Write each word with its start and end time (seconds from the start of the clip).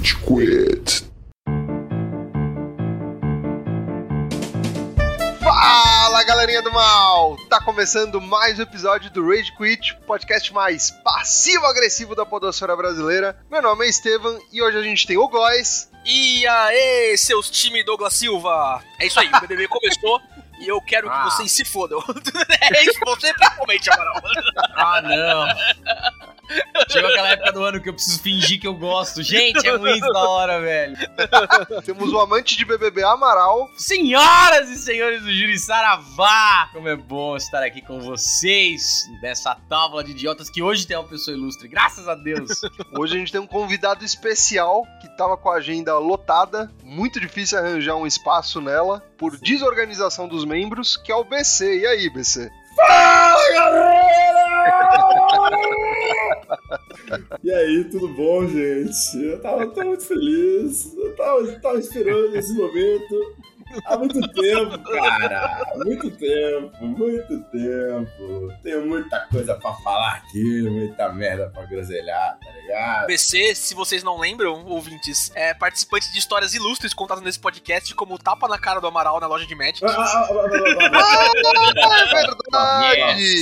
Rage 0.00 0.16
Quit. 0.24 1.10
Fala 5.42 6.22
galerinha 6.24 6.62
do 6.62 6.72
mal! 6.72 7.36
Tá 7.48 7.60
começando 7.62 8.18
mais 8.20 8.58
um 8.58 8.62
episódio 8.62 9.10
do 9.10 9.26
Rage 9.28 9.54
Quit, 9.56 9.96
podcast 10.06 10.52
mais 10.54 10.90
passivo-agressivo 11.04 12.14
da 12.14 12.24
podosfera 12.24 12.74
brasileira. 12.74 13.38
Meu 13.50 13.60
nome 13.60 13.84
é 13.84 13.88
Estevam 13.90 14.38
e 14.50 14.62
hoje 14.62 14.78
a 14.78 14.82
gente 14.82 15.06
tem 15.06 15.18
o 15.18 15.28
Góis. 15.28 15.90
E 16.04 16.46
aí, 16.46 17.16
seus 17.18 17.50
time 17.50 17.84
Douglas 17.84 18.14
Silva! 18.14 18.82
É 18.98 19.06
isso 19.06 19.20
aí, 19.20 19.28
o 19.28 19.40
BBB 19.40 19.68
começou 19.68 20.20
e 20.60 20.68
eu 20.68 20.80
quero 20.80 21.08
que 21.10 21.14
Ah. 21.16 21.24
vocês 21.30 21.52
se 21.52 21.64
fodam. 21.64 21.98
é 22.72 22.84
isso, 22.84 22.98
você 23.04 23.32
principalmente, 23.34 23.90
Amaral. 23.92 24.22
Ah, 24.76 25.02
não. 25.02 26.39
Chegou 26.90 27.10
aquela 27.10 27.28
época 27.28 27.52
do 27.52 27.64
ano 27.64 27.80
que 27.80 27.88
eu 27.88 27.94
preciso 27.94 28.20
fingir 28.20 28.60
que 28.60 28.66
eu 28.66 28.74
gosto. 28.74 29.22
Gente, 29.22 29.66
é 29.66 29.78
muito 29.78 30.06
da 30.12 30.28
hora, 30.28 30.60
velho. 30.60 30.96
Temos 31.84 32.12
o 32.12 32.18
amante 32.18 32.56
de 32.56 32.64
BBB 32.64 33.02
Amaral. 33.04 33.70
Senhoras 33.76 34.68
e 34.68 34.76
senhores 34.76 35.22
do 35.22 35.32
Júri 35.32 35.58
Saravá, 35.58 36.68
como 36.72 36.88
é 36.88 36.96
bom 36.96 37.36
estar 37.36 37.62
aqui 37.62 37.80
com 37.80 38.00
vocês 38.00 39.04
nessa 39.22 39.54
tábua 39.68 40.02
de 40.02 40.12
idiotas 40.12 40.50
que 40.50 40.62
hoje 40.62 40.86
tem 40.86 40.96
uma 40.96 41.08
pessoa 41.08 41.36
ilustre, 41.36 41.68
graças 41.68 42.08
a 42.08 42.14
Deus. 42.14 42.60
Hoje 42.98 43.14
a 43.14 43.18
gente 43.18 43.32
tem 43.32 43.40
um 43.40 43.46
convidado 43.46 44.04
especial 44.04 44.84
que 45.00 45.08
tava 45.16 45.36
com 45.36 45.50
a 45.50 45.56
agenda 45.56 45.96
lotada, 45.98 46.70
muito 46.82 47.20
difícil 47.20 47.58
arranjar 47.58 47.94
um 47.96 48.06
espaço 48.06 48.60
nela 48.60 49.00
por 49.16 49.36
desorganização 49.36 50.26
dos 50.26 50.44
membros, 50.44 50.96
que 50.96 51.12
é 51.12 51.14
o 51.14 51.24
BC. 51.24 51.80
E 51.80 51.86
aí, 51.86 52.10
BC? 52.10 52.50
E 57.42 57.52
aí, 57.52 57.84
tudo 57.90 58.08
bom, 58.08 58.46
gente? 58.46 59.24
Eu 59.24 59.40
tava, 59.40 59.66
tava 59.68 59.88
muito 59.88 60.04
feliz. 60.04 60.94
Eu 60.96 61.14
tava, 61.16 61.46
tava 61.60 61.78
esperando 61.78 62.36
esse 62.36 62.52
momento 62.54 63.34
há 63.84 63.96
muito 63.96 64.20
tempo, 64.32 64.78
cara. 64.78 65.66
Muito 65.76 66.10
tempo, 66.10 66.86
muito 66.86 67.40
tempo. 67.44 68.52
Tenho 68.62 68.86
muita 68.86 69.20
coisa 69.30 69.54
pra 69.54 69.72
falar 69.74 70.14
aqui, 70.16 70.62
muita 70.62 71.12
merda 71.12 71.50
pra 71.52 71.64
groselhar, 71.64 72.38
tá 72.38 72.50
ligado? 72.52 73.06
BC, 73.06 73.54
se 73.54 73.74
vocês 73.74 74.02
não 74.02 74.18
lembram, 74.18 74.64
ouvintes, 74.66 75.30
é 75.34 75.54
participante 75.54 76.10
de 76.12 76.18
histórias 76.18 76.54
ilustres 76.54 76.92
contadas 76.94 77.22
nesse 77.22 77.38
podcast, 77.38 77.94
como 77.94 78.14
o 78.14 78.18
tapa 78.18 78.48
na 78.48 78.58
cara 78.58 78.80
do 78.80 78.86
Amaral 78.86 79.20
na 79.20 79.26
loja 79.26 79.46
de 79.46 79.54
Magic. 79.54 79.84
Ah, 79.84 80.28
é 80.40 82.08
verdade! 82.08 83.40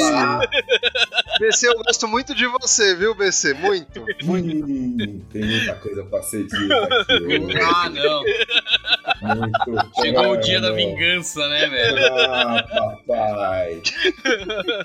BC, 1.40 1.68
eu 1.68 1.74
gosto 1.82 2.08
muito 2.08 2.34
de 2.34 2.46
você, 2.46 2.94
viu, 2.94 3.14
BC? 3.14 3.54
Muito. 3.54 4.04
Hum, 4.24 5.20
tem 5.32 5.44
muita 5.44 5.74
coisa 5.76 6.04
pra 6.04 6.22
ser 6.22 6.44
dita 6.46 6.84
aqui. 6.84 7.60
ah, 7.62 7.88
não. 7.90 8.22
Muito 9.36 9.94
Chegou 10.00 10.17
o 10.26 10.36
dia 10.36 10.60
da 10.60 10.72
vingança, 10.72 11.46
né, 11.48 11.68
velho? 11.68 12.14
Ah, 12.14 12.98
papai. 13.06 13.82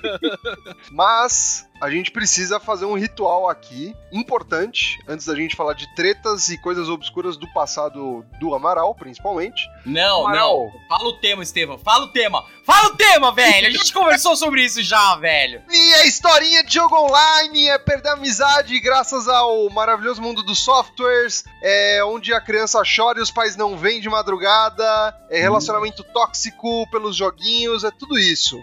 Mas 0.92 1.68
a 1.84 1.90
gente 1.90 2.10
precisa 2.10 2.58
fazer 2.58 2.86
um 2.86 2.96
ritual 2.96 3.46
aqui 3.46 3.94
importante, 4.10 4.98
antes 5.06 5.26
da 5.26 5.34
gente 5.34 5.54
falar 5.54 5.74
de 5.74 5.86
tretas 5.94 6.48
e 6.48 6.56
coisas 6.56 6.88
obscuras 6.88 7.36
do 7.36 7.46
passado 7.52 8.24
do 8.40 8.54
Amaral, 8.54 8.94
principalmente. 8.94 9.68
Não, 9.84 10.26
Amaral. 10.26 10.72
não. 10.72 10.88
Fala 10.88 11.08
o 11.10 11.20
tema, 11.20 11.42
Estevam. 11.42 11.76
Fala 11.76 12.06
o 12.06 12.08
tema. 12.08 12.42
Fala 12.64 12.88
o 12.88 12.96
tema, 12.96 13.32
velho. 13.32 13.66
A 13.66 13.70
gente 13.70 13.92
conversou 13.92 14.34
sobre 14.34 14.64
isso 14.64 14.82
já, 14.82 15.14
velho. 15.16 15.62
E 15.70 15.94
a 15.96 16.06
historinha 16.06 16.64
de 16.64 16.72
jogo 16.72 16.96
online 16.96 17.68
é 17.68 17.78
perder 17.78 18.08
a 18.08 18.12
amizade 18.14 18.80
graças 18.80 19.28
ao 19.28 19.68
maravilhoso 19.68 20.22
mundo 20.22 20.42
dos 20.42 20.60
softwares, 20.60 21.44
é 21.62 22.02
onde 22.02 22.32
a 22.32 22.40
criança 22.40 22.82
chora 22.82 23.18
e 23.18 23.22
os 23.22 23.30
pais 23.30 23.56
não 23.56 23.76
vêm 23.76 24.00
de 24.00 24.08
madrugada, 24.08 25.14
é 25.28 25.38
relacionamento 25.38 26.02
tóxico 26.02 26.88
pelos 26.90 27.14
joguinhos, 27.14 27.84
é 27.84 27.90
tudo 27.90 28.18
isso. 28.18 28.58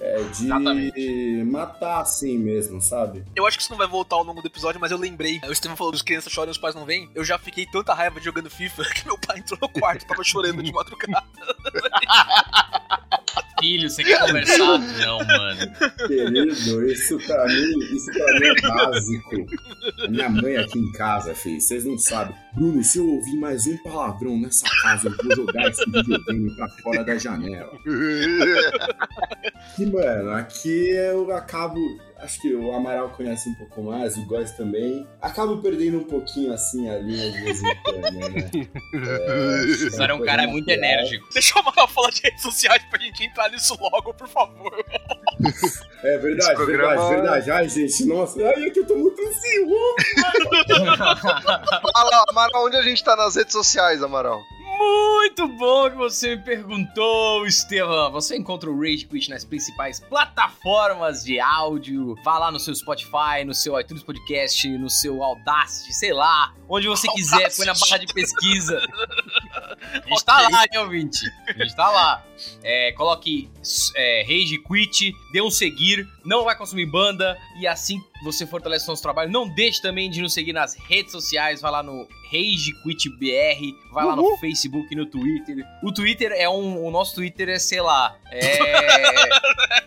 É 0.00 0.22
de 0.22 0.46
Exatamente. 0.46 1.44
matar 1.44 2.00
assim 2.00 2.38
mesmo, 2.38 2.80
sabe? 2.80 3.22
Eu 3.36 3.46
acho 3.46 3.58
que 3.58 3.62
isso 3.62 3.70
não 3.70 3.76
vai 3.76 3.86
voltar 3.86 4.16
ao 4.16 4.24
longo 4.24 4.40
do 4.40 4.48
episódio, 4.48 4.80
mas 4.80 4.90
eu 4.90 4.96
lembrei. 4.96 5.38
O 5.46 5.54
Steven 5.54 5.76
falou 5.76 5.92
dos 5.92 6.00
crianças 6.00 6.32
choram 6.32 6.48
e 6.48 6.52
os 6.52 6.58
pais 6.58 6.74
não 6.74 6.86
vêm. 6.86 7.10
Eu 7.14 7.22
já 7.22 7.38
fiquei 7.38 7.66
tanta 7.66 7.92
raiva 7.92 8.18
jogando 8.18 8.48
FIFA 8.48 8.82
que 8.94 9.04
meu 9.04 9.18
pai 9.18 9.38
entrou 9.38 9.58
no 9.60 9.68
quarto 9.68 10.02
e 10.02 10.06
tava 10.06 10.24
chorando 10.24 10.62
de 10.62 10.72
madrugada. 10.72 11.22
Filho, 13.60 13.90
você 13.90 14.02
quer 14.02 14.18
conversar? 14.20 14.78
Não, 14.78 15.18
mano. 15.18 15.72
Querido, 16.06 16.86
isso 16.86 17.18
pra 17.26 17.46
mim, 17.46 17.78
isso 17.94 18.10
pra 18.12 18.40
mim 18.40 18.46
é 18.46 18.60
básico. 18.68 19.46
A 20.04 20.08
minha 20.08 20.28
mãe 20.28 20.56
aqui 20.56 20.78
em 20.78 20.92
casa, 20.92 21.34
filho, 21.34 21.60
vocês 21.60 21.84
não 21.84 21.98
sabem. 21.98 22.34
Bruno, 22.54 22.82
se 22.82 22.98
eu 22.98 23.08
ouvir 23.08 23.36
mais 23.36 23.66
um 23.66 23.76
palavrão 23.78 24.38
nessa 24.38 24.66
casa, 24.82 25.08
eu 25.08 25.16
vou 25.22 25.36
jogar 25.36 25.68
esse 25.68 25.84
videogame 25.84 26.54
pra 26.56 26.68
fora 26.82 27.04
da 27.04 27.16
janela. 27.18 27.70
E, 29.78 29.86
mano, 29.86 30.30
aqui 30.32 30.90
eu 30.90 31.30
acabo. 31.34 31.78
Acho 32.22 32.40
que 32.40 32.54
o 32.54 32.72
Amaral 32.74 33.08
conhece 33.10 33.48
um 33.48 33.54
pouco 33.54 33.82
mais, 33.82 34.16
o 34.16 34.24
Góis 34.26 34.52
também. 34.52 35.06
Acabo 35.22 35.56
perdendo 35.62 35.98
um 35.98 36.04
pouquinho 36.04 36.52
assim 36.52 36.88
a 36.90 36.98
linha 36.98 37.30
de 37.32 37.40
vez 37.42 37.62
em 37.62 37.76
quando, 37.82 38.00
né? 38.28 38.50
É, 38.92 39.66
que 39.66 39.90
Você 39.90 40.02
era 40.02 40.14
um 40.14 40.22
cara 40.24 40.46
muito 40.46 40.66
natural. 40.66 40.90
enérgico. 40.90 41.28
Deixa 41.32 41.56
o 41.56 41.60
Amaral 41.60 41.88
falar 41.88 42.10
de 42.10 42.20
redes 42.22 42.42
sociais 42.42 42.82
pra 42.90 42.98
gente 43.00 43.24
entrar 43.24 43.48
nisso 43.50 43.76
logo, 43.80 44.12
por 44.14 44.28
favor. 44.28 44.84
É 46.02 46.16
verdade, 46.16 46.54
programa- 46.54 46.94
verdade, 46.96 47.14
verdade. 47.14 47.50
Ai, 47.50 47.68
gente, 47.68 48.04
nossa, 48.06 48.42
ai, 48.42 48.64
é 48.64 48.70
que 48.70 48.80
eu 48.80 48.86
tô 48.86 48.96
muito 48.96 49.20
ansioso. 49.20 49.94
Fala, 51.92 52.24
Amaral, 52.30 52.66
onde 52.66 52.76
a 52.76 52.82
gente 52.82 53.02
tá 53.04 53.14
nas 53.16 53.36
redes 53.36 53.52
sociais, 53.52 54.02
Amaral? 54.02 54.40
Muito 54.80 55.46
bom 55.46 55.90
que 55.90 55.96
você 55.96 56.36
me 56.36 56.42
perguntou, 56.42 57.46
Estevam. 57.46 58.10
Você 58.12 58.34
encontra 58.34 58.70
o 58.70 58.80
Rage 58.80 59.04
Quit 59.04 59.28
nas 59.28 59.44
principais 59.44 60.00
plataformas 60.00 61.22
de 61.22 61.38
áudio. 61.38 62.14
Vá 62.24 62.38
lá 62.38 62.50
no 62.50 62.58
seu 62.58 62.74
Spotify, 62.74 63.44
no 63.44 63.52
seu 63.52 63.78
iTunes 63.78 64.02
Podcast, 64.02 64.66
no 64.78 64.88
seu 64.88 65.22
Audacity, 65.22 65.92
sei 65.92 66.14
lá. 66.14 66.54
Onde 66.66 66.88
você 66.88 67.06
quiser, 67.12 67.54
põe 67.54 67.66
na 67.66 67.74
barra 67.74 67.98
de 67.98 68.06
pesquisa. 68.10 68.80
A 69.92 70.08
gente 70.08 70.24
tá 70.24 70.48
lá, 70.48 70.62
hein, 70.62 70.78
ouvinte? 70.78 71.30
A 71.46 71.52
gente 71.52 71.76
tá 71.76 71.90
lá. 71.90 72.24
É, 72.62 72.92
coloque 72.92 73.50
é, 73.96 74.22
Rage 74.22 74.58
Quit, 74.66 75.14
dê 75.30 75.42
um 75.42 75.50
seguir, 75.50 76.08
não 76.24 76.44
vai 76.44 76.56
consumir 76.56 76.86
banda 76.86 77.36
e 77.58 77.66
assim 77.66 78.00
você 78.22 78.46
fortalece 78.46 78.84
o 78.86 78.88
nosso 78.88 79.02
trabalho. 79.02 79.30
Não 79.30 79.48
deixe 79.48 79.80
também 79.80 80.10
de 80.10 80.20
nos 80.20 80.34
seguir 80.34 80.52
nas 80.52 80.74
redes 80.74 81.12
sociais, 81.12 81.60
vai 81.60 81.70
lá 81.70 81.82
no 81.82 82.06
Rage 82.30 82.72
Quit 82.82 83.08
BR, 83.10 83.92
vai 83.92 84.04
lá 84.04 84.14
no 84.14 84.36
Facebook 84.38 84.86
e 84.92 84.96
no 84.96 85.06
Twitter. 85.06 85.56
O 85.82 85.92
Twitter 85.92 86.32
é 86.32 86.48
um. 86.48 86.84
O 86.84 86.90
nosso 86.90 87.14
Twitter 87.14 87.48
é, 87.48 87.58
sei 87.58 87.80
lá. 87.80 88.14
É. 88.30 88.58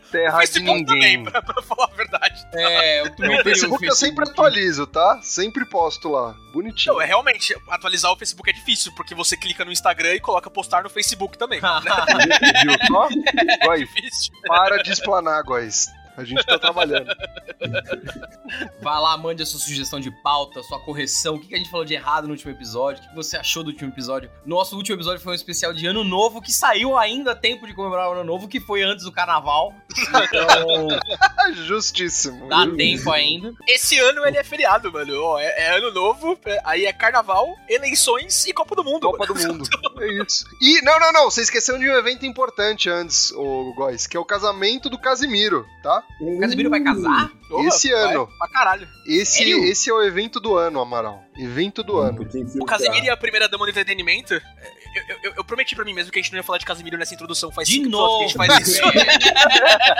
Terra 0.11 0.31
de 0.31 0.37
Facebook 0.47 0.85
também, 0.85 1.17
ninguém. 1.17 1.23
pra, 1.23 1.41
pra 1.41 1.61
falar 1.63 1.85
a 1.91 1.95
verdade. 1.95 2.45
é 2.53 3.01
o 3.03 3.15
Twitter 3.15 3.39
o 3.39 3.43
Facebook 3.43 3.85
eu 3.85 3.95
sempre 3.95 4.29
atualizo, 4.29 4.85
tá? 4.85 5.19
Sempre 5.23 5.65
posto 5.65 6.09
lá. 6.09 6.35
Bonitinho. 6.53 6.93
Não, 6.93 7.01
é 7.01 7.05
realmente, 7.05 7.55
atualizar 7.67 8.11
o 8.11 8.15
Facebook 8.17 8.47
é 8.49 8.53
difícil, 8.53 8.93
porque 8.95 9.15
você 9.15 9.35
clica 9.35 9.65
no 9.65 9.71
Instagram 9.71 10.13
e 10.13 10.19
coloca 10.19 10.51
postar 10.51 10.83
no 10.83 10.89
Facebook 10.89 11.35
também. 11.37 11.59
né? 11.61 11.69
Viu 12.63 12.77
só? 12.87 13.07
É 13.63 13.65
Vai, 13.65 13.79
difícil. 13.79 14.33
para 14.47 14.81
de 14.83 14.91
explanar, 14.91 15.43
Góis. 15.43 15.87
A 16.15 16.23
gente 16.23 16.45
tá 16.45 16.59
trabalhando. 16.59 17.07
Vai 18.81 18.99
lá, 19.01 19.17
mande 19.17 19.41
a 19.41 19.45
sua 19.45 19.59
sugestão 19.59 19.99
de 19.99 20.11
pauta, 20.21 20.61
sua 20.63 20.79
correção, 20.79 21.35
o 21.35 21.39
que 21.39 21.53
a 21.55 21.57
gente 21.57 21.69
falou 21.69 21.85
de 21.85 21.93
errado 21.93 22.25
no 22.25 22.31
último 22.31 22.51
episódio, 22.51 23.03
o 23.03 23.09
que 23.09 23.15
você 23.15 23.37
achou 23.37 23.63
do 23.63 23.71
último 23.71 23.89
episódio. 23.89 24.29
Nosso 24.45 24.75
último 24.75 24.95
episódio 24.95 25.21
foi 25.21 25.31
um 25.31 25.35
especial 25.35 25.73
de 25.73 25.85
Ano 25.87 26.03
Novo, 26.03 26.41
que 26.41 26.51
saiu 26.51 26.97
ainda 26.97 27.31
a 27.31 27.35
tempo 27.35 27.65
de 27.65 27.73
comemorar 27.73 28.09
o 28.09 28.13
Ano 28.13 28.23
Novo, 28.23 28.47
que 28.47 28.59
foi 28.59 28.83
antes 28.83 29.05
do 29.05 29.11
Carnaval. 29.11 29.73
Então, 29.97 30.87
Justíssimo. 31.65 32.47
dá 32.47 32.67
tempo 32.67 33.11
ainda. 33.11 33.53
Esse 33.67 33.97
ano 33.99 34.25
ele 34.25 34.37
é 34.37 34.43
feriado, 34.43 34.91
mano. 34.91 35.37
É, 35.39 35.63
é 35.67 35.77
ano 35.77 35.91
novo, 35.91 36.37
é- 36.45 36.61
aí 36.63 36.85
é 36.85 36.93
carnaval, 36.93 37.55
eleições 37.69 38.45
e 38.45 38.53
Copa 38.53 38.75
do 38.75 38.83
Mundo. 38.83 39.01
Copa 39.11 39.25
do 39.25 39.33
mano. 39.35 39.53
Mundo. 39.53 39.69
É 39.99 40.23
isso. 40.23 40.45
E, 40.61 40.81
não, 40.81 40.99
não, 40.99 41.11
não. 41.11 41.31
Você 41.31 41.41
esqueceu 41.41 41.77
de 41.77 41.89
um 41.89 41.93
evento 41.93 42.25
importante 42.25 42.89
antes, 42.89 43.31
ô 43.31 43.73
Góis, 43.73 44.07
que 44.07 44.17
é 44.17 44.19
o 44.19 44.25
casamento 44.25 44.89
do 44.89 44.97
Casimiro, 44.97 45.65
tá? 45.81 46.03
O 46.19 46.39
Casimiro 46.39 46.69
vai 46.69 46.81
casar? 46.81 47.31
Porra, 47.47 47.67
Esse 47.67 47.91
vai 47.91 48.13
ano. 48.13 48.29
Pra 48.37 48.47
caralho. 48.47 48.87
Esse, 49.05 49.37
Sério? 49.39 49.63
esse 49.65 49.89
é 49.89 49.93
o 49.93 50.01
evento 50.01 50.39
do 50.39 50.55
ano, 50.55 50.79
Amaral. 50.79 51.23
Evento 51.37 51.83
do 51.83 51.97
ano. 51.97 52.25
Tem 52.25 52.45
que 52.45 52.59
O 52.59 52.65
Casemiro 52.65 53.05
e 53.05 53.09
a 53.09 53.17
primeira 53.17 53.47
dama 53.47 53.65
do 53.65 53.69
entretenimento. 53.71 54.33
Eu, 54.95 55.17
eu- 55.23 55.33
eu- 55.37 55.43
prometi 55.43 55.75
pra 55.75 55.83
mim 55.85 55.93
mesmo 55.93 56.11
que 56.11 56.19
a 56.19 56.21
gente 56.21 56.31
não 56.31 56.37
ia 56.39 56.43
falar 56.43 56.57
de 56.57 56.65
Casimiro 56.65 56.97
nessa 56.97 57.13
introdução. 57.13 57.51
Faz 57.51 57.67
De 57.67 57.75
cinco 57.75 57.89
novo, 57.89 58.23
episódios 58.23 58.33
que 58.33 58.51
a 58.51 58.59
gente 58.59 59.33
faz 59.33 59.93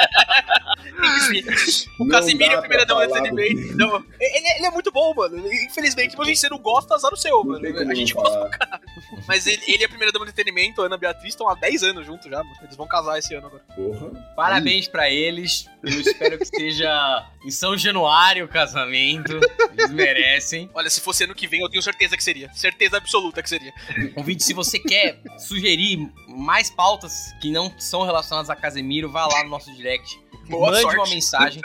isso. 1.57 1.93
o 1.99 2.07
Casimiro 2.07 2.57
a 2.57 2.61
dama 2.61 2.85
do 2.85 2.87
falar 2.87 3.05
entretenimento. 3.27 3.71
do- 3.71 3.77
Não, 3.77 3.95
ele, 4.19 4.47
ele 4.57 4.65
é 4.65 4.71
muito 4.71 4.91
bom, 4.91 5.13
mano. 5.13 5.37
Infelizmente, 5.65 6.11
se 6.11 6.17
você 6.17 6.49
não 6.49 6.59
gosta, 6.59 6.95
azar 6.95 7.13
o 7.13 7.17
seu, 7.17 7.43
Não 7.43 7.59
mano. 7.59 7.91
A 7.91 7.95
gente 7.95 8.13
gosta 8.13 8.37
pra 8.47 8.49
caralho. 8.57 8.83
Mas 9.27 9.47
ele, 9.47 9.61
ele 9.67 9.83
e 9.83 9.85
a 9.85 9.89
primeira 9.89 10.11
dama 10.11 10.25
do 10.25 10.29
entretenimento, 10.31 10.81
a 10.81 10.85
Ana 10.85 10.97
Beatriz, 10.97 11.29
estão 11.33 11.47
há 11.49 11.55
10 11.55 11.83
anos 11.83 12.05
juntos 12.05 12.29
já, 12.29 12.37
mano. 12.43 12.55
Eles 12.63 12.75
vão 12.75 12.87
casar 12.87 13.17
esse 13.19 13.33
ano 13.33 13.47
agora. 13.47 13.63
Porra. 13.75 14.33
Parabéns 14.35 14.87
pra 14.87 15.09
eles. 15.09 15.65
Eu 15.83 15.99
espero 16.01 16.37
que 16.37 16.43
esteja 16.43 17.25
em 17.45 17.51
São 17.51 17.77
Januário 17.77 18.45
o 18.45 18.47
casamento. 18.47 19.39
Eles 19.77 19.91
merecem. 19.91 20.69
Olha, 20.73 20.89
se 20.89 21.01
fosse 21.01 21.23
ano 21.23 21.35
que 21.35 21.47
vem, 21.47 21.61
eu 21.61 21.69
tenho 21.69 21.81
certeza 21.83 22.15
que 22.17 22.23
seria. 22.23 22.49
Certeza 22.53 22.97
absoluta 22.97 23.41
que 23.41 23.49
seria. 23.49 23.73
Convite, 24.15 24.43
se 24.43 24.53
você 24.53 24.79
quer 24.87 25.21
sugerir 25.37 26.11
mais 26.27 26.69
pautas 26.69 27.33
que 27.41 27.51
não 27.51 27.71
são 27.79 28.03
relacionadas 28.03 28.49
a 28.49 28.55
Casemiro, 28.55 29.09
vá 29.09 29.25
lá 29.25 29.43
no 29.43 29.49
nosso 29.49 29.73
direct. 29.75 30.21
Boa 30.49 30.71
Mande 30.71 30.81
sorte. 30.81 30.97
uma 30.97 31.07
mensagem. 31.07 31.61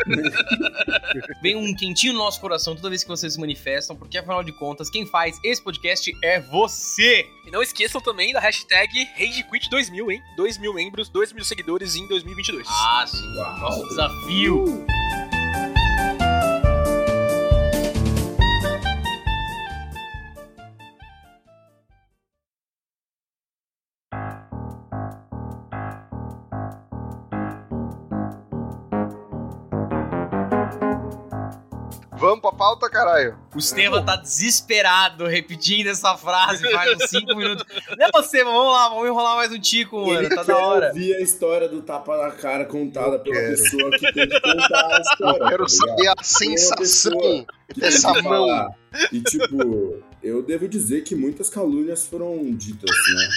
Vem 1.42 1.56
um 1.56 1.74
quentinho 1.74 2.12
no 2.12 2.20
nosso 2.20 2.40
coração 2.40 2.76
toda 2.76 2.88
vez 2.88 3.02
que 3.02 3.08
vocês 3.08 3.32
se 3.32 3.40
manifestam, 3.40 3.96
porque 3.96 4.18
afinal 4.18 4.42
de 4.44 4.52
contas, 4.52 4.88
quem 4.88 5.04
faz 5.04 5.36
esse 5.42 5.62
podcast 5.62 6.12
é 6.22 6.40
você. 6.40 7.26
E 7.44 7.50
não 7.50 7.60
esqueçam 7.62 8.00
também 8.00 8.32
da 8.32 8.40
hashtag 8.40 8.88
RageQuit2000, 9.18 10.12
hein? 10.12 10.22
2 10.36 10.58
mil 10.58 10.74
membros, 10.74 11.08
2 11.08 11.32
mil 11.32 11.44
seguidores 11.44 11.96
em 11.96 12.06
2022. 12.06 12.66
Ah, 12.68 13.04
sim. 13.06 13.36
Uau. 13.36 13.58
Nosso 13.58 13.88
desafio. 13.88 14.86
Vamos 32.28 32.42
pra 32.42 32.52
pauta, 32.52 32.90
caralho. 32.90 33.38
O 33.54 33.58
Estevam 33.58 34.04
tá 34.04 34.14
desesperado 34.14 35.26
repetindo 35.26 35.86
essa 35.86 36.14
frase 36.18 36.70
faz 36.70 36.94
uns 36.94 37.08
5 37.08 37.34
minutos. 37.34 37.64
Não, 37.96 38.20
Estevam, 38.20 38.52
vamos 38.52 38.72
lá, 38.72 38.88
vamos 38.90 39.08
enrolar 39.08 39.36
mais 39.36 39.50
um 39.50 39.58
tico, 39.58 39.96
mano. 39.98 40.20
Ele 40.20 40.34
Tá 40.34 40.42
da 40.42 40.58
hora. 40.58 40.88
ouvir 40.88 41.14
a 41.14 41.22
história 41.22 41.66
do 41.70 41.80
tapa 41.80 42.18
na 42.18 42.30
cara 42.32 42.66
contada 42.66 43.18
pela 43.18 43.34
pessoa 43.34 43.90
que 43.92 44.12
tem 44.12 44.28
que 44.28 44.40
contar 44.42 44.96
a 44.96 45.00
história. 45.00 45.42
Eu 45.42 45.48
quero 45.48 45.62
tá 45.64 45.68
saber 45.70 46.08
a 46.08 46.22
sensação 46.22 46.76
pessoa 47.16 47.46
mão. 48.22 48.22
falar. 48.22 48.68
E 49.12 49.20
tipo, 49.20 50.02
eu 50.22 50.42
devo 50.42 50.66
dizer 50.66 51.02
que 51.02 51.14
muitas 51.14 51.50
calúnias 51.50 52.06
foram 52.06 52.50
ditas, 52.54 52.90
né? 53.14 53.28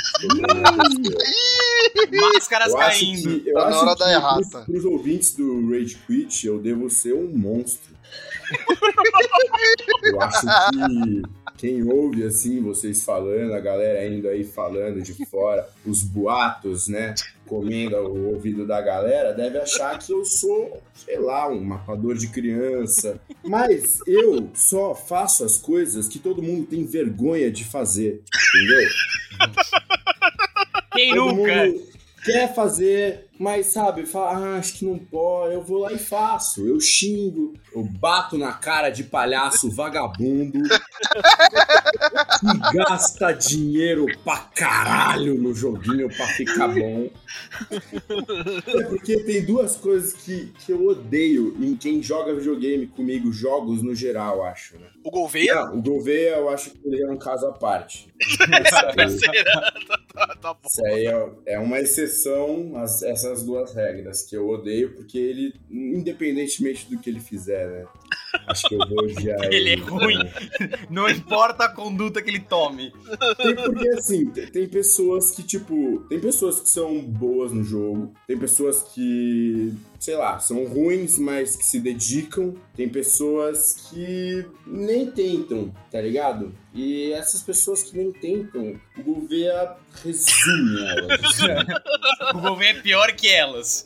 Máscaras 2.34 2.72
Eu 2.72 2.80
acho 2.80 3.00
caindo. 3.00 3.42
que, 3.42 3.50
eu 3.50 3.54
Tá 3.56 3.70
na 3.70 3.80
hora 3.82 3.96
da 3.96 4.12
errata. 4.12 4.50
Pros, 4.50 4.66
pros 4.66 4.86
ouvintes 4.86 5.36
do 5.36 5.70
Rage 5.70 5.98
Quit, 6.08 6.48
eu 6.48 6.60
devo 6.60 6.90
ser 6.90 7.14
um 7.14 7.28
monstro. 7.28 7.92
Eu 10.04 10.22
acho 10.22 10.42
que 10.42 11.22
quem 11.58 11.84
ouve 11.84 12.24
assim, 12.24 12.62
vocês 12.62 13.04
falando, 13.04 13.54
a 13.54 13.60
galera 13.60 14.08
indo 14.08 14.28
aí 14.28 14.44
falando 14.44 15.02
de 15.02 15.26
fora, 15.28 15.70
os 15.86 16.02
boatos, 16.04 16.88
né? 16.88 17.14
Comendo 17.52 17.98
o 17.98 18.34
ouvido 18.34 18.66
da 18.66 18.80
galera, 18.80 19.34
deve 19.34 19.58
achar 19.58 20.00
que 20.00 20.14
eu 20.14 20.24
sou, 20.24 20.82
sei 20.96 21.20
lá, 21.20 21.50
um 21.50 21.62
matador 21.62 22.16
de 22.16 22.30
criança. 22.30 23.20
Mas 23.44 24.00
eu 24.08 24.50
só 24.54 24.96
faço 24.96 25.44
as 25.44 25.58
coisas 25.58 26.08
que 26.08 26.18
todo 26.18 26.42
mundo 26.42 26.66
tem 26.66 26.86
vergonha 26.86 27.52
de 27.52 27.66
fazer, 27.66 28.22
entendeu? 28.56 28.88
Quem 30.94 31.14
Todo 31.14 31.36
nunca? 31.36 31.66
mundo 31.66 31.92
quer 32.24 32.56
fazer, 32.56 33.28
mas 33.38 33.66
sabe, 33.66 34.06
fala, 34.06 34.38
ah, 34.38 34.58
acho 34.58 34.76
que 34.76 34.86
não 34.86 34.98
pode, 34.98 35.54
eu 35.54 35.62
vou 35.62 35.80
lá 35.80 35.92
e 35.92 35.98
faço. 35.98 36.66
Eu 36.66 36.80
xingo, 36.80 37.52
eu 37.76 37.84
bato 37.84 38.38
na 38.38 38.54
cara 38.54 38.90
de 38.90 39.04
palhaço 39.04 39.70
vagabundo 39.70 40.60
que 42.40 42.78
gasta 42.78 43.32
dinheiro 43.34 44.06
pra 44.24 44.38
caralho 44.56 45.36
no 45.36 45.54
joguinho 45.54 46.08
pra 46.16 46.28
ficar 46.28 46.68
bom. 46.70 47.10
É 48.68 48.84
porque 48.90 49.24
tem 49.24 49.46
duas 49.46 49.76
coisas 49.76 50.14
que, 50.14 50.52
que 50.66 50.72
eu 50.72 50.86
odeio 50.88 51.56
em 51.64 51.76
quem 51.76 52.02
joga 52.02 52.34
videogame 52.34 52.88
comigo, 52.88 53.32
jogos 53.32 53.82
no 53.82 53.94
geral, 53.96 54.44
acho, 54.44 54.78
né? 54.78 54.88
O 55.04 55.10
Gouveia? 55.12 55.56
Não, 55.66 55.78
o 55.78 55.82
Gouveia 55.82 56.36
eu 56.38 56.50
acho 56.50 56.72
que 56.72 56.80
ele 56.86 57.02
é 57.04 57.10
um 57.10 57.18
caso 57.18 57.48
à 57.48 57.52
parte. 57.54 58.14
Será? 58.38 58.94
tá, 60.14 60.36
tá 60.42 60.54
bom. 60.54 60.60
Isso 60.68 60.86
aí 60.86 61.08
é, 61.08 61.30
é 61.48 61.60
uma 61.60 61.80
exceção, 61.80 62.74
as- 62.76 63.02
essas 63.04 63.44
duas 63.44 63.74
regras, 63.74 64.24
que 64.24 64.36
eu 64.36 64.48
odeio, 64.50 64.94
porque 64.96 65.18
ele, 65.18 65.54
independentemente 65.70 66.90
do 66.90 67.00
que 67.00 67.10
ele 67.10 67.20
fizer, 67.20 67.68
né? 67.68 67.86
Acho 68.48 68.68
que 68.68 68.76
eu 68.76 68.80
vou 68.88 69.04
odiar 69.06 69.42
ele. 69.46 69.56
Ele 69.56 69.70
é 69.72 69.76
ruim. 69.86 70.18
Não 70.92 71.10
importa 71.10 71.66
a 71.66 71.70
conduta 71.70 72.22
que 72.22 72.30
ele 72.30 72.42
tome. 72.42 72.92
Tem, 73.38 73.56
porque 73.56 73.90
assim, 73.90 74.26
tem, 74.26 74.68
pessoas 74.68 75.32
que, 75.32 75.42
tipo, 75.42 76.06
tem 76.10 76.20
pessoas 76.20 76.60
que 76.60 76.70
são 76.70 77.02
boas 77.02 77.54
no 77.54 77.64
jogo, 77.64 78.14
tem 78.28 78.38
pessoas 78.38 78.84
que, 78.84 79.74
sei 79.98 80.16
lá, 80.18 80.38
são 80.38 80.66
ruins, 80.66 81.18
mas 81.18 81.56
que 81.56 81.64
se 81.64 81.80
dedicam, 81.80 82.56
tem 82.76 82.90
pessoas 82.90 83.90
que 83.90 84.46
nem 84.68 85.10
tentam, 85.10 85.74
tá 85.90 86.02
ligado? 86.02 86.54
E 86.74 87.14
essas 87.14 87.42
pessoas 87.42 87.84
que 87.84 87.98
nem 87.98 88.12
tentam, 88.12 88.80
o 88.98 89.04
Gouveia 89.04 89.76
resume 90.04 90.90
elas. 90.90 91.38
O 92.34 92.40
governo 92.40 92.80
é 92.80 92.82
pior 92.82 93.12
que 93.12 93.28
elas. 93.28 93.84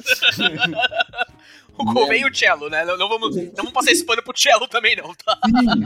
O 1.85 1.93
Gouveia 1.93 2.21
e 2.21 2.29
o 2.29 2.33
Cello, 2.33 2.69
né? 2.69 2.85
Não, 2.85 2.97
não 2.97 3.09
vamos, 3.09 3.35
não 3.35 3.51
vamos 3.53 3.71
passar 3.73 3.91
esse 3.91 4.05
pano 4.05 4.23
pro 4.23 4.37
Cello 4.37 4.67
também, 4.67 4.95
não, 4.95 5.13
tá? 5.13 5.37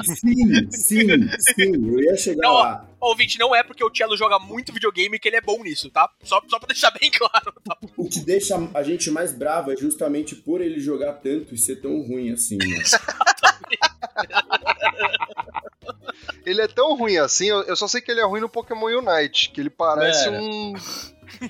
Sim, 0.03 0.71
sim, 0.71 0.71
sim, 0.71 1.39
sim, 1.39 1.91
eu 1.91 1.99
ia 1.99 2.15
chegar 2.15 2.43
Não, 2.43 2.51
ó. 2.53 2.61
lá. 2.61 2.85
Ouvinte, 2.99 3.39
não 3.39 3.55
é 3.55 3.63
porque 3.63 3.83
o 3.83 3.91
Cello 3.93 4.15
joga 4.15 4.37
muito 4.37 4.71
videogame 4.73 5.17
que 5.17 5.27
ele 5.27 5.37
é 5.37 5.41
bom 5.41 5.63
nisso, 5.63 5.89
tá? 5.89 6.09
Só, 6.23 6.41
só 6.47 6.59
pra 6.59 6.67
deixar 6.67 6.91
bem 6.91 7.09
claro, 7.17 7.53
tá? 7.63 7.77
O 7.97 8.07
que 8.07 8.19
deixa 8.19 8.55
a 8.73 8.83
gente 8.83 9.09
mais 9.09 9.33
brava 9.33 9.73
é 9.73 9.77
justamente 9.77 10.35
por 10.35 10.61
ele 10.61 10.79
jogar 10.79 11.13
tanto 11.13 11.55
e 11.55 11.57
ser 11.57 11.77
tão 11.77 12.01
ruim 12.01 12.31
assim, 12.31 12.57
né? 12.57 12.83
Ele 16.45 16.61
é 16.61 16.67
tão 16.67 16.95
ruim 16.95 17.17
assim, 17.17 17.47
eu, 17.47 17.61
eu 17.63 17.75
só 17.75 17.87
sei 17.87 18.01
que 18.01 18.09
ele 18.11 18.21
é 18.21 18.25
ruim 18.25 18.41
no 18.41 18.49
Pokémon 18.49 18.87
Unite, 18.87 19.51
que 19.51 19.61
ele 19.61 19.69
parece 19.69 20.29
Mano. 20.29 20.43
um. 20.43 20.73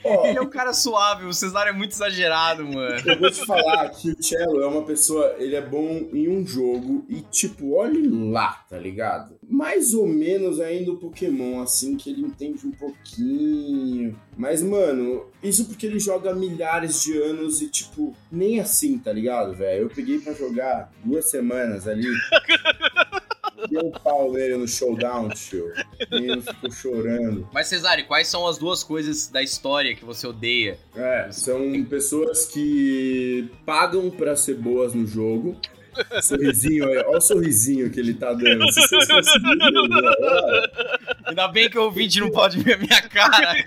Ó, 0.03 0.27
Ele 0.27 0.37
é 0.37 0.41
um 0.41 0.49
cara 0.49 0.73
suave, 0.73 1.25
o 1.25 1.33
Cesário 1.33 1.71
é 1.71 1.73
muito 1.73 1.91
exagerado, 1.91 2.65
mano. 2.65 3.01
eu 3.05 3.19
vou 3.19 3.31
te 3.31 3.45
falar 3.45 3.89
que 3.89 4.11
o 4.11 4.23
Cello 4.23 4.61
é 4.61 4.67
uma 4.67 4.83
pessoa, 4.83 5.35
ele 5.37 5.55
é 5.55 5.61
bom 5.61 6.07
em 6.13 6.27
um 6.29 6.45
jogo 6.45 7.05
e, 7.09 7.21
tipo, 7.21 7.75
olhe 7.75 8.07
lá, 8.07 8.63
tá 8.69 8.77
ligado? 8.77 9.35
Mais 9.47 9.93
ou 9.93 10.07
menos 10.07 10.59
ainda 10.59 10.91
o 10.91 10.97
Pokémon, 10.97 11.61
assim, 11.61 11.95
que 11.97 12.09
ele 12.09 12.21
entende 12.21 12.65
um 12.65 12.71
pouquinho. 12.71 14.19
Mas, 14.37 14.61
mano, 14.61 15.25
isso 15.43 15.65
porque 15.65 15.85
ele 15.85 15.99
joga 15.99 16.33
milhares 16.33 17.01
de 17.03 17.17
anos 17.21 17.61
e, 17.61 17.67
tipo, 17.67 18.15
nem 18.31 18.59
assim, 18.59 18.97
tá 18.97 19.11
ligado, 19.11 19.53
velho? 19.53 19.83
Eu 19.83 19.89
peguei 19.89 20.19
pra 20.19 20.33
jogar 20.33 20.91
duas 21.03 21.25
semanas 21.29 21.87
ali. 21.87 22.07
Um 23.83 23.91
pau 23.91 24.31
nele 24.31 24.57
no 24.57 24.67
showdown, 24.67 25.29
tio. 25.29 25.71
E 26.11 26.15
ele 26.15 26.41
ficou 26.41 26.71
chorando. 26.71 27.47
Mas, 27.53 27.67
Cesário, 27.67 28.05
quais 28.05 28.27
são 28.27 28.47
as 28.47 28.57
duas 28.57 28.83
coisas 28.83 29.27
da 29.27 29.41
história 29.41 29.95
que 29.95 30.03
você 30.05 30.27
odeia? 30.27 30.77
É, 30.95 31.29
são 31.31 31.83
pessoas 31.85 32.45
que 32.45 33.49
pagam 33.65 34.09
pra 34.09 34.35
ser 34.35 34.55
boas 34.55 34.93
no 34.93 35.05
jogo. 35.05 35.55
Sorrisinho, 36.21 36.85
olha, 36.85 37.07
olha 37.07 37.17
o 37.17 37.21
sorrisinho 37.21 37.89
que 37.89 37.99
ele 37.99 38.13
tá 38.13 38.31
dando. 38.33 38.65
Se 38.71 38.81
vocês 38.81 39.07
conseguirem 39.07 39.89
ver, 39.89 40.17
olha, 40.21 40.71
Ainda 41.25 41.47
bem 41.47 41.69
que 41.69 41.77
o 41.77 41.83
ouvinte 41.83 42.19
não 42.19 42.29
pode 42.31 42.59
ver 42.59 42.75
a 42.75 42.77
minha 42.77 43.01
cara. 43.01 43.65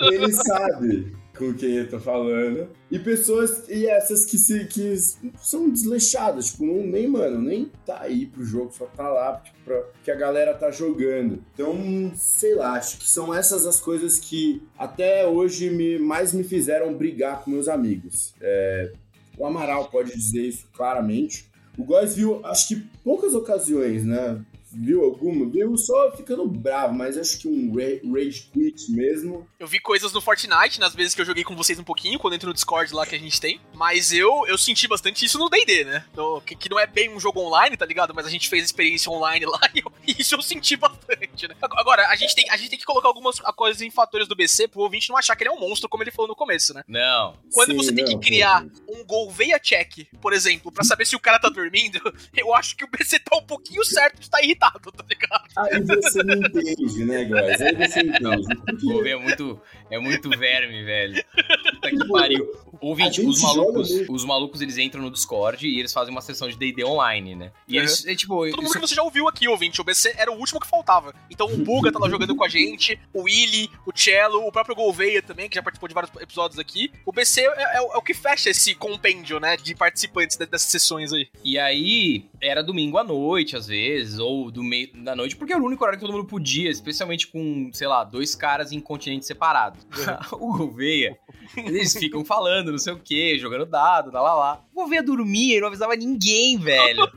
ele 0.00 0.32
sabe 0.32 1.12
com 1.40 1.54
quem 1.54 1.72
eu 1.72 1.88
tô 1.88 1.98
falando. 1.98 2.68
E 2.90 2.98
pessoas, 2.98 3.66
e 3.68 3.86
essas 3.86 4.26
que, 4.26 4.36
se, 4.36 4.66
que 4.66 4.94
são 5.40 5.70
desleixadas, 5.70 6.48
tipo, 6.48 6.66
não, 6.66 6.86
nem, 6.86 7.08
mano, 7.08 7.40
nem 7.40 7.72
tá 7.86 8.02
aí 8.02 8.26
pro 8.26 8.44
jogo, 8.44 8.70
só 8.70 8.84
tá 8.84 9.08
lá, 9.08 9.38
tipo, 9.38 9.56
pra, 9.64 9.82
que 10.04 10.10
a 10.10 10.14
galera 10.14 10.52
tá 10.52 10.70
jogando. 10.70 11.42
Então, 11.54 12.12
sei 12.14 12.54
lá, 12.54 12.74
acho 12.74 12.98
que 12.98 13.08
são 13.08 13.34
essas 13.34 13.66
as 13.66 13.80
coisas 13.80 14.18
que 14.18 14.62
até 14.78 15.26
hoje 15.26 15.70
me, 15.70 15.98
mais 15.98 16.34
me 16.34 16.44
fizeram 16.44 16.92
brigar 16.94 17.42
com 17.42 17.50
meus 17.50 17.68
amigos. 17.68 18.34
É, 18.40 18.92
o 19.38 19.46
Amaral 19.46 19.88
pode 19.88 20.12
dizer 20.12 20.42
isso 20.42 20.68
claramente. 20.74 21.48
O 21.78 21.84
Góis 21.84 22.14
viu, 22.14 22.44
acho 22.44 22.68
que 22.68 22.76
poucas 23.02 23.34
ocasiões, 23.34 24.04
né? 24.04 24.44
Viu 24.72 25.04
alguma? 25.04 25.48
Viu 25.50 25.76
só 25.76 26.12
ficando 26.16 26.46
bravo, 26.46 26.94
mas 26.94 27.16
acho 27.18 27.38
que 27.38 27.48
um 27.48 27.72
ra- 27.74 28.00
rage 28.18 28.48
quit 28.52 28.90
mesmo. 28.92 29.48
Eu 29.58 29.66
vi 29.66 29.80
coisas 29.80 30.12
no 30.12 30.20
Fortnite, 30.20 30.78
nas 30.80 30.94
vezes 30.94 31.14
que 31.14 31.20
eu 31.20 31.24
joguei 31.26 31.42
com 31.44 31.56
vocês 31.56 31.78
um 31.78 31.84
pouquinho, 31.84 32.18
quando 32.18 32.34
entro 32.34 32.48
no 32.48 32.54
Discord 32.54 32.92
lá 32.94 33.04
que 33.06 33.14
a 33.14 33.18
gente 33.18 33.40
tem. 33.40 33.60
Mas 33.74 34.12
eu, 34.12 34.44
eu 34.46 34.56
senti 34.56 34.86
bastante 34.86 35.24
isso 35.24 35.38
no 35.38 35.48
D&D, 35.48 35.84
né? 35.84 36.04
No- 36.16 36.40
que, 36.40 36.54
que 36.54 36.68
não 36.68 36.78
é 36.78 36.86
bem 36.86 37.10
um 37.14 37.18
jogo 37.20 37.40
online, 37.40 37.76
tá 37.76 37.84
ligado? 37.84 38.14
Mas 38.14 38.26
a 38.26 38.30
gente 38.30 38.48
fez 38.48 38.64
experiência 38.64 39.10
online 39.10 39.44
lá 39.46 39.60
e 39.74 39.80
eu- 39.80 39.92
isso 40.06 40.34
eu 40.34 40.42
senti 40.42 40.76
bastante, 40.76 41.48
né? 41.48 41.54
Agora, 41.60 42.06
a 42.08 42.16
gente 42.16 42.34
tem, 42.34 42.48
a 42.50 42.56
gente 42.56 42.70
tem 42.70 42.78
que 42.78 42.84
colocar 42.84 43.08
algumas 43.08 43.38
coisas 43.56 43.82
em 43.82 43.90
fatores 43.90 44.28
do 44.28 44.36
BC 44.36 44.68
pro 44.68 44.82
ouvinte 44.82 45.08
não 45.10 45.16
achar 45.16 45.34
que 45.36 45.42
ele 45.42 45.50
é 45.50 45.52
um 45.52 45.60
monstro, 45.60 45.88
como 45.88 46.02
ele 46.02 46.10
falou 46.10 46.28
no 46.28 46.36
começo, 46.36 46.72
né? 46.74 46.82
Não. 46.86 47.34
Quando 47.52 47.70
Sim, 47.72 47.76
você 47.76 47.92
tem 47.92 48.04
não, 48.04 48.18
que 48.20 48.26
criar 48.28 48.64
pô. 48.86 48.94
um 48.94 49.04
Gouveia 49.04 49.58
check, 49.58 50.06
por 50.20 50.32
exemplo, 50.32 50.70
pra 50.70 50.84
saber 50.84 51.06
se 51.06 51.16
o 51.16 51.20
cara 51.20 51.38
tá 51.38 51.48
dormindo, 51.48 51.98
eu 52.36 52.54
acho 52.54 52.76
que 52.76 52.84
o 52.84 52.88
BC 52.88 53.18
tá 53.18 53.36
um 53.36 53.42
pouquinho 53.42 53.84
certo 53.84 54.16
de 54.18 54.24
estar 54.26 54.40
irritado, 54.42 54.59
tá 54.60 55.04
ligado? 55.08 55.44
Aí 55.56 55.80
você 55.82 56.22
não 56.22 56.34
entende, 56.34 57.04
né, 57.04 57.24
guys? 57.24 57.60
Aí 57.60 57.74
você 57.88 58.00
entende. 58.04 58.84
Gouveia 58.84 59.14
é 59.14 59.18
muito, 59.18 59.60
é 59.90 59.98
muito 59.98 60.28
verme, 60.30 60.82
velho. 60.84 61.24
Puta 61.72 61.90
que 61.90 62.08
pariu. 62.08 62.46
Ouvinte, 62.80 63.20
os 63.20 63.42
malucos, 63.42 63.88
joga 63.90 64.12
os 64.12 64.24
malucos, 64.24 64.60
eles 64.62 64.78
entram 64.78 65.02
no 65.02 65.10
Discord 65.10 65.66
e 65.66 65.78
eles 65.78 65.92
fazem 65.92 66.10
uma 66.10 66.22
sessão 66.22 66.48
de 66.48 66.56
D&D 66.56 66.82
online, 66.84 67.34
né? 67.34 67.52
E 67.68 67.76
eles, 67.76 68.06
é, 68.06 68.14
tipo... 68.14 68.36
Todo 68.48 68.56
mundo 68.62 68.64
isso- 68.64 68.72
que 68.74 68.80
você 68.88 68.94
já 68.94 69.02
ouviu 69.02 69.28
aqui, 69.28 69.46
ouvinte. 69.48 69.80
O 69.80 69.84
BC 69.84 70.14
era 70.16 70.32
o 70.32 70.38
último 70.38 70.58
que 70.60 70.66
faltava. 70.66 71.14
Então 71.30 71.46
o 71.46 71.58
Buga 71.58 71.92
tá 71.92 71.98
lá 71.98 72.08
jogando 72.08 72.34
com 72.34 72.42
a 72.44 72.48
gente, 72.48 72.98
o 73.12 73.22
Willy, 73.24 73.68
o 73.86 73.92
Cello, 73.94 74.46
o 74.46 74.50
próprio 74.52 74.74
Gouveia 74.74 75.20
também, 75.20 75.48
que 75.48 75.56
já 75.56 75.62
participou 75.62 75.88
de 75.88 75.94
vários 75.94 76.10
episódios 76.22 76.58
aqui. 76.58 76.90
O 77.04 77.12
BC 77.12 77.42
é, 77.42 77.76
é 77.76 77.80
o- 77.82 77.92
é 77.92 77.96
o 77.98 78.02
que 78.02 78.14
fecha 78.14 78.48
esse 78.48 78.74
compêndio, 78.74 79.38
né, 79.38 79.56
de 79.58 79.74
participantes 79.74 80.38
de- 80.38 80.46
dessas 80.46 80.70
sessões 80.70 81.12
aí. 81.12 81.28
E 81.44 81.58
aí, 81.58 82.24
era 82.40 82.62
domingo 82.62 82.96
à 82.96 83.04
noite, 83.04 83.56
às 83.56 83.66
vezes, 83.66 84.18
ou 84.18 84.49
do 84.50 84.62
meio 84.62 84.90
da 85.02 85.14
noite, 85.14 85.36
porque 85.36 85.52
era 85.52 85.62
o 85.62 85.66
único 85.66 85.82
horário 85.82 85.98
que 85.98 86.04
todo 86.04 86.14
mundo 86.14 86.26
podia, 86.26 86.70
especialmente 86.70 87.26
com, 87.26 87.70
sei 87.72 87.86
lá, 87.86 88.04
dois 88.04 88.34
caras 88.34 88.72
em 88.72 88.80
continentes 88.80 89.26
separados. 89.26 89.86
o 90.32 90.56
Gouveia, 90.56 91.18
eles 91.56 91.94
ficam 91.94 92.24
falando, 92.24 92.70
não 92.70 92.78
sei 92.78 92.92
o 92.92 92.98
quê, 92.98 93.38
jogando 93.38 93.66
dado, 93.66 94.10
lá 94.12 94.20
lá 94.20 94.34
lá. 94.34 94.64
O 94.72 94.80
Gouveia 94.80 95.02
dormia 95.02 95.56
e 95.56 95.60
não 95.60 95.68
avisava 95.68 95.94
ninguém, 95.96 96.58
velho. 96.58 97.08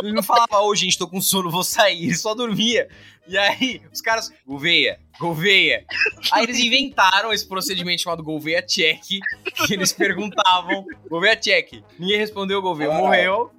Ele 0.00 0.12
não 0.12 0.22
falava, 0.22 0.60
ô 0.60 0.74
gente, 0.74 0.98
tô 0.98 1.08
com 1.08 1.20
sono, 1.20 1.50
vou 1.50 1.64
sair. 1.64 2.04
Ele 2.04 2.14
só 2.14 2.34
dormia. 2.34 2.88
E 3.26 3.36
aí, 3.36 3.82
os 3.92 4.00
caras, 4.00 4.32
Gouveia, 4.46 4.98
Gouveia. 5.18 5.84
Aí 6.32 6.44
eles 6.44 6.58
inventaram 6.60 7.32
esse 7.32 7.46
procedimento 7.46 8.02
chamado 8.02 8.22
Gouveia 8.22 8.62
Check, 8.62 9.00
que 9.66 9.74
eles 9.74 9.92
perguntavam, 9.92 10.84
Gouveia 11.08 11.36
Check. 11.36 11.82
Ninguém 11.98 12.18
respondeu, 12.18 12.60
Gouveia 12.62 12.90
Ah. 12.92 12.98
morreu. 12.98 13.50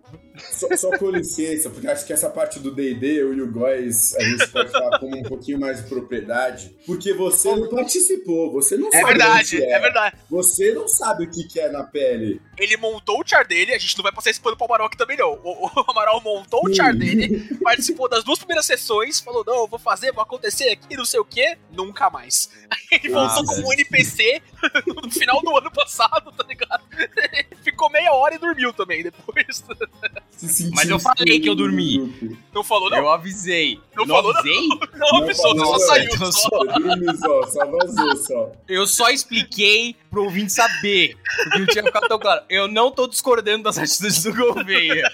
Só, 0.51 0.74
só 0.78 0.98
com 0.98 1.10
licença, 1.10 1.70
porque 1.70 1.86
acho 1.86 2.06
que 2.08 2.13
essa 2.13 2.30
parte 2.30 2.60
do 2.62 2.72
D&D, 2.74 3.22
eu 3.22 3.34
e 3.34 3.42
o 3.42 3.51
Góis, 3.51 4.16
a 4.16 4.24
gente 4.24 4.48
pode 4.48 4.72
falar 4.72 4.98
com 4.98 5.08
um 5.13 5.22
pouquinho 5.22 5.60
mais 5.60 5.84
de 5.84 5.89
propriedade, 5.89 6.74
porque 6.86 7.13
você 7.13 7.54
não 7.54 7.68
participou, 7.68 8.50
você 8.50 8.78
não 8.78 8.88
É 8.88 8.92
sabe 8.92 9.04
o 9.04 9.08
verdade, 9.08 9.58
que 9.58 9.63
é. 9.63 9.72
é 9.74 9.80
verdade. 9.80 10.16
Você 10.30 10.72
não 10.72 10.88
sabe 10.88 11.25
o 11.25 11.30
que 11.30 11.44
que 11.44 11.60
é 11.60 11.70
na 11.70 11.84
pele. 11.84 12.42
Ele 12.58 12.78
montou 12.78 13.20
o 13.20 13.28
char 13.28 13.46
dele, 13.46 13.74
a 13.74 13.78
gente 13.78 13.98
não 13.98 14.04
vai 14.04 14.13
passar 14.13 14.30
esse 14.30 14.39
pano 14.39 14.56
pro 14.56 14.66
Amaral 14.66 14.88
aqui 14.88 14.98
também, 14.98 15.18
não. 15.18 15.34
O, 15.44 15.66
o 15.68 15.70
Amaral 15.92 16.22
montou 16.22 16.62
o 16.66 16.74
char 16.74 16.94
dele, 16.96 17.46
participou 17.62 18.08
das 18.08 18.24
duas 18.24 18.39
primeiras 18.39 18.66
sessões, 18.66 19.20
falou, 19.20 19.44
não, 19.46 19.63
eu 19.63 19.68
vou 19.68 19.78
fazer, 19.80 20.13
vou 20.13 20.24
acontecer 20.24 20.70
aqui, 20.70 20.96
não 20.96 21.06
sei 21.06 21.20
o 21.20 21.25
quê, 21.25 21.49
nunca 21.72 22.10
mais. 22.10 22.50
Ele 22.91 23.13
Ah, 23.13 23.27
voltou 23.27 23.46
velho. 23.46 23.56
como 23.63 23.68
um 23.70 23.74
NPC 23.74 24.41
no 25.03 25.12
final 25.12 25.41
do 25.41 25.56
ano 25.58 25.72
passado, 25.72 26.32
tá 26.32 26.44
ligado? 26.48 26.84
Ficou 27.63 27.89
meia 27.89 28.13
hora 28.13 28.36
e 28.36 28.38
dormiu 28.38 28.74
também 28.74 29.03
depois. 29.03 29.63
Se 30.32 30.70
Mas 30.74 30.89
eu 30.89 31.00
falei 31.00 31.39
que 31.39 31.50
eu 31.50 31.56
dormi. 31.56 32.39
Não 32.53 32.63
falou, 32.63 32.89
não? 32.89 32.98
Eu 32.98 33.10
avisei. 33.10 33.79
Não 33.96 34.08
falou, 34.08 34.34
não? 34.34 34.39
avisei? 34.39 34.68
Não, 34.68 35.12
Não 35.12 35.24
avisou, 35.24 35.51
você 35.53 35.60
falou, 35.60 35.79
só 35.79 35.88
saiu. 35.88 36.10
então 36.13 36.32
só. 36.32 36.50
só- 36.50 36.63
Eu 36.65 36.79
dormi 36.79 37.18
só, 37.18 37.44
só 37.48 37.65
vazou 37.65 38.15
só. 38.18 38.51
Eu 38.68 38.88
só 38.88 39.10
expliquei 39.10 39.96
pro 40.10 40.24
ouvinte 40.24 40.51
saber. 40.53 41.15
Porque 41.44 41.60
não 41.60 41.65
tinha 41.68 41.84
ficado 41.84 42.08
tão 42.08 42.20
claro. 42.20 42.44
Eu 42.50 42.68
não 42.68 42.89
tô 42.91 43.08
discordando 43.08 43.63
das 43.63 43.77
atitudes 43.77 44.24
do 44.24 44.34
Gouveia. 44.34 45.10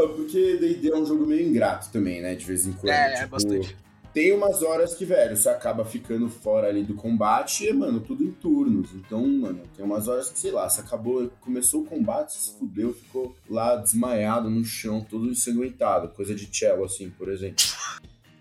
Não, 0.00 0.14
Porque 0.14 0.56
D&D 0.56 0.90
é 0.90 0.96
um 0.96 1.04
jogo 1.04 1.26
meio 1.26 1.48
ingrato 1.48 1.90
também, 1.90 2.20
né? 2.20 2.34
De 2.34 2.44
vez 2.44 2.66
em 2.66 2.72
quando. 2.72 2.90
É, 2.90 3.12
é 3.12 3.16
tipo, 3.16 3.30
bastante. 3.30 3.76
Tem 4.12 4.32
umas 4.32 4.60
horas 4.62 4.94
que, 4.94 5.04
velho, 5.04 5.36
você 5.36 5.48
acaba 5.48 5.84
ficando 5.84 6.28
fora 6.28 6.66
ali 6.68 6.82
do 6.82 6.94
combate 6.94 7.68
e, 7.68 7.72
mano, 7.72 8.00
tudo 8.00 8.24
em 8.24 8.32
turnos. 8.32 8.92
Então, 8.92 9.24
mano, 9.24 9.62
tem 9.76 9.84
umas 9.84 10.08
horas 10.08 10.30
que, 10.30 10.38
sei 10.38 10.50
lá, 10.50 10.68
você 10.68 10.80
acabou, 10.80 11.30
começou 11.40 11.82
o 11.82 11.86
combate, 11.86 12.32
se 12.32 12.58
fudeu, 12.58 12.92
ficou 12.92 13.36
lá 13.48 13.76
desmaiado 13.76 14.50
no 14.50 14.64
chão, 14.64 15.00
todo 15.08 15.28
ensanguentado. 15.28 16.08
Coisa 16.08 16.34
de 16.34 16.48
cello, 16.52 16.84
assim, 16.84 17.08
por 17.10 17.28
exemplo. 17.28 17.64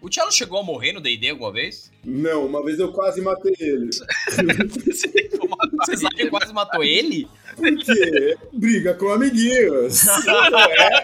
O 0.02 0.10
Tchelo 0.10 0.32
chegou 0.32 0.60
a 0.60 0.64
morrer 0.64 0.94
no 0.94 1.02
D&D 1.02 1.30
alguma 1.30 1.52
vez? 1.52 1.92
Não, 2.06 2.46
uma 2.46 2.64
vez 2.64 2.80
eu 2.80 2.92
quase 2.94 3.22
matei 3.22 3.54
ele. 3.60 3.90
Você 3.90 5.30
Você 5.86 5.98
sabe 5.98 6.16
que 6.16 6.30
quase 6.30 6.54
matou 6.54 6.84
ele? 6.84 7.28
Porque 7.56 8.38
briga 8.54 8.94
com 8.94 9.10
amiguinhos. 9.12 10.08
é, 10.26 11.02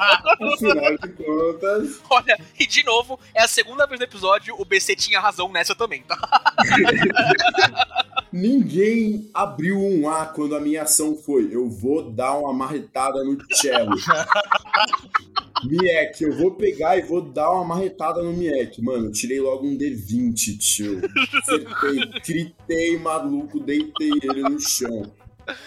afinal 0.53 0.97
de 0.97 1.09
contas. 1.09 1.99
Olha, 2.09 2.37
e 2.57 2.65
de 2.65 2.83
novo, 2.85 3.19
é 3.33 3.43
a 3.43 3.47
segunda 3.47 3.85
vez 3.85 3.99
no 3.99 4.05
episódio, 4.05 4.55
o 4.57 4.63
BC 4.63 4.95
tinha 4.95 5.19
razão 5.19 5.51
nessa 5.51 5.75
também, 5.75 6.01
tá? 6.03 6.17
Ninguém 8.31 9.29
abriu 9.33 9.77
um 9.77 10.09
A 10.09 10.25
quando 10.25 10.55
a 10.55 10.59
minha 10.59 10.83
ação 10.83 11.15
foi: 11.17 11.49
eu 11.51 11.69
vou 11.69 12.09
dar 12.11 12.37
uma 12.37 12.53
marretada 12.53 13.23
no 13.23 13.37
cello. 13.51 13.95
Miek, 15.63 16.21
eu 16.21 16.37
vou 16.37 16.51
pegar 16.51 16.97
e 16.97 17.01
vou 17.01 17.21
dar 17.21 17.51
uma 17.51 17.63
marretada 17.63 18.21
no 18.21 18.33
Miek. 18.33 18.81
Mano, 18.81 19.11
tirei 19.11 19.39
logo 19.39 19.65
um 19.65 19.77
D20, 19.77 20.57
tio. 20.57 21.01
Acertei, 21.37 22.21
gritei, 22.25 22.99
maluco, 22.99 23.59
deitei 23.59 24.11
ele 24.21 24.41
no 24.41 24.59
chão. 24.59 25.11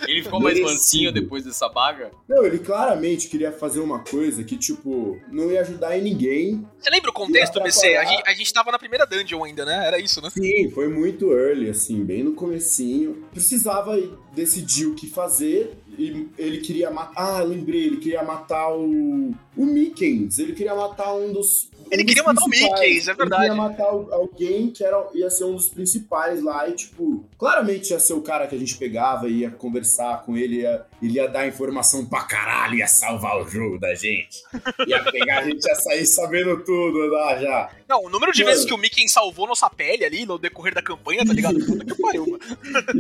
Ele 0.07 0.23
ficou 0.23 0.41
mais 0.41 0.61
mansinho 0.61 1.13
depois 1.13 1.45
dessa 1.45 1.69
baga? 1.69 2.11
Não, 2.29 2.45
ele 2.45 2.59
claramente 2.59 3.29
queria 3.29 3.53
fazer 3.53 3.81
uma 3.81 4.01
coisa 4.01 4.43
que, 4.45 4.57
tipo, 4.57 5.21
não 5.31 5.51
ia 5.51 5.61
ajudar 5.61 5.99
em 5.99 6.03
ninguém. 6.03 6.67
Você 6.79 6.91
lembra 6.91 7.11
o 7.11 7.15
contexto, 7.15 7.61
BC? 7.61 7.97
A 7.97 8.05
gente, 8.05 8.23
a 8.27 8.35
gente 8.35 8.53
tava 8.53 8.71
na 8.73 8.79
primeira 8.79 9.07
dungeon 9.07 9.45
ainda, 9.45 9.65
né? 9.65 9.87
Era 9.87 9.99
isso, 9.99 10.21
né? 10.23 10.31
Sim, 10.31 10.71
foi 10.71 10.89
muito 10.89 11.33
early, 11.33 11.69
assim, 11.69 12.05
bem 12.05 12.23
no 12.23 12.33
comecinho. 12.33 13.25
Precisava 13.33 13.97
decidir 14.33 14.87
o 14.87 14.95
que 14.95 15.09
fazer 15.09 15.77
e 15.99 16.29
ele 16.39 16.59
queria 16.59 16.91
matar... 16.91 17.15
Ah, 17.17 17.43
lembrei, 17.43 17.85
ele 17.85 17.97
queria 17.97 18.23
matar 18.23 18.73
o... 18.73 19.33
O 19.57 19.67
Mickens, 19.67 20.39
ele 20.39 20.53
queria 20.53 20.75
matar 20.75 21.15
um 21.15 21.33
dos... 21.33 21.68
Ele 21.91 22.05
queria 22.05 22.23
matar 22.23 22.43
o 22.43 22.49
principais. 22.49 22.81
Mickens, 22.81 23.09
é 23.09 23.15
verdade. 23.15 23.43
Ele 23.45 23.51
queria 23.51 23.63
matar 23.69 23.85
al- 23.85 24.13
alguém 24.13 24.71
que 24.71 24.85
era, 24.85 25.07
ia 25.15 25.31
ser 25.31 25.45
um 25.45 25.55
dos 25.55 25.69
principais 25.69 26.43
lá 26.43 26.69
e, 26.69 26.73
tipo... 26.73 27.25
Claramente 27.39 27.91
ia 27.93 28.01
ser 28.01 28.15
o 28.15 28.21
cara 28.23 28.47
que 28.47 28.55
a 28.55 28.59
gente 28.59 28.77
pegava 28.77 29.29
e 29.29 29.39
ia 29.39 29.51
conversar 29.51 30.25
com 30.25 30.37
ele, 30.37 30.63
ia, 30.63 30.85
ele 31.03 31.15
ia 31.15 31.29
dar 31.29 31.47
informação 31.47 32.05
pra 32.07 32.23
caralho, 32.23 32.77
ia 32.77 32.87
salvar 32.87 33.41
o 33.41 33.49
jogo 33.49 33.79
da 33.79 33.95
gente. 33.95 34.43
Ia 34.87 35.03
pegar, 35.05 35.41
a 35.41 35.45
gente 35.45 35.65
ia 35.65 35.75
sair 35.77 36.07
sabendo 36.07 36.63
tudo 36.65 37.07
lá 37.09 37.39
já. 37.39 37.71
Não, 37.89 38.05
o 38.05 38.11
número 38.11 38.33
de 38.33 38.43
Mano. 38.43 38.53
vezes 38.53 38.67
que 38.67 38.75
o 38.75 38.79
Mickey 38.79 39.09
salvou 39.09 39.47
nossa 39.47 39.69
pele 39.71 40.05
ali 40.05 40.27
no 40.27 40.39
decorrer 40.39 40.75
da 40.75 40.83
campanha, 40.83 41.25
tá 41.25 41.33
ligado? 41.33 41.59
Puta 41.65 41.85
que 41.85 41.95
pariu, 42.03 42.27
mano. 42.27 42.39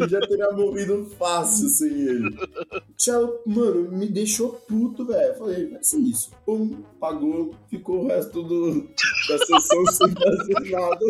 Eu 0.00 0.08
já 0.08 0.20
teria 0.20 0.50
morrido 0.52 1.10
fácil 1.18 1.68
sem 1.68 1.88
ele. 1.90 2.36
Tchau, 2.96 3.42
mano, 3.46 3.90
me 3.92 4.06
deixou 4.06 4.52
puto, 4.52 5.04
velho. 5.04 5.34
Falei, 5.36 5.66
vai 5.66 5.82
ser 5.84 5.98
isso. 5.98 6.30
Pum, 6.46 6.82
pagou, 6.98 7.54
ficou 7.68 8.04
o 8.04 8.08
resto 8.08 8.42
do, 8.42 8.77
da 9.28 9.38
sessão 9.38 9.86
sem 9.86 10.14
fazer 10.14 10.70
nada. 10.70 11.06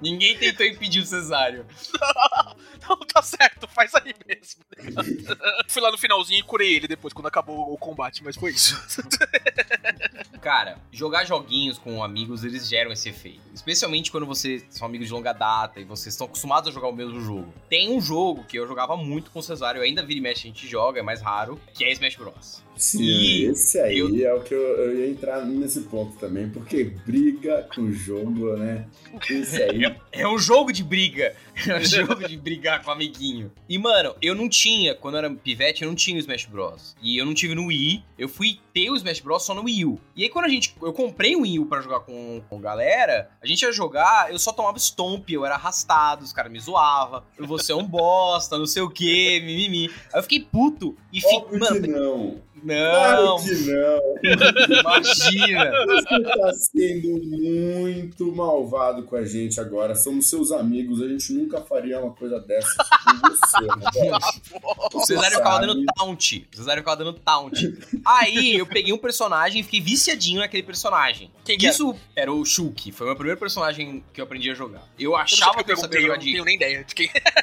Ninguém 0.00 0.36
tentou 0.38 0.66
impedir 0.66 1.00
o 1.00 1.06
cesário. 1.06 1.66
Não, 2.00 2.56
tá 3.12 3.22
certo, 3.22 3.66
faz 3.68 3.94
aí 3.94 4.14
mesmo. 4.26 4.62
Fui 5.68 5.80
lá 5.82 5.90
no 5.90 5.98
finalzinho 5.98 6.40
e 6.40 6.42
curei 6.42 6.74
ele 6.76 6.88
depois, 6.88 7.12
quando 7.14 7.26
acabou 7.26 7.72
o 7.72 7.76
combate, 7.78 8.22
mas 8.24 8.36
foi 8.36 8.50
isso. 8.52 8.76
Cara, 10.40 10.78
jogar 10.90 11.24
joguinhos 11.24 11.78
com 11.78 12.02
amigos, 12.02 12.42
eles 12.44 12.68
geram 12.68 12.90
esse 12.92 13.08
efeito. 13.08 13.40
Especialmente 13.54 14.10
quando 14.10 14.26
vocês 14.26 14.64
são 14.70 14.86
amigos 14.86 15.06
de 15.06 15.12
longa 15.12 15.32
data 15.32 15.80
e 15.80 15.84
vocês 15.84 16.14
estão 16.14 16.26
acostumados 16.26 16.68
a 16.68 16.72
jogar 16.72 16.88
o 16.88 16.92
mesmo 16.92 17.20
jogo. 17.20 17.52
Tem 17.68 17.90
um 17.90 18.00
jogo 18.00 18.44
que 18.44 18.58
eu 18.58 18.66
jogava 18.66 18.96
muito 18.96 19.30
com 19.30 19.38
o 19.38 19.42
Cesário, 19.42 19.78
eu 19.78 19.84
ainda 19.84 20.02
vira 20.04 20.18
e 20.18 20.22
mexe 20.22 20.40
a 20.48 20.50
gente 20.50 20.66
joga, 20.66 20.98
é 20.98 21.02
mais 21.02 21.22
raro, 21.22 21.60
que 21.74 21.84
é 21.84 21.92
Smash 21.92 22.16
Bros. 22.16 22.62
Sim, 22.76 23.02
E 23.02 23.44
esse 23.44 23.78
aí 23.78 23.98
eu- 23.98 24.08
é 24.26 24.34
o 24.34 24.40
que 24.42 24.54
eu, 24.54 24.60
eu 24.60 24.98
ia 25.00 25.10
entrar 25.10 25.44
nesse 25.44 25.82
ponto 25.82 26.16
também, 26.18 26.48
porque 26.48 26.84
briga 26.84 27.68
com 27.74 27.82
o 27.82 27.92
jogo, 27.92 28.56
né? 28.56 28.86
Esse 29.30 29.62
aí. 29.62 29.82
É 30.10 30.26
um 30.26 30.38
jogo 30.38 30.72
de 30.72 30.82
briga. 30.82 31.36
É 31.68 31.76
um 31.76 31.84
jogo 31.84 32.26
de 32.26 32.36
brigar 32.36 32.71
com 32.80 32.90
o 32.90 32.92
amiguinho. 32.92 33.52
E, 33.68 33.78
mano, 33.78 34.14
eu 34.20 34.34
não 34.34 34.48
tinha, 34.48 34.94
quando 34.94 35.14
eu 35.14 35.18
era 35.18 35.30
pivete, 35.30 35.82
eu 35.82 35.88
não 35.88 35.94
tinha 35.94 36.16
o 36.16 36.20
Smash 36.20 36.46
Bros. 36.46 36.96
E 37.02 37.18
eu 37.18 37.26
não 37.26 37.34
tive 37.34 37.54
no 37.54 37.66
Wii. 37.66 38.04
Eu 38.18 38.28
fui 38.28 38.58
ter 38.72 38.90
o 38.90 38.96
Smash 38.96 39.20
Bros 39.20 39.44
só 39.44 39.54
no 39.54 39.64
Wii 39.64 39.84
U. 39.84 40.00
E 40.16 40.22
aí, 40.22 40.28
quando 40.28 40.46
a 40.46 40.48
gente. 40.48 40.74
Eu 40.80 40.92
comprei 40.92 41.36
um 41.36 41.42
Wii 41.42 41.60
U 41.60 41.66
pra 41.66 41.80
jogar 41.80 42.00
com, 42.00 42.42
com 42.48 42.60
galera, 42.60 43.30
a 43.42 43.46
gente 43.46 43.62
ia 43.62 43.72
jogar, 43.72 44.30
eu 44.30 44.38
só 44.38 44.52
tomava 44.52 44.78
stomp, 44.78 45.28
eu 45.30 45.44
era 45.44 45.54
arrastado, 45.54 46.24
os 46.24 46.32
caras 46.32 46.50
me 46.50 46.60
zoavam. 46.60 47.22
Você 47.38 47.72
é 47.72 47.76
um 47.76 47.86
bosta, 47.86 48.58
não 48.58 48.66
sei 48.66 48.82
o 48.82 48.90
que, 48.90 49.40
mimimi. 49.40 49.90
Aí 50.12 50.18
eu 50.18 50.22
fiquei 50.22 50.40
puto. 50.40 50.96
E 51.12 51.20
fiquei. 51.20 51.58
Mano, 51.58 51.86
não. 51.86 52.51
Não, 52.62 53.36
Claro 53.36 53.36
que 53.42 53.54
não. 53.66 54.78
imagina. 54.80 55.70
Você 55.86 56.22
tá 56.22 56.52
sendo 56.54 57.08
muito 57.22 58.32
malvado 58.34 59.02
com 59.04 59.16
a 59.16 59.24
gente 59.24 59.60
agora. 59.60 59.94
Somos 59.94 60.28
seus 60.28 60.52
amigos. 60.52 61.02
A 61.02 61.08
gente 61.08 61.32
nunca 61.32 61.60
faria 61.60 62.00
uma 62.00 62.12
coisa 62.12 62.38
dessa 62.40 62.74
com 62.76 63.28
você, 63.28 63.66
né? 63.66 64.18
O 64.94 65.00
Cesário 65.04 65.36
ficava 65.38 65.60
dando 65.60 65.84
taunt. 65.96 66.46
O 66.52 66.56
Cesário 66.56 66.82
ficava 66.82 66.96
dando 67.04 67.12
taunt. 67.14 67.58
Aí 68.04 68.56
eu 68.56 68.66
peguei 68.66 68.92
um 68.92 68.98
personagem 68.98 69.60
e 69.60 69.64
fiquei 69.64 69.80
viciadinho 69.80 70.38
naquele 70.40 70.62
personagem. 70.62 71.30
Quem 71.44 71.56
que 71.58 71.66
era? 71.66 71.72
Isso 71.74 71.96
era 72.14 72.32
o 72.32 72.44
Shulk. 72.44 72.92
Foi 72.92 73.06
o 73.06 73.08
meu 73.10 73.16
primeiro 73.16 73.40
personagem 73.40 74.04
que 74.12 74.20
eu 74.20 74.24
aprendi 74.24 74.50
a 74.50 74.54
jogar. 74.54 74.82
Eu 74.98 75.12
Eu 75.12 75.16
achava 75.16 75.52
porque 75.54 75.64
que 75.64 75.70
eu 75.72 75.76
eu 75.76 75.80
sabia 75.80 76.00
perguntei, 76.00 76.00
eu 76.00 76.06
jogar 76.06 76.16
não 76.16 76.24
de. 76.24 76.32
tenho 76.32 76.44
nem 76.44 76.56
ideia 76.56 76.84
de 76.84 76.94
quem 76.94 77.10
é, 77.14 77.20
tá. 77.20 77.42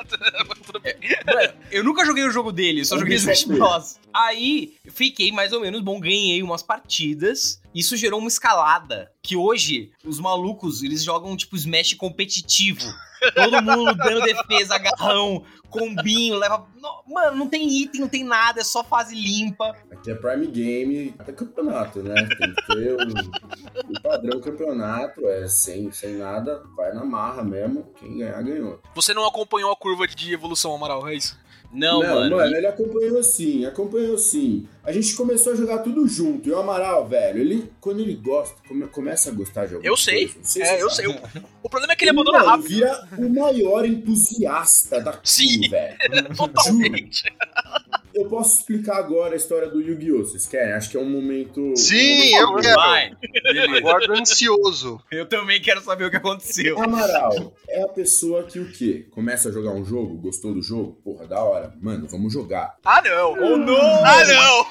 Mano, 1.34 1.52
eu 1.70 1.84
nunca 1.84 2.04
joguei 2.04 2.24
o 2.24 2.30
jogo 2.30 2.52
dele, 2.52 2.80
eu 2.80 2.84
só 2.84 2.94
Eu 2.96 3.00
joguei 3.00 3.16
Smash 3.16 3.44
Bros. 3.44 3.98
Aí, 4.12 4.74
fiquei 4.86 5.32
mais 5.32 5.52
ou 5.52 5.60
menos 5.60 5.80
bom, 5.80 6.00
ganhei 6.00 6.42
umas 6.42 6.62
partidas. 6.62 7.60
Isso 7.74 7.96
gerou 7.96 8.18
uma 8.18 8.28
escalada. 8.28 9.12
Que 9.22 9.36
hoje, 9.36 9.92
os 10.04 10.18
malucos, 10.18 10.82
eles 10.82 11.02
jogam 11.02 11.36
tipo 11.36 11.56
Smash 11.56 11.94
competitivo. 11.94 12.92
Todo 13.34 13.62
mundo 13.62 13.94
dando 13.94 14.22
defesa, 14.22 14.74
agarrão, 14.74 15.44
combinho, 15.68 16.36
leva. 16.36 16.66
Não, 16.76 17.02
mano, 17.06 17.36
não 17.36 17.48
tem 17.48 17.68
item, 17.68 18.00
não 18.00 18.08
tem 18.08 18.24
nada, 18.24 18.60
é 18.60 18.64
só 18.64 18.82
fase 18.82 19.14
limpa. 19.14 19.76
Aqui 19.90 20.10
é 20.10 20.14
Prime 20.14 20.46
Game, 20.46 21.14
até 21.18 21.32
campeonato, 21.32 22.02
né? 22.02 22.14
Tem 22.14 22.54
que 22.54 22.66
ter 22.66 22.94
o, 22.94 23.92
o 23.92 24.02
padrão 24.02 24.40
campeonato, 24.40 25.26
é 25.28 25.46
sem, 25.46 25.92
sem 25.92 26.16
nada, 26.16 26.62
vai 26.74 26.92
na 26.94 27.04
marra 27.04 27.42
mesmo. 27.42 27.92
Quem 27.98 28.18
ganhar, 28.18 28.42
ganhou. 28.42 28.80
Você 28.94 29.12
não 29.12 29.26
acompanhou 29.26 29.70
a 29.70 29.76
curva 29.76 30.06
de 30.08 30.32
evolução, 30.32 30.74
Amaral, 30.74 31.06
é 31.06 31.14
isso? 31.14 31.38
Não, 31.72 32.00
mano. 32.00 32.36
mano, 32.36 32.56
ele 32.56 32.66
acompanhou 32.66 33.22
sim, 33.22 33.64
acompanhou 33.64 34.18
sim. 34.18 34.66
A 34.82 34.90
gente 34.90 35.14
começou 35.14 35.52
a 35.52 35.56
jogar 35.56 35.78
tudo 35.78 36.06
junto. 36.08 36.48
E 36.48 36.52
o 36.52 36.58
Amaral, 36.58 37.06
velho, 37.06 37.38
ele, 37.40 37.70
quando 37.80 38.00
ele 38.00 38.14
gosta, 38.14 38.56
come- 38.66 38.88
começa 38.88 39.30
a 39.30 39.32
gostar 39.32 39.66
de 39.66 39.74
alguma 39.74 39.88
Eu 39.92 39.96
sei. 39.96 40.24
coisa, 40.24 40.38
não 40.38 40.44
sei 40.44 40.64
se 40.64 40.68
É, 40.68 40.76
você 40.78 40.82
eu 40.82 40.90
sabe. 40.90 41.08
sei. 41.08 41.40
O, 41.40 41.46
o 41.62 41.70
problema 41.70 41.92
é 41.92 41.96
que 41.96 42.04
ele 42.04 42.10
Ele, 42.10 42.18
abandona 42.20 42.42
rápido. 42.44 42.68
vira 42.68 43.08
o 43.18 43.28
maior 43.28 43.84
entusiasta 43.84 45.00
daquilo, 45.00 45.20
Sim. 45.24 45.68
velho. 45.70 45.96
Totalmente. 46.36 47.22
Eu 48.12 48.28
posso 48.28 48.58
explicar 48.60 48.96
agora 48.96 49.34
a 49.34 49.36
história 49.36 49.68
do 49.68 49.80
Yu-Gi-Oh! 49.80 50.24
Vocês 50.24 50.46
querem? 50.46 50.72
Acho 50.72 50.90
que 50.90 50.96
é 50.96 51.00
um 51.00 51.08
momento. 51.08 51.74
Sim, 51.76 52.34
um 52.34 52.38
eu 52.40 52.46
momento- 52.48 52.62
quero. 52.64 52.76
Vai. 52.76 53.12
Beleza. 53.42 53.76
Aguardo 53.78 54.12
ansioso. 54.14 55.00
Eu 55.12 55.26
também 55.26 55.60
quero 55.60 55.80
saber 55.80 56.04
o 56.06 56.10
que 56.10 56.16
aconteceu. 56.16 56.80
Amaral 56.82 57.54
é 57.68 57.82
a 57.82 57.88
pessoa 57.88 58.42
que 58.42 58.58
o 58.58 58.70
quê? 58.72 59.06
Começa 59.12 59.48
a 59.48 59.52
jogar 59.52 59.70
um 59.70 59.84
jogo, 59.84 60.16
gostou 60.16 60.52
do 60.52 60.60
jogo? 60.60 61.00
Porra, 61.04 61.26
da 61.26 61.40
hora. 61.42 61.72
Mano, 61.80 62.08
vamos 62.08 62.32
jogar. 62.32 62.74
Ah, 62.84 63.00
não. 63.00 63.32
Oh, 63.32 63.56
não! 63.56 63.76
Ah, 63.76 64.24
não. 64.24 64.66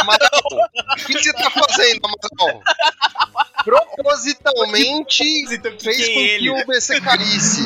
Amaral, 0.00 0.70
o 0.92 1.06
que 1.06 1.12
você 1.18 1.32
tá 1.32 1.50
fazendo, 1.50 2.00
Amaral? 2.04 2.62
Propositalmente 3.64 5.24
Então, 5.52 5.72
que 5.76 5.82
fez 5.84 5.96
que 5.96 6.02
é 6.10 6.14
com 6.14 6.20
ele? 6.20 6.38
que 6.38 6.50
o 6.62 6.66
BC 6.66 7.00
caísse. 7.00 7.62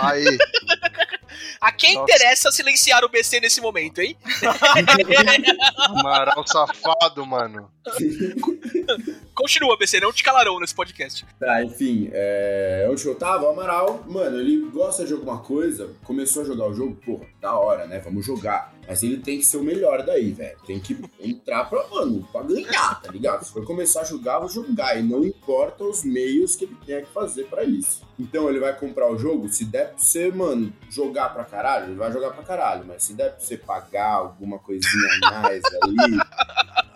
Aí. 0.00 0.24
A 1.60 1.72
quem 1.72 1.94
Nossa. 1.94 2.12
interessa 2.12 2.50
silenciar 2.50 3.04
o 3.04 3.08
BC 3.08 3.40
nesse 3.40 3.60
momento, 3.60 4.00
hein? 4.00 4.16
Amaral 5.88 6.46
safado, 6.46 7.26
mano. 7.26 7.70
Continua, 9.38 9.76
BC, 9.78 10.00
não 10.00 10.12
te 10.12 10.24
calarão 10.24 10.58
nesse 10.58 10.74
podcast. 10.74 11.24
Tá, 11.38 11.62
enfim, 11.62 12.10
é... 12.12 12.88
onde 12.90 13.06
eu 13.06 13.14
tava, 13.14 13.44
o 13.44 13.50
Amaral, 13.50 14.02
mano, 14.04 14.40
ele 14.40 14.68
gosta 14.68 15.04
de 15.04 15.12
alguma 15.12 15.38
coisa, 15.38 15.94
começou 16.02 16.42
a 16.42 16.44
jogar 16.44 16.66
o 16.66 16.74
jogo, 16.74 16.96
porra, 16.96 17.24
da 17.40 17.56
hora, 17.56 17.86
né? 17.86 18.00
Vamos 18.00 18.26
jogar. 18.26 18.74
Mas 18.88 19.00
ele 19.04 19.18
tem 19.18 19.38
que 19.38 19.44
ser 19.44 19.58
o 19.58 19.62
melhor 19.62 20.04
daí, 20.04 20.32
velho. 20.32 20.58
Tem 20.66 20.80
que 20.80 20.98
entrar 21.20 21.66
pra, 21.66 21.86
mano, 21.88 22.26
pra 22.32 22.42
ganhar, 22.42 23.00
tá 23.00 23.12
ligado? 23.12 23.44
Se 23.44 23.52
for 23.52 23.64
começar 23.64 24.00
a 24.00 24.04
jogar, 24.04 24.40
vou 24.40 24.48
jogar. 24.48 24.98
E 24.98 25.02
não 25.02 25.22
importa 25.22 25.84
os 25.84 26.02
meios 26.02 26.56
que 26.56 26.64
ele 26.64 26.76
tenha 26.84 27.02
que 27.02 27.12
fazer 27.12 27.44
pra 27.44 27.62
isso. 27.62 28.02
Então 28.18 28.48
ele 28.48 28.58
vai 28.58 28.74
comprar 28.74 29.08
o 29.08 29.16
jogo, 29.16 29.48
se 29.48 29.64
der 29.66 29.90
pra 29.90 29.98
você, 29.98 30.32
mano, 30.32 30.72
jogar 30.90 31.28
pra 31.28 31.44
caralho, 31.44 31.86
ele 31.86 31.94
vai 31.94 32.10
jogar 32.10 32.30
pra 32.30 32.42
caralho. 32.42 32.84
Mas 32.88 33.04
se 33.04 33.12
der 33.12 33.30
pra 33.30 33.38
você 33.38 33.56
pagar 33.56 34.14
alguma 34.14 34.58
coisinha 34.58 35.18
mais 35.20 35.62
aí, 35.64 36.18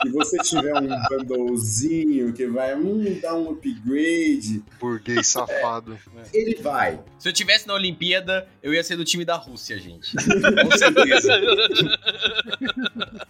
se 0.03 0.11
você 0.11 0.37
tiver 0.39 0.75
um 0.75 0.89
bundlezinho 1.09 2.33
que 2.33 2.47
vai 2.47 2.75
hum, 2.75 3.19
dar 3.21 3.35
um 3.35 3.51
upgrade, 3.51 4.63
Burguês 4.81 5.27
safado. 5.29 5.99
ele 6.33 6.57
vai. 6.57 7.01
Se 7.19 7.29
eu 7.29 7.33
tivesse 7.33 7.67
na 7.69 7.75
Olimpíada, 7.75 8.49
eu 8.63 8.75
ia 8.75 8.83
ser 8.83 8.97
do 8.97 9.05
time 9.05 9.25
da 9.25 9.37
Rússia, 9.37 9.79
gente. 9.79 10.13
Com 10.17 10.77
certeza. 10.77 11.41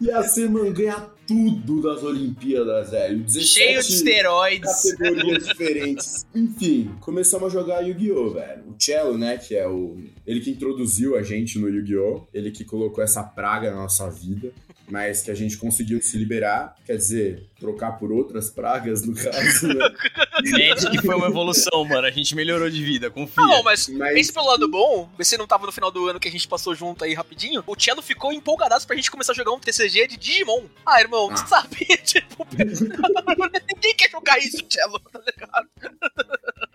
Ia 0.00 0.22
ser, 0.22 0.48
mano, 0.48 0.72
ganhar 0.72 1.14
tudo 1.26 1.82
das 1.82 2.02
Olimpíadas, 2.02 2.90
velho. 2.90 3.18
17 3.20 3.46
Cheio 3.46 3.82
de 3.82 3.92
esteroides. 3.92 4.92
categorias 4.92 5.46
diferentes. 5.46 6.26
Enfim, 6.34 6.94
começamos 7.00 7.48
a 7.48 7.50
jogar 7.50 7.80
Yu-Gi-Oh, 7.80 8.30
velho. 8.30 8.64
O 8.68 8.74
Cello, 8.78 9.18
né, 9.18 9.36
que 9.36 9.54
é 9.54 9.68
o... 9.68 9.96
Ele 10.26 10.40
que 10.40 10.50
introduziu 10.50 11.16
a 11.16 11.22
gente 11.22 11.58
no 11.58 11.68
Yu-Gi-Oh! 11.68 12.26
Ele 12.32 12.50
que 12.50 12.64
colocou 12.64 13.02
essa 13.02 13.22
praga 13.22 13.70
na 13.70 13.76
nossa 13.76 14.10
vida, 14.10 14.52
mas 14.88 15.22
que 15.22 15.30
a 15.30 15.34
gente 15.34 15.56
conseguiu 15.56 16.00
se 16.02 16.16
liberar. 16.18 16.76
Quer 16.84 16.96
dizer, 16.96 17.46
trocar 17.58 17.92
por 17.92 18.12
outras 18.12 18.50
pragas, 18.50 19.06
no 19.06 19.14
caso, 19.14 19.68
né? 19.68 19.88
Magic 20.42 20.98
foi 21.04 21.14
uma 21.14 21.28
evolução, 21.28 21.84
mano. 21.84 22.06
A 22.06 22.10
gente 22.10 22.34
melhorou 22.34 22.68
de 22.68 22.82
vida, 22.84 23.10
confia. 23.10 23.42
Não, 23.44 23.62
mas 23.62 23.88
Mas- 23.88 24.14
pense 24.14 24.32
pelo 24.32 24.46
lado 24.46 24.68
bom, 24.68 25.08
você 25.16 25.36
não 25.36 25.46
tava 25.46 25.64
no 25.66 25.72
final 25.72 25.90
do 25.90 26.08
ano 26.08 26.20
que 26.20 26.28
a 26.28 26.30
gente 26.32 26.46
passou 26.48 26.74
junto 26.74 27.04
aí 27.04 27.14
rapidinho. 27.14 27.62
O 27.66 27.74
Cello 27.80 28.02
ficou 28.02 28.32
empolgadaço 28.32 28.86
pra 28.86 28.96
gente 28.96 29.10
começar 29.10 29.32
a 29.32 29.36
jogar 29.36 29.52
um 29.52 29.58
TCG 29.60 30.06
de 30.08 30.16
Digimon. 30.16 30.64
Ah, 30.84 31.00
irmão, 31.00 31.28
Ah. 31.30 31.36
você 31.36 31.46
sabe? 31.46 31.76
tipo, 32.04 32.46
ninguém 33.74 33.94
quer 33.96 34.10
jogar 34.10 34.38
isso, 34.38 34.58
Cello, 34.68 34.98
tá 35.00 35.20
ligado? 35.26 35.68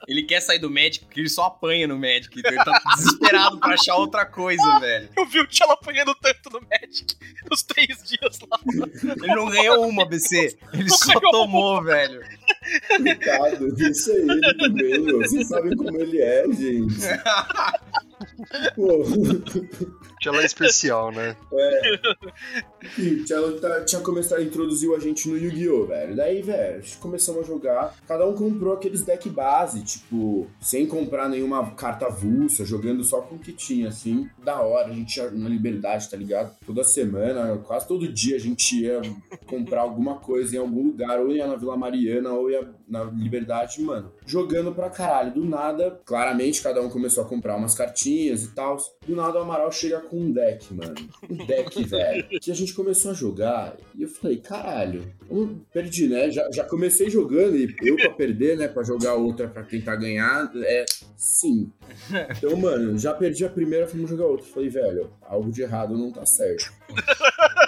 Ele 0.08 0.24
quer 0.24 0.40
sair 0.40 0.60
do 0.60 0.70
Magic 0.70 1.04
porque 1.04 1.20
ele 1.20 1.30
só 1.30 1.46
apanha 1.46 1.86
no 1.86 1.98
Magic. 1.98 2.30
Então 2.40 2.52
ele 2.52 2.64
tá 2.64 2.82
desesperado 2.96 3.60
pra 3.60 3.74
achar 3.74 3.96
outra 3.96 4.26
coisa, 4.26 4.64
velho. 4.80 5.10
Eu 5.18 5.26
vi 5.26 5.42
o 5.42 5.48
Cello 5.52 5.74
apanhando 5.74 6.16
tanto 6.16 6.50
no 6.50 6.62
Magic 6.62 7.16
nos 7.50 7.62
três 7.64 8.04
dias 8.04 8.40
lá. 8.50 8.60
Ele 9.22 9.36
não 9.36 9.50
ganhou 9.50 9.88
uma, 9.88 10.06
BC. 10.06 10.58
Ele 10.74 10.90
só 10.90 11.20
ganhou 11.20 11.32
tomou, 11.32 11.84
velho. 11.84 12.22
Coitado, 12.88 13.76
deixa 13.76 14.12
ele 14.14 14.58
também, 14.58 15.00
meu. 15.02 15.18
Vocês 15.20 15.48
sabem 15.48 15.76
como 15.76 16.00
ele 16.00 16.22
é, 16.22 16.46
gente. 16.54 16.96
Pô, 18.76 19.04
Ela 20.28 20.42
é 20.42 20.46
especial, 20.46 21.12
né? 21.12 21.36
enfim, 22.84 23.24
tinha, 23.24 23.52
tá- 23.60 23.82
tinha 23.82 24.02
começado 24.02 24.40
a 24.40 24.44
introduzir 24.44 24.94
a 24.94 25.00
gente 25.00 25.30
no 25.30 25.38
Yu-Gi-Oh, 25.38 25.86
velho. 25.86 26.16
Daí, 26.16 26.42
velho, 26.42 26.84
começamos 27.00 27.42
a 27.42 27.44
jogar. 27.46 27.96
Cada 28.08 28.26
um 28.26 28.34
comprou 28.34 28.74
aqueles 28.74 29.02
deck 29.04 29.30
base, 29.30 29.84
tipo, 29.84 30.48
sem 30.62 30.86
comprar 30.86 31.30
nenhuma 31.30 31.72
carta 31.72 32.06
avulsa, 32.08 32.66
jogando 32.66 33.04
só 33.04 33.22
com 33.22 33.36
o 33.36 33.40
que 33.40 33.52
tinha, 33.54 33.90
assim. 33.90 34.30
Da 34.44 34.62
hora, 34.62 34.88
a 34.90 34.94
gente 34.94 35.18
ia 35.18 35.30
na 35.32 35.50
liberdade, 35.50 36.10
tá 36.10 36.18
ligado? 36.18 36.56
Toda 36.66 36.84
semana, 36.84 37.58
quase 37.66 37.88
todo 37.88 38.08
dia 38.12 38.36
a 38.36 38.40
gente 38.40 38.82
ia 38.82 39.02
comprar 39.46 39.82
alguma 39.82 40.16
coisa 40.18 40.56
em 40.56 40.60
algum 40.60 40.84
lugar, 40.84 41.20
ou 41.20 41.32
ia 41.32 41.48
na 41.48 41.56
Vila 41.56 41.78
Mariana, 41.78 42.32
ou 42.32 42.50
ia 42.50 42.68
na 42.88 43.04
Liberdade, 43.04 43.82
mano. 43.82 44.12
Jogando 44.26 44.74
pra 44.74 44.90
caralho. 44.90 45.34
Do 45.34 45.46
nada, 45.46 46.00
claramente, 46.06 46.62
cada 46.62 46.82
um 46.82 46.90
começou 46.90 47.24
a 47.24 47.28
comprar 47.28 47.56
umas 47.56 47.76
cartinhas 47.76 48.44
e 48.44 48.50
tal. 48.54 48.78
Do 49.06 49.16
nada 49.16 49.40
o 49.40 49.42
Amaral 49.42 49.72
chega 49.72 50.00
com 50.00 50.17
um 50.18 50.32
deck, 50.32 50.74
mano. 50.74 50.96
Um 51.30 51.46
deck, 51.46 51.84
velho. 51.86 52.28
Que 52.42 52.52
a 52.52 52.56
gente 52.56 52.74
começou 52.74 53.12
a 53.12 53.14
jogar 53.14 53.76
e 53.96 54.04
eu 54.04 54.10
falei, 54.10 54.38
caralho, 54.38 55.04
eu 55.30 55.58
perdi, 55.72 56.08
né? 56.08 56.30
Já, 56.32 56.50
já 56.52 56.64
comecei 56.64 57.10
jogando 57.10 57.56
e 57.56 57.74
eu 57.82 57.96
pra 57.96 58.12
perder, 58.12 58.58
né? 58.58 58.68
Pra 58.68 58.84
jogar 58.84 59.16
outra 59.16 59.48
pra 59.48 59.64
tentar 59.64 59.96
ganhar, 59.96 60.52
é 60.56 60.86
sim. 61.16 61.72
Então, 62.38 62.56
mano, 62.56 62.98
já 62.98 63.14
perdi 63.14 63.46
a 63.46 63.50
primeira, 63.50 63.88
fomos 63.88 64.10
jogar 64.10 64.26
outra. 64.26 64.46
Falei, 64.46 64.70
velho, 64.70 65.10
algo 65.22 65.52
de 65.52 65.62
errado 65.62 65.98
não 65.98 66.12
tá 66.12 66.26
certo. 66.26 66.72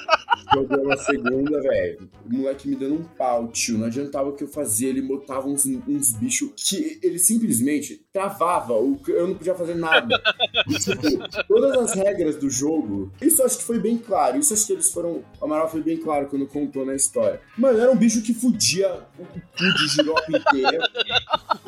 Jogamos 0.53 0.91
a 0.91 0.97
segunda, 0.97 1.61
velho. 1.61 2.09
O 2.25 2.35
moleque 2.35 2.67
me 2.67 2.75
dando 2.75 2.95
um 2.95 3.03
pau, 3.03 3.47
tio. 3.49 3.77
Não 3.77 3.87
adiantava 3.87 4.29
o 4.29 4.33
que 4.33 4.43
eu 4.43 4.47
fazia. 4.47 4.89
Ele 4.89 5.01
botava 5.01 5.47
uns, 5.47 5.65
uns 5.65 6.11
bichos 6.13 6.51
que 6.55 6.99
ele 7.03 7.19
simplesmente 7.19 8.05
travava. 8.11 8.73
O, 8.73 8.99
eu 9.07 9.27
não 9.27 9.35
podia 9.35 9.55
fazer 9.55 9.75
nada. 9.75 10.21
Tipo, 10.67 11.45
todas 11.47 11.77
as 11.77 11.93
regras 11.93 12.35
do 12.35 12.49
jogo. 12.49 13.11
Isso 13.21 13.43
acho 13.43 13.57
que 13.57 13.63
foi 13.63 13.79
bem 13.79 13.97
claro. 13.97 14.37
Isso 14.37 14.53
acho 14.53 14.65
que 14.65 14.73
eles 14.73 14.91
foram. 14.91 15.23
O 15.39 15.45
Amaral 15.45 15.69
foi 15.69 15.81
bem 15.81 15.97
claro 15.97 16.27
quando 16.27 16.47
contou 16.47 16.85
na 16.85 16.95
história. 16.95 17.41
Mano, 17.57 17.79
era 17.79 17.91
um 17.91 17.97
bicho 17.97 18.21
que 18.21 18.33
fudia 18.33 19.03
o 19.17 19.25
cu 19.25 19.73
de 19.77 19.87
giropa 19.87 20.25
inteira. 20.29 20.79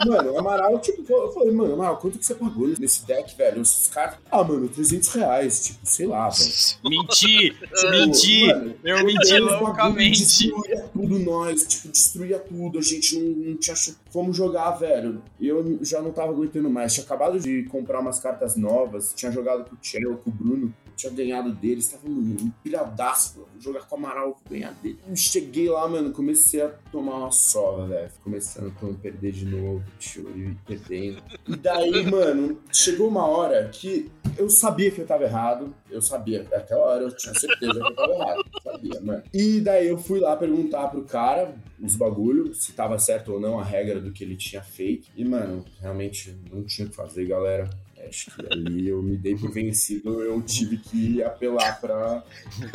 Mano, 0.06 0.32
o 0.34 0.40
Amaral, 0.40 0.80
tipo, 0.80 1.04
eu 1.12 1.32
falei, 1.32 1.52
mano, 1.52 1.74
Amaral, 1.74 1.98
quanto 1.98 2.18
que 2.20 2.26
você 2.26 2.36
pagou 2.36 2.68
nesse 2.80 3.06
deck, 3.06 3.36
velho? 3.36 3.62
Os 3.62 3.90
caras. 3.90 4.16
Ah, 4.32 4.44
mano, 4.44 4.68
300 4.68 5.10
reais. 5.14 5.66
Tipo, 5.66 5.80
sei 5.84 6.08
lá, 6.08 6.30
velho. 6.30 6.52
Menti, 6.84 7.52
Tipo, 7.52 7.90
menti. 7.92 8.48
mano, 8.48 8.76
Eu 8.84 9.06
menti 9.06 9.38
loucamente. 9.40 10.20
Destruía 10.22 10.82
tudo 10.94 11.20
nós, 11.20 11.64
tipo, 11.66 11.88
destruía 11.90 12.40
tudo. 12.40 12.80
A 12.80 12.82
gente 12.82 13.18
não, 13.20 13.50
não 13.52 13.58
tinha. 13.58 13.76
ch- 13.76 13.96
Fomos 14.12 14.36
jogar, 14.36 14.72
velho. 14.72 15.22
Eu 15.40 15.80
já 15.82 16.02
não 16.02 16.12
tava 16.12 16.32
aguentando 16.32 16.70
mais. 16.70 16.94
Tinha 16.94 17.06
acabado 17.06 17.40
de 17.40 17.64
comprar 17.64 18.00
umas 18.00 18.20
cartas 18.20 18.56
novas. 18.56 19.14
Tinha 19.16 19.32
jogado 19.32 19.64
com 19.70 19.76
o 19.76 19.78
Tchelo, 19.78 20.18
com 20.18 20.30
o 20.30 20.34
Bruno. 20.34 20.74
Tinha 21.02 21.14
ganhado 21.14 21.52
deles. 21.54 21.88
Tava 21.88 22.08
um 22.08 22.52
pilhadaço. 22.64 23.40
Vou 23.40 23.48
jogar 23.60 23.88
com 23.88 23.96
o 23.96 23.98
Amaral, 23.98 24.38
ganhar 24.50 24.72
dele. 24.74 25.00
Eu 25.08 25.16
cheguei 25.16 25.68
lá, 25.70 25.88
mano. 25.88 26.12
Comecei 26.12 26.62
a 26.62 26.70
tomar 26.92 27.18
uma 27.18 27.32
sova, 27.32 27.88
velho. 27.88 28.12
Começando 28.24 28.72
a 28.82 28.94
perder 29.02 29.32
de 29.32 29.46
novo. 29.46 29.84
Tio, 29.98 30.30
e 30.38 30.56
perdendo. 30.66 31.24
E 31.48 31.56
daí, 31.56 32.04
mano, 32.10 32.60
chegou 32.72 33.08
uma 33.08 33.26
hora 33.26 33.68
que 33.70 34.12
eu 34.38 34.50
sabia 34.50 34.92
que 34.92 35.02
eu 35.02 35.08
tava 35.08 35.24
errado. 35.24 35.74
Eu 35.90 36.02
sabia. 36.02 36.44
Naquela 36.52 36.84
hora 36.84 37.04
eu 37.04 37.16
tinha 37.16 37.34
certeza 37.34 37.74
que 37.74 37.80
eu 37.80 37.96
tava 37.96 38.14
errado. 38.14 38.44
Sabia, 38.64 39.02
mano. 39.02 39.24
E 39.34 39.60
daí 39.60 39.88
eu 39.88 39.98
fui 39.98 40.20
lá 40.20 40.36
perguntar 40.36 40.90
pro 40.90 41.04
cara 41.04 41.56
os 41.82 41.96
bagulho, 41.96 42.54
se 42.54 42.74
tava 42.74 43.00
certo 43.00 43.34
ou 43.34 43.40
não 43.40 43.60
a 43.60 43.64
regra 43.64 44.00
do 44.00 44.12
que 44.12 44.24
ele 44.24 44.36
tinha 44.36 44.62
feito. 44.62 45.10
E, 45.16 45.26
mano, 45.26 45.66
realmente 45.80 46.38
não 46.52 46.64
tinha 46.64 46.88
o 46.88 46.90
que 46.90 46.96
fazer, 46.96 47.26
galera. 47.26 47.70
Acho 48.08 48.32
que 48.32 48.46
ali 48.52 48.88
eu 48.88 49.02
me 49.02 49.18
dei 49.18 49.36
por 49.36 49.52
vencido, 49.52 50.22
eu 50.22 50.42
tive 50.42 50.78
que 50.78 51.24
apelar 51.24 51.80
pra, 51.80 52.24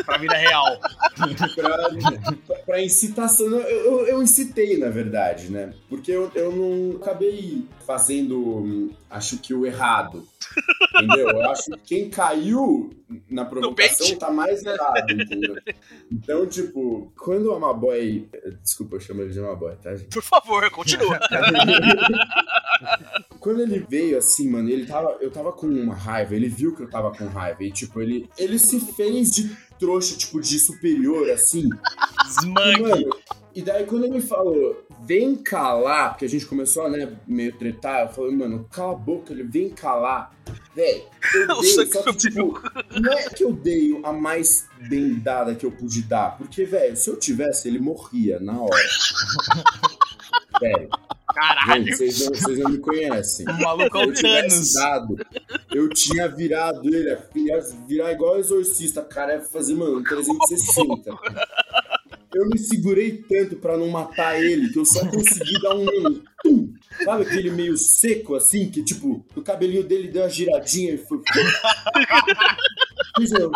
Pra 0.04 0.18
vida 0.18 0.36
real. 0.36 0.78
pra, 1.54 2.56
pra 2.64 2.82
incitação. 2.82 3.46
Eu, 3.46 3.60
eu, 3.60 4.06
eu 4.06 4.22
incitei, 4.22 4.76
na 4.78 4.88
verdade, 4.88 5.50
né? 5.50 5.72
Porque 5.88 6.10
eu, 6.10 6.30
eu 6.34 6.52
não 6.52 6.96
acabei 6.96 7.66
fazendo, 7.86 8.92
acho 9.10 9.38
que 9.38 9.54
o 9.54 9.64
errado. 9.64 10.26
Entendeu? 10.94 11.30
Eu 11.30 11.50
acho 11.50 11.70
que 11.72 11.78
quem 11.78 12.10
caiu 12.10 12.90
na 13.28 13.44
provocação 13.44 14.16
tá 14.16 14.30
mais 14.30 14.64
errado, 14.64 15.10
entendeu? 15.10 15.56
Então, 16.10 16.46
tipo, 16.46 17.12
quando 17.18 17.46
o 17.46 17.54
Amaboy. 17.54 18.28
Desculpa, 18.62 18.96
eu 18.96 19.00
chamo 19.00 19.22
ele 19.22 19.32
de 19.32 19.38
Amaboy, 19.38 19.76
tá, 19.76 19.94
gente? 19.94 20.08
Por 20.08 20.22
favor, 20.22 20.68
continua. 20.70 21.18
Quando 23.46 23.62
ele 23.62 23.78
veio 23.88 24.18
assim, 24.18 24.50
mano, 24.50 24.68
ele 24.68 24.86
tava, 24.86 25.18
eu 25.20 25.30
tava 25.30 25.52
com 25.52 25.68
uma 25.68 25.94
raiva, 25.94 26.34
ele 26.34 26.48
viu 26.48 26.74
que 26.74 26.82
eu 26.82 26.90
tava 26.90 27.12
com 27.12 27.26
raiva 27.26 27.62
e 27.62 27.70
tipo, 27.70 28.02
ele, 28.02 28.28
ele 28.36 28.58
se 28.58 28.80
fez 28.80 29.30
de 29.30 29.56
trouxa, 29.78 30.16
tipo, 30.16 30.40
de 30.40 30.58
superior 30.58 31.30
assim. 31.30 31.70
Smug. 32.28 32.82
mano, 32.82 33.16
e 33.54 33.62
daí 33.62 33.86
quando 33.86 34.06
ele 34.06 34.20
falou, 34.20 34.84
vem 35.04 35.36
calar, 35.36 36.10
porque 36.10 36.24
a 36.24 36.28
gente 36.28 36.44
começou 36.44 36.86
a, 36.86 36.88
né, 36.88 37.16
meio 37.24 37.56
tretar, 37.56 38.08
eu 38.08 38.08
falei, 38.08 38.34
mano, 38.34 38.66
cala 38.68 38.94
a 38.94 38.96
boca, 38.96 39.32
ele 39.32 39.44
vem 39.44 39.68
calar. 39.68 40.34
Véi, 40.74 41.04
eu 41.32 41.46
dei, 41.62 41.86
só 41.86 42.02
que, 42.02 42.16
tipo, 42.16 42.60
não 43.00 43.12
é 43.12 43.28
que 43.28 43.44
eu 43.44 43.52
dei 43.52 43.96
a 44.02 44.12
mais 44.12 44.66
bem 44.88 45.20
dada 45.20 45.54
que 45.54 45.64
eu 45.64 45.70
pude 45.70 46.02
dar, 46.02 46.36
porque, 46.36 46.64
velho, 46.64 46.96
se 46.96 47.08
eu 47.08 47.16
tivesse, 47.16 47.68
ele 47.68 47.78
morria 47.78 48.40
na 48.40 48.60
hora. 48.60 48.74
Velho, 50.58 50.88
Caralho. 51.36 51.84
gente, 51.84 51.96
vocês 51.96 52.20
não, 52.24 52.34
vocês 52.34 52.58
não 52.58 52.70
me 52.70 52.78
conhecem. 52.78 53.46
O 53.46 53.60
maluco 53.60 53.98
é 53.98 54.04
eu 54.04 54.08
o 54.08 54.14
Thanos. 54.14 54.72
dado, 54.72 55.16
eu 55.74 55.88
tinha 55.90 56.26
virado 56.28 56.82
ele, 56.88 57.16
ia 57.36 57.60
virar 57.86 58.12
igual 58.12 58.38
exorcista, 58.38 59.02
cara, 59.02 59.34
ia 59.34 59.40
fazer, 59.42 59.74
mano, 59.74 59.98
um 59.98 60.02
360. 60.02 61.10
Eu 62.34 62.48
me 62.48 62.58
segurei 62.58 63.22
tanto 63.28 63.56
pra 63.56 63.76
não 63.78 63.88
matar 63.88 64.38
ele 64.42 64.68
que 64.70 64.78
eu 64.78 64.84
só 64.84 65.06
consegui 65.06 65.60
dar 65.62 65.74
um. 65.74 65.86
tum. 66.42 66.72
Sabe 67.04 67.22
aquele 67.22 67.50
meio 67.50 67.76
seco 67.78 68.34
assim, 68.34 68.68
que 68.70 68.82
tipo, 68.82 69.24
o 69.34 69.42
cabelinho 69.42 69.82
dele 69.84 70.08
deu 70.08 70.22
uma 70.22 70.28
giradinha 70.28 70.94
e 70.94 70.98
foi. 70.98 71.18
Fiz 73.18 73.32
um- 73.32 73.50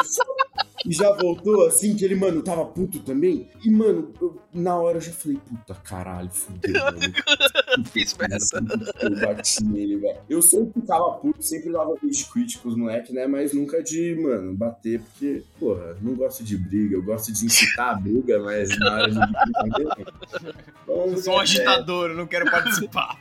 E 0.87 0.93
já 0.95 1.12
voltou 1.12 1.66
assim, 1.66 1.95
que 1.95 2.05
ele, 2.05 2.14
mano, 2.14 2.43
tava 2.43 2.64
puto 2.64 3.01
também. 3.01 3.49
E, 3.64 3.71
mano, 3.71 4.12
eu- 4.21 4.40
na 4.53 4.77
hora 4.77 4.97
eu 4.97 5.01
já 5.01 5.12
falei, 5.12 5.38
puta 5.49 5.75
caralho, 5.75 6.31
fudeu, 6.31 6.73
mano. 6.73 7.01
Fiz 7.93 8.16
essa. 8.31 8.59
Eu 9.03 9.21
bati 9.21 9.62
nele, 9.64 9.97
velho. 9.99 10.19
Eu 10.29 10.40
sempre 10.43 10.81
ficava 10.81 11.12
puto, 11.12 11.43
sempre 11.43 11.71
dava 11.73 11.95
quit 11.99 12.59
com 12.59 12.69
os 12.69 12.77
moleques, 12.77 13.12
né? 13.12 13.27
Mas 13.27 13.53
nunca 13.53 13.83
de, 13.83 14.14
mano, 14.21 14.55
bater, 14.55 15.01
porque, 15.01 15.43
porra, 15.59 15.97
não 16.01 16.14
gosto 16.14 16.43
de 16.43 16.57
briga. 16.57 16.95
Eu 16.97 17.03
gosto 17.03 17.33
de 17.33 17.45
incitar 17.45 17.90
a 17.90 17.95
briga, 17.95 18.38
mas 18.43 18.77
na 18.79 18.93
hora 18.93 19.11
de 19.11 19.19
briga? 19.19 20.12
Eu 20.88 21.16
sou 21.19 21.35
um 21.35 21.38
agitador, 21.38 22.11
eu 22.11 22.16
não 22.16 22.27
quero 22.27 22.47
participar. 22.51 23.21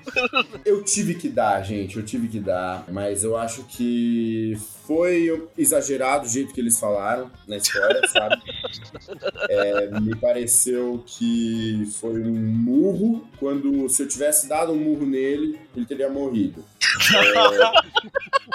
Eu 0.65 0.83
tive 0.83 1.15
que 1.15 1.29
dar, 1.29 1.61
gente, 1.63 1.97
eu 1.97 2.03
tive 2.03 2.27
que 2.27 2.39
dar, 2.39 2.85
mas 2.91 3.23
eu 3.23 3.35
acho 3.37 3.63
que 3.65 4.57
foi 4.89 5.47
exagerado 5.55 6.25
o 6.25 6.27
jeito 6.27 6.51
que 6.51 6.59
eles 6.59 6.79
falaram 6.79 7.29
na 7.47 7.57
história, 7.57 8.01
sabe? 8.07 8.41
É, 9.49 9.99
me 9.99 10.15
pareceu 10.15 11.03
que 11.05 11.87
foi 11.99 12.21
um 12.21 12.35
murro, 12.35 13.27
quando 13.39 13.89
se 13.89 14.03
eu 14.03 14.07
tivesse 14.07 14.47
dado 14.47 14.71
um 14.71 14.77
murro 14.77 15.05
nele, 15.05 15.59
ele 15.75 15.85
teria 15.85 16.09
morrido. 16.09 16.63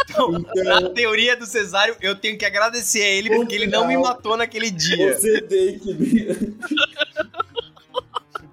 Então, 0.08 0.32
Então, 0.32 0.64
na 0.64 0.90
teoria 0.90 1.36
do 1.36 1.46
Cesário, 1.46 1.96
eu 2.00 2.14
tenho 2.14 2.38
que 2.38 2.44
agradecer 2.44 3.02
a 3.02 3.08
ele 3.08 3.30
porque 3.30 3.54
ele 3.54 3.66
não 3.66 3.86
me 3.86 3.96
matou 3.96 4.36
naquele 4.36 4.70
dia. 4.70 5.16
você 5.18 5.40
tem 5.42 5.78
que. 5.78 6.54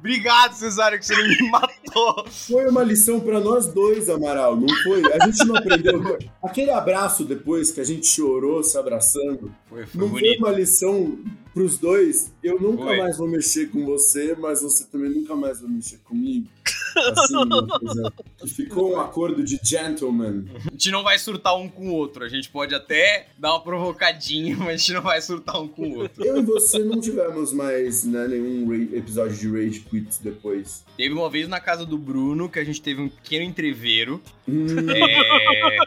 Obrigado, 0.01 0.55
Cesário, 0.55 0.97
que 0.97 1.05
você 1.05 1.15
não 1.15 1.27
me 1.27 1.37
matou. 1.51 2.25
Foi 2.27 2.67
uma 2.67 2.81
lição 2.83 3.19
pra 3.19 3.39
nós 3.39 3.67
dois, 3.67 4.09
Amaral, 4.09 4.59
não 4.59 4.67
foi? 4.81 5.03
A 5.13 5.27
gente 5.27 5.45
não 5.45 5.55
aprendeu. 5.55 6.17
Aquele 6.43 6.71
abraço 6.71 7.23
depois 7.23 7.69
que 7.69 7.79
a 7.79 7.83
gente 7.83 8.07
chorou 8.07 8.63
se 8.63 8.75
abraçando, 8.79 9.53
Foi, 9.69 9.85
não 9.93 10.09
foi 10.09 10.37
uma 10.37 10.49
lição 10.49 11.19
pros 11.53 11.77
dois? 11.77 12.31
Eu 12.43 12.59
nunca 12.59 12.83
Foi. 12.85 12.97
mais 12.97 13.15
vou 13.15 13.27
mexer 13.27 13.69
com 13.69 13.85
você, 13.85 14.35
mas 14.39 14.63
você 14.63 14.85
também 14.85 15.11
nunca 15.11 15.35
mais 15.35 15.61
vai 15.61 15.69
mexer 15.69 15.99
comigo. 16.03 16.47
Assim, 16.95 17.35
uma 17.35 17.79
coisa 17.79 18.13
que 18.37 18.47
ficou 18.47 18.93
um 18.93 18.99
acordo 18.99 19.43
de 19.43 19.59
gentleman. 19.63 20.45
A 20.67 20.71
gente 20.71 20.91
não 20.91 21.03
vai 21.03 21.17
surtar 21.19 21.55
um 21.57 21.69
com 21.69 21.89
o 21.89 21.93
outro. 21.93 22.23
A 22.23 22.29
gente 22.29 22.49
pode 22.49 22.73
até 22.75 23.27
dar 23.37 23.51
uma 23.51 23.61
provocadinha, 23.61 24.55
mas 24.59 24.67
a 24.67 24.77
gente 24.77 24.93
não 24.93 25.01
vai 25.01 25.21
surtar 25.21 25.61
um 25.61 25.67
com 25.67 25.83
o 25.83 25.95
outro. 25.99 26.23
Eu 26.23 26.37
e 26.37 26.41
você 26.41 26.79
não 26.79 26.99
tivemos 26.99 27.53
mais 27.53 28.03
né, 28.03 28.27
nenhum 28.27 28.73
episódio 28.73 29.37
de 29.37 29.47
Rage 29.49 29.79
Quits 29.81 30.19
depois. 30.19 30.83
Teve 30.97 31.13
uma 31.13 31.29
vez 31.29 31.47
na 31.47 31.59
casa 31.59 31.85
do 31.85 31.97
Bruno 31.97 32.49
que 32.49 32.59
a 32.59 32.63
gente 32.63 32.81
teve 32.81 33.01
um 33.01 33.09
pequeno 33.09 33.45
entreveiro. 33.45 34.21
Hum, 34.47 34.65
É, 34.89 35.77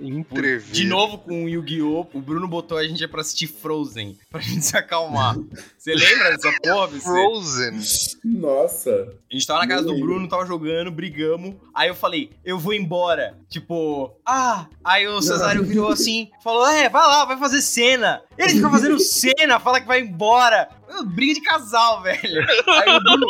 Entrevista. 0.00 0.72
de 0.74 0.84
novo 0.86 1.18
com 1.18 1.44
o 1.44 1.48
Yu-Gi-Oh! 1.48 2.06
O 2.12 2.20
Bruno 2.20 2.46
botou 2.46 2.78
a 2.78 2.86
gente 2.86 3.06
pra 3.08 3.22
assistir 3.22 3.46
Frozen, 3.46 4.16
pra 4.30 4.40
gente 4.40 4.64
se 4.64 4.76
acalmar. 4.76 5.36
Você 5.76 5.94
lembra 5.94 6.30
dessa 6.30 6.52
porra? 6.62 6.88
Frozen. 6.88 7.80
nossa. 8.24 8.90
A 9.30 9.34
gente 9.34 9.46
tava 9.46 9.60
na 9.60 9.68
casa 9.68 9.84
do. 9.84 9.98
Bruno, 9.98 10.28
tava 10.28 10.46
jogando, 10.46 10.90
brigamos. 10.90 11.54
Aí 11.74 11.88
eu 11.88 11.94
falei, 11.94 12.30
eu 12.44 12.58
vou 12.58 12.72
embora. 12.72 13.36
Tipo, 13.48 14.12
ah. 14.24 14.66
Aí 14.84 15.06
o 15.08 15.20
Cesário 15.22 15.62
virou 15.66 15.88
assim, 15.88 16.30
falou: 16.42 16.66
é, 16.66 16.88
vai 16.88 17.02
lá, 17.02 17.24
vai 17.24 17.38
fazer 17.38 17.62
cena. 17.62 18.22
Ele 18.38 18.50
fica 18.50 18.70
fazendo 18.70 18.98
cena, 19.00 19.58
fala 19.58 19.80
que 19.80 19.86
vai 19.86 20.00
embora. 20.00 20.68
Briga 21.06 21.34
de 21.34 21.40
casal, 21.40 22.02
velho. 22.02 22.20
Aí 22.20 22.96
o 22.96 23.00
Bruno, 23.02 23.26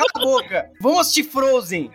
cala 0.00 0.10
a 0.14 0.20
boca, 0.20 0.70
vamos 0.80 1.00
assistir 1.00 1.24
Frozen. 1.24 1.90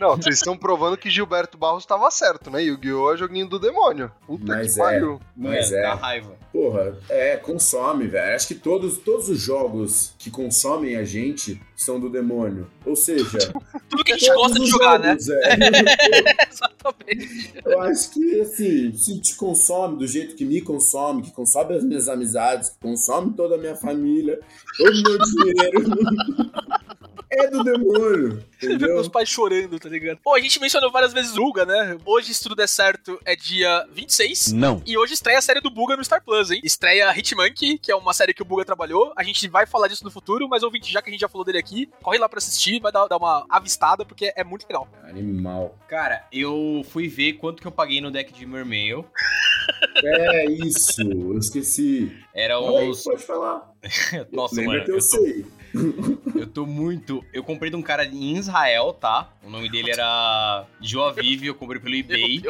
Não, 0.00 0.16
vocês 0.16 0.36
estão 0.36 0.56
provando 0.56 0.96
que 0.96 1.10
Gilberto 1.10 1.56
Barros 1.56 1.82
estava 1.82 2.10
certo, 2.10 2.50
né? 2.50 2.62
Yu-Gi-Oh! 2.62 3.12
é 3.12 3.16
joguinho 3.16 3.48
do 3.48 3.58
demônio. 3.58 4.10
Puta 4.26 4.44
Mas 4.44 4.74
que 4.74 4.80
é. 4.80 4.84
pariu. 4.84 5.20
Mas 5.36 5.70
Mano, 5.70 5.78
é. 5.78 5.82
Dá 5.82 5.94
raiva. 5.94 6.36
Porra, 6.52 6.98
é, 7.08 7.36
consome, 7.36 8.06
velho. 8.06 8.34
Acho 8.34 8.48
que 8.48 8.54
todos, 8.54 8.98
todos 8.98 9.28
os 9.28 9.40
jogos 9.40 10.14
que 10.18 10.30
consomem 10.30 10.96
a 10.96 11.04
gente 11.04 11.60
são 11.76 12.00
do 12.00 12.08
demônio. 12.08 12.68
Ou 12.84 12.96
seja, 12.96 13.38
Tudo 13.88 14.04
que 14.04 14.12
a 14.12 14.16
gente 14.16 14.34
gosta 14.34 14.58
de 14.58 14.66
jogar, 14.66 14.98
né? 14.98 15.10
jogos, 15.10 15.28
é. 15.28 16.48
Exatamente. 16.50 17.52
Eu 17.64 17.80
acho 17.82 18.10
que, 18.10 18.40
assim, 18.40 18.92
se 18.94 19.20
te 19.20 19.36
consome 19.36 19.98
do 19.98 20.06
jeito 20.06 20.34
que 20.34 20.44
me 20.44 20.60
consome, 20.60 21.22
que 21.22 21.32
consome 21.32 21.74
as 21.74 21.84
minhas 21.84 22.08
amizades, 22.08 22.70
que 22.70 22.78
consome 22.80 23.32
toda 23.34 23.56
a 23.56 23.58
minha 23.58 23.76
família, 23.76 24.40
todo 24.76 24.90
o 24.90 25.02
meu 25.02 25.18
dinheiro, 25.18 25.84
é 27.30 27.48
do 27.48 27.62
demônio, 27.64 28.44
Ver 28.60 28.66
entendeu? 28.74 28.94
meus 28.94 29.08
pais 29.08 29.28
chorando, 29.28 29.78
tá 29.78 29.88
ligado? 29.88 30.18
Pô, 30.22 30.34
a 30.34 30.40
gente 30.40 30.60
mencionou 30.60 30.90
várias 30.90 31.12
vezes 31.12 31.36
o 31.36 31.46
Buga, 31.46 31.64
né? 31.64 31.96
Hoje, 32.04 32.34
se 32.34 32.42
tudo 32.42 32.54
der 32.54 32.66
certo, 32.68 33.18
é 33.24 33.36
dia 33.36 33.86
26. 33.92 34.52
Não. 34.52 34.82
E 34.84 34.98
hoje 34.98 35.14
estreia 35.14 35.38
a 35.38 35.42
série 35.42 35.60
do 35.60 35.70
Buga 35.70 35.96
no 35.96 36.04
Star 36.04 36.22
Plus, 36.24 36.50
hein? 36.50 36.60
Estreia 36.64 37.12
Hitmonkey, 37.16 37.78
que 37.78 37.92
é 37.92 37.96
uma 37.96 38.12
série 38.12 38.34
que 38.34 38.42
o 38.42 38.44
Buga 38.44 38.64
trabalhou. 38.64 39.12
A 39.16 39.22
gente 39.22 39.46
vai 39.48 39.66
falar 39.66 39.88
disso 39.88 40.04
no 40.04 40.10
futuro, 40.10 40.48
mas 40.48 40.62
ouvinte, 40.62 40.92
já 40.92 41.00
que 41.00 41.08
a 41.08 41.12
gente 41.12 41.20
já 41.20 41.28
falou 41.28 41.44
dele 41.44 41.58
aqui, 41.58 41.88
corre 42.02 42.18
lá 42.18 42.28
pra 42.28 42.38
assistir, 42.38 42.80
vai 42.80 42.90
dar, 42.90 43.06
dar 43.06 43.16
uma 43.16 43.46
avistada, 43.48 44.04
porque 44.04 44.32
é 44.34 44.42
muito 44.42 44.66
legal. 44.68 44.88
Animal. 45.04 45.78
Cara, 45.88 46.24
eu 46.32 46.84
fui 46.90 47.06
ver 47.08 47.34
quanto 47.34 47.60
que 47.62 47.68
eu 47.68 47.72
paguei 47.72 48.00
no 48.00 48.10
deck 48.10 48.32
de 48.32 48.44
Mermail. 48.44 49.04
É 50.04 50.44
isso, 50.46 51.02
eu 51.02 51.38
esqueci. 51.38 52.12
Era 52.32 52.60
os. 52.60 53.02
pode 53.02 53.22
falar. 53.24 53.72
Nossa, 54.30 54.56
Lembra 54.56 54.74
mano. 54.74 54.84
que 54.84 54.90
eu, 54.90 54.94
Eu 54.96 55.00
tô, 55.00 55.06
sei. 55.06 55.46
eu 56.34 56.46
tô 56.46 56.66
muito. 56.66 57.24
Eu 57.32 57.42
comprei 57.42 57.70
de 57.70 57.76
um 57.76 57.82
cara 57.82 58.04
em 58.04 58.36
Israel, 58.36 58.92
tá? 58.92 59.30
O 59.42 59.50
nome 59.50 59.68
dele 59.68 59.90
era 59.90 60.66
Joaviv, 60.80 61.44
eu 61.44 61.54
comprei 61.54 61.80
pelo 61.80 61.94
eBay. 61.96 62.42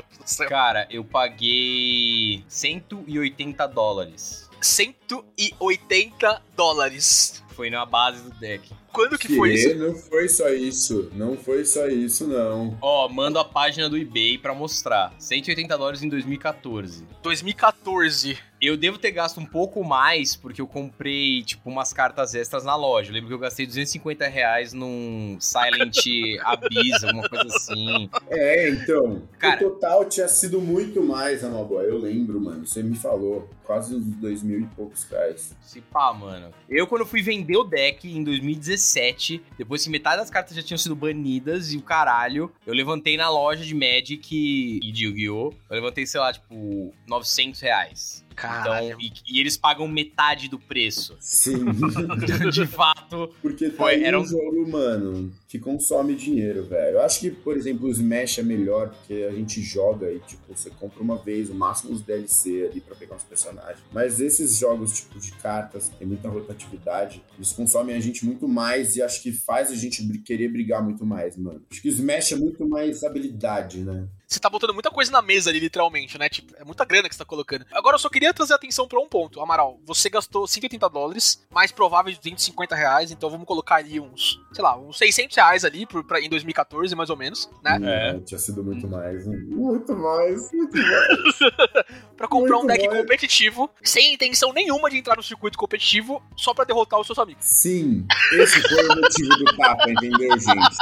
Cara, 0.49 0.87
eu 0.91 1.05
paguei 1.05 2.45
180 2.49 3.67
dólares. 3.69 4.49
180 4.61 6.43
dólares. 6.57 7.43
Foi 7.55 7.71
na 7.71 7.87
base 7.87 8.23
do 8.23 8.31
deck. 8.39 8.71
Quando 8.97 9.19
que 9.19 9.37
foi 9.37 9.55
isso? 9.55 9.75
Não 9.77 9.95
foi 9.95 10.29
só 10.29 10.49
isso, 10.49 11.11
não 11.15 11.37
foi 11.37 11.65
só 11.65 11.87
isso, 11.87 12.27
não. 12.27 12.77
Ó, 12.81 13.09
mando 13.09 13.39
a 13.39 13.45
página 13.45 13.89
do 13.91 13.97
eBay 13.97 14.39
pra 14.39 14.55
mostrar. 14.55 15.13
180 15.19 15.77
dólares 15.77 16.03
em 16.03 16.09
2014. 16.09 17.05
2014. 17.23 18.39
Eu 18.59 18.75
devo 18.75 18.97
ter 18.97 19.11
gasto 19.11 19.39
um 19.39 19.45
pouco 19.45 19.85
mais, 19.85 20.35
porque 20.35 20.63
eu 20.63 20.67
comprei, 20.67 21.43
tipo, 21.43 21.69
umas 21.69 21.93
cartas 21.93 22.35
extras 22.35 22.65
na 22.65 22.75
loja. 22.75 23.11
Eu 23.11 23.15
lembro 23.15 23.29
que 23.29 23.35
eu 23.35 23.39
gastei 23.39 23.67
250 23.67 24.27
reais 24.29 24.73
num 24.73 25.37
Silent 25.39 25.99
Abyss, 26.43 27.05
alguma 27.05 27.29
coisa 27.29 27.55
assim. 27.55 28.09
É, 28.31 28.71
então, 28.71 29.23
Cara- 29.39 29.57
o 29.67 29.71
total 29.71 30.07
tinha 30.07 30.27
sido 30.27 30.59
muito 30.59 31.03
mais, 31.03 31.45
Amaboy. 31.45 31.85
Eu 31.85 31.99
lembro, 31.99 32.41
mano, 32.41 32.67
você 32.67 32.83
me 32.83 32.97
falou. 32.97 33.47
Quase 33.67 33.97
uns 33.97 34.05
dois 34.05 34.45
mil 34.45 34.61
e 34.61 34.67
poucos 34.77 35.03
reais. 35.11 35.53
Se 35.61 35.81
pá, 35.81 36.13
mano. 36.15 36.51
Eu, 36.69 36.87
quando 36.87 37.05
fui 37.05 37.21
vender 37.21 37.57
o 37.57 37.65
deck 37.65 38.09
em 38.09 38.23
2016, 38.23 38.86
2017, 38.87 39.43
depois 39.59 39.83
que 39.85 39.91
metade 39.91 40.19
das 40.19 40.31
cartas 40.31 40.57
já 40.57 40.63
tinham 40.63 40.79
sido 40.79 40.95
banidas 40.95 41.73
e 41.73 41.77
o 41.77 41.83
caralho, 41.83 42.51
eu 42.67 42.73
levantei 42.73 43.17
na 43.17 43.29
loja 43.29 43.65
de 43.65 43.75
Magic 43.75 44.81
e 44.83 44.93
de 44.93 45.05
Yu-Gi-Oh! 45.07 45.53
Eu 45.71 45.75
levantei, 45.77 46.07
sei 46.07 46.21
lá, 46.21 46.33
tipo, 46.33 46.95
900 47.07 47.61
reais. 47.61 48.25
Caralho. 48.37 48.89
Então, 48.89 49.01
e, 49.01 49.13
e 49.27 49.41
eles 49.41 49.57
pagam 49.57 49.89
metade 49.89 50.47
do 50.51 50.59
preço. 50.59 51.17
Sim. 51.21 51.65
de 52.53 52.67
fato. 52.67 53.31
Porque 53.41 53.71
tá 53.71 53.77
Foi, 53.79 54.03
era 54.05 54.19
um 54.19 54.23
um- 54.23 54.27
jogo, 54.27 54.69
mano, 54.71 55.33
que 55.49 55.59
consome 55.59 56.15
dinheiro, 56.15 56.67
velho. 56.67 56.97
Eu 56.99 57.01
acho 57.03 57.19
que, 57.21 57.31
por 57.31 57.57
exemplo, 57.57 57.87
o 57.89 57.91
Smash 57.91 58.39
é 58.41 58.43
melhor 58.43 58.91
porque 58.91 59.27
a 59.27 59.33
gente 59.33 59.63
joga 59.63 60.13
e, 60.13 60.19
tipo, 60.21 60.55
você 60.55 60.69
compra 60.69 61.03
uma 61.03 61.17
vez, 61.17 61.49
o 61.49 61.55
máximo 61.55 61.95
os 61.95 62.03
DLC 62.03 62.69
ali 62.71 62.79
pra 62.83 62.95
pegar 62.95 63.17
uns 63.17 63.23
personagens. 63.25 63.79
Mas 63.91 64.21
esses 64.21 64.59
jogos, 64.59 64.93
tipo, 65.01 65.19
de 65.19 65.33
cartas, 65.33 65.89
tem 65.99 66.07
muita 66.07 66.29
rotatividade, 66.29 67.23
eles 67.39 67.53
consomem 67.53 67.97
a 67.97 68.01
gente 68.01 68.27
muito 68.27 68.47
mais 68.47 68.76
e 68.77 69.03
acho 69.03 69.23
que 69.23 69.33
faz 69.33 69.71
a 69.71 69.75
gente 69.75 70.07
querer 70.19 70.49
brigar 70.49 70.83
muito 70.85 71.07
mais, 71.07 71.37
mano. 71.37 71.65
Acho 71.71 71.81
que 71.81 71.89
o 71.89 71.93
Smash 71.93 72.33
é 72.33 72.37
muito 72.37 72.69
mais 72.69 73.03
habilidade, 73.03 73.81
né? 73.81 74.07
Você 74.27 74.41
tá 74.41 74.51
botando 74.51 74.75
muita 74.75 74.91
coisa 74.91 75.13
na 75.13 75.23
mesa 75.23 75.51
ali, 75.51 75.61
literalmente, 75.61 76.19
né? 76.19 76.29
Tipo, 76.29 76.53
é 76.57 76.65
muita 76.65 76.85
grana 76.85 77.09
que 77.09 77.15
você 77.15 77.19
tá 77.21 77.25
colocando. 77.25 77.65
Agora, 77.73 77.95
eu 77.95 77.99
só 77.99 78.09
queria 78.09 78.35
trazer 78.35 78.55
atenção 78.55 78.89
pra 78.89 78.99
um 78.99 79.09
ponto. 79.09 79.41
Amaral, 79.41 79.79
você 79.85 80.11
gastou 80.11 80.49
180 80.49 80.89
dólares, 80.89 81.47
mais 81.49 81.71
provável 81.71 82.11
de 82.13 82.19
250 82.19 82.75
reais, 82.75 83.13
então 83.13 83.31
vamos 83.31 83.47
colocar 83.47 83.77
ali 83.77 84.01
uns, 84.01 84.41
sei 84.53 84.65
lá, 84.65 84.77
uns 84.77 84.99
600 84.99 85.37
reais 85.37 85.65
ali 85.65 85.87
pro, 85.87 86.03
pra, 86.03 86.21
em 86.21 86.29
2014, 86.29 86.95
mais 86.97 87.09
ou 87.09 87.17
menos, 87.17 87.49
né? 87.63 87.79
Não, 87.79 88.21
tinha 88.21 88.39
sido 88.39 88.65
muito 88.65 88.89
mais. 88.89 89.25
Muito 89.27 89.95
mais, 89.95 90.53
muito 90.53 90.77
mais. 90.77 91.39
Pra 92.17 92.27
comprar 92.27 92.57
um 92.57 92.61
Muito 92.61 92.73
deck 92.73 92.89
bom. 92.89 92.97
competitivo, 92.97 93.71
sem 93.85 94.15
intenção 94.15 94.51
nenhuma 94.51 94.89
de 94.89 94.97
entrar 94.97 95.17
no 95.17 95.23
circuito 95.23 95.59
competitivo, 95.59 96.23
só 96.35 96.55
pra 96.55 96.65
derrotar 96.65 96.99
os 96.99 97.07
seus 97.07 97.19
amigos. 97.19 97.45
Sim, 97.45 98.07
esse 98.33 98.59
foi 98.63 98.89
o 98.89 98.97
motivo 98.97 99.37
do 99.37 99.57
tapa, 99.57 99.91
entendeu, 99.91 100.31
gente? 100.39 100.77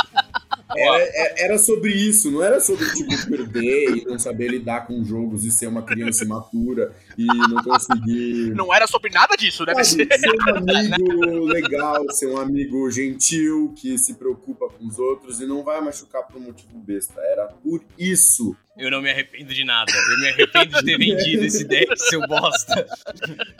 Era, 0.76 0.98
é- 1.02 1.44
era 1.44 1.58
sobre 1.58 1.92
isso, 1.92 2.30
não 2.30 2.42
era 2.42 2.60
sobre, 2.60 2.84
tipo, 2.92 3.10
perder 3.28 3.96
e 3.98 4.04
não 4.04 4.18
saber 4.18 4.48
lidar 4.48 4.86
com 4.86 5.04
jogos 5.04 5.44
e 5.44 5.50
ser 5.52 5.66
uma 5.66 5.82
criança 5.82 6.24
imatura 6.24 6.94
e 7.16 7.24
não 7.26 7.62
conseguir. 7.62 8.54
Não 8.54 8.72
era 8.74 8.86
sobre 8.86 9.10
nada 9.10 9.36
disso, 9.36 9.64
né? 9.64 9.74
Ser 9.84 10.06
um 10.06 10.56
amigo 10.56 11.44
legal, 11.46 12.04
ser 12.10 12.26
um 12.26 12.38
amigo 12.38 12.90
gentil, 12.90 13.72
que 13.76 13.96
se 13.98 14.14
preocupa 14.14 14.68
com 14.68 14.86
os 14.86 14.98
outros 14.98 15.40
e 15.40 15.46
não 15.46 15.62
vai 15.62 15.80
machucar 15.80 16.22
por 16.26 16.36
um 16.36 16.44
motivo 16.44 16.78
besta. 16.78 17.20
Era 17.20 17.46
por 17.46 17.82
isso. 17.98 18.56
Eu 18.76 18.90
não 18.90 19.00
me 19.00 19.10
arrependo 19.10 19.54
de 19.54 19.64
nada. 19.64 19.92
Eu 19.92 20.18
me 20.18 20.28
arrependo 20.28 20.76
de 20.76 20.84
ter 20.84 20.98
vendido 20.98 21.44
esse 21.44 21.64
deck, 21.64 21.96
seu 21.96 22.20
bosta. 22.26 22.86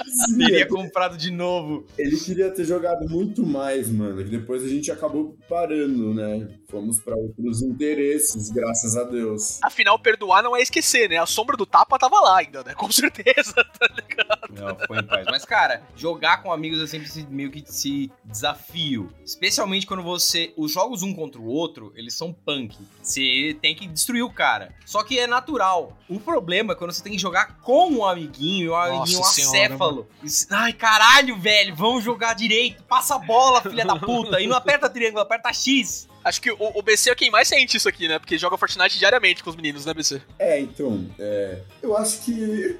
Sim, 0.06 0.38
Teria 0.38 0.66
comprado 0.66 1.16
de 1.16 1.30
novo. 1.30 1.86
Ele 1.96 2.16
queria 2.18 2.50
ter 2.50 2.64
jogado 2.64 3.08
muito 3.08 3.46
mais, 3.46 3.88
mano. 3.88 4.20
E 4.20 4.24
depois 4.24 4.64
a 4.64 4.68
gente 4.68 4.90
acabou 4.90 5.36
parando, 5.48 6.12
né? 6.12 6.48
Fomos 6.68 7.00
pra 7.00 7.14
outros 7.14 7.62
interesses, 7.62 8.50
graças 8.50 8.96
a 8.96 9.04
Deus. 9.04 9.60
Afinal, 9.62 9.98
perdoar 9.98 10.42
não 10.42 10.56
é 10.56 10.62
esquecer, 10.62 11.08
né? 11.08 11.18
A 11.18 11.26
sombra 11.26 11.56
do 11.56 11.64
tapa 11.64 11.96
tava 11.98 12.18
lá 12.20 12.38
ainda, 12.38 12.64
né? 12.64 12.74
Com 12.74 12.90
certeza. 12.90 13.54
Não, 14.54 14.76
foi 14.86 14.98
em 14.98 15.02
paz. 15.04 15.26
Mas, 15.26 15.44
cara, 15.44 15.82
jogar 15.96 16.42
com 16.42 16.52
amigos 16.52 16.80
é 16.80 16.86
sempre 16.86 17.06
esse- 17.08 17.26
meio 17.26 17.50
que 17.50 17.64
esse 17.66 18.10
desafio. 18.24 19.12
Especialmente 19.24 19.86
quando 19.86 20.02
você. 20.02 20.52
Os 20.56 20.72
jogos 20.72 21.02
um 21.02 21.14
contra 21.14 21.40
o 21.40 21.46
outro, 21.46 21.92
eles 21.96 22.14
são 22.14 22.32
punk. 22.32 22.76
Você 23.02 23.56
tem 23.60 23.74
que 23.74 23.86
destruir 23.86 24.22
o 24.22 24.30
cara. 24.30 24.72
Só 24.86 25.02
que 25.02 25.18
é 25.18 25.26
natural. 25.26 25.96
O 26.08 26.20
problema 26.20 26.72
é 26.72 26.76
quando 26.76 26.92
você 26.92 27.02
tem 27.02 27.12
que 27.12 27.18
jogar 27.18 27.58
com 27.60 27.90
um 27.90 28.04
amiguinho, 28.04 28.72
um 28.72 28.76
amiguinho 28.76 29.18
Nossa 29.18 29.34
senhora, 29.34 29.58
acéfalo. 29.66 30.08
Isso- 30.22 30.46
Ai, 30.50 30.72
caralho, 30.72 31.36
velho, 31.38 31.74
vamos 31.74 32.04
jogar 32.04 32.34
direito. 32.34 32.82
Passa 32.84 33.16
a 33.16 33.18
bola, 33.18 33.60
filha 33.62 33.84
da 33.84 33.96
puta. 33.96 34.40
E 34.40 34.46
não 34.46 34.56
aperta 34.56 34.88
triângulo, 34.88 35.20
aperta 35.22 35.52
X. 35.52 36.08
Acho 36.24 36.40
que 36.40 36.50
o, 36.50 36.56
o 36.58 36.80
BC 36.80 37.10
é 37.10 37.14
quem 37.14 37.30
mais 37.30 37.46
sente 37.48 37.76
isso 37.76 37.86
aqui, 37.86 38.08
né? 38.08 38.18
Porque 38.18 38.38
joga 38.38 38.56
Fortnite 38.56 38.98
diariamente 38.98 39.44
com 39.44 39.50
os 39.50 39.56
meninos, 39.56 39.84
né, 39.84 39.92
BC? 39.92 40.22
É, 40.38 40.58
então, 40.58 41.06
é, 41.18 41.60
eu 41.82 41.94
acho 41.96 42.22
que. 42.22 42.78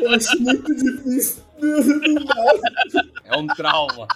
Eu 0.00 0.10
acho 0.10 0.40
muito 0.40 0.74
difícil. 0.74 1.42
É 3.24 3.36
um 3.36 3.46
trauma. 3.48 4.08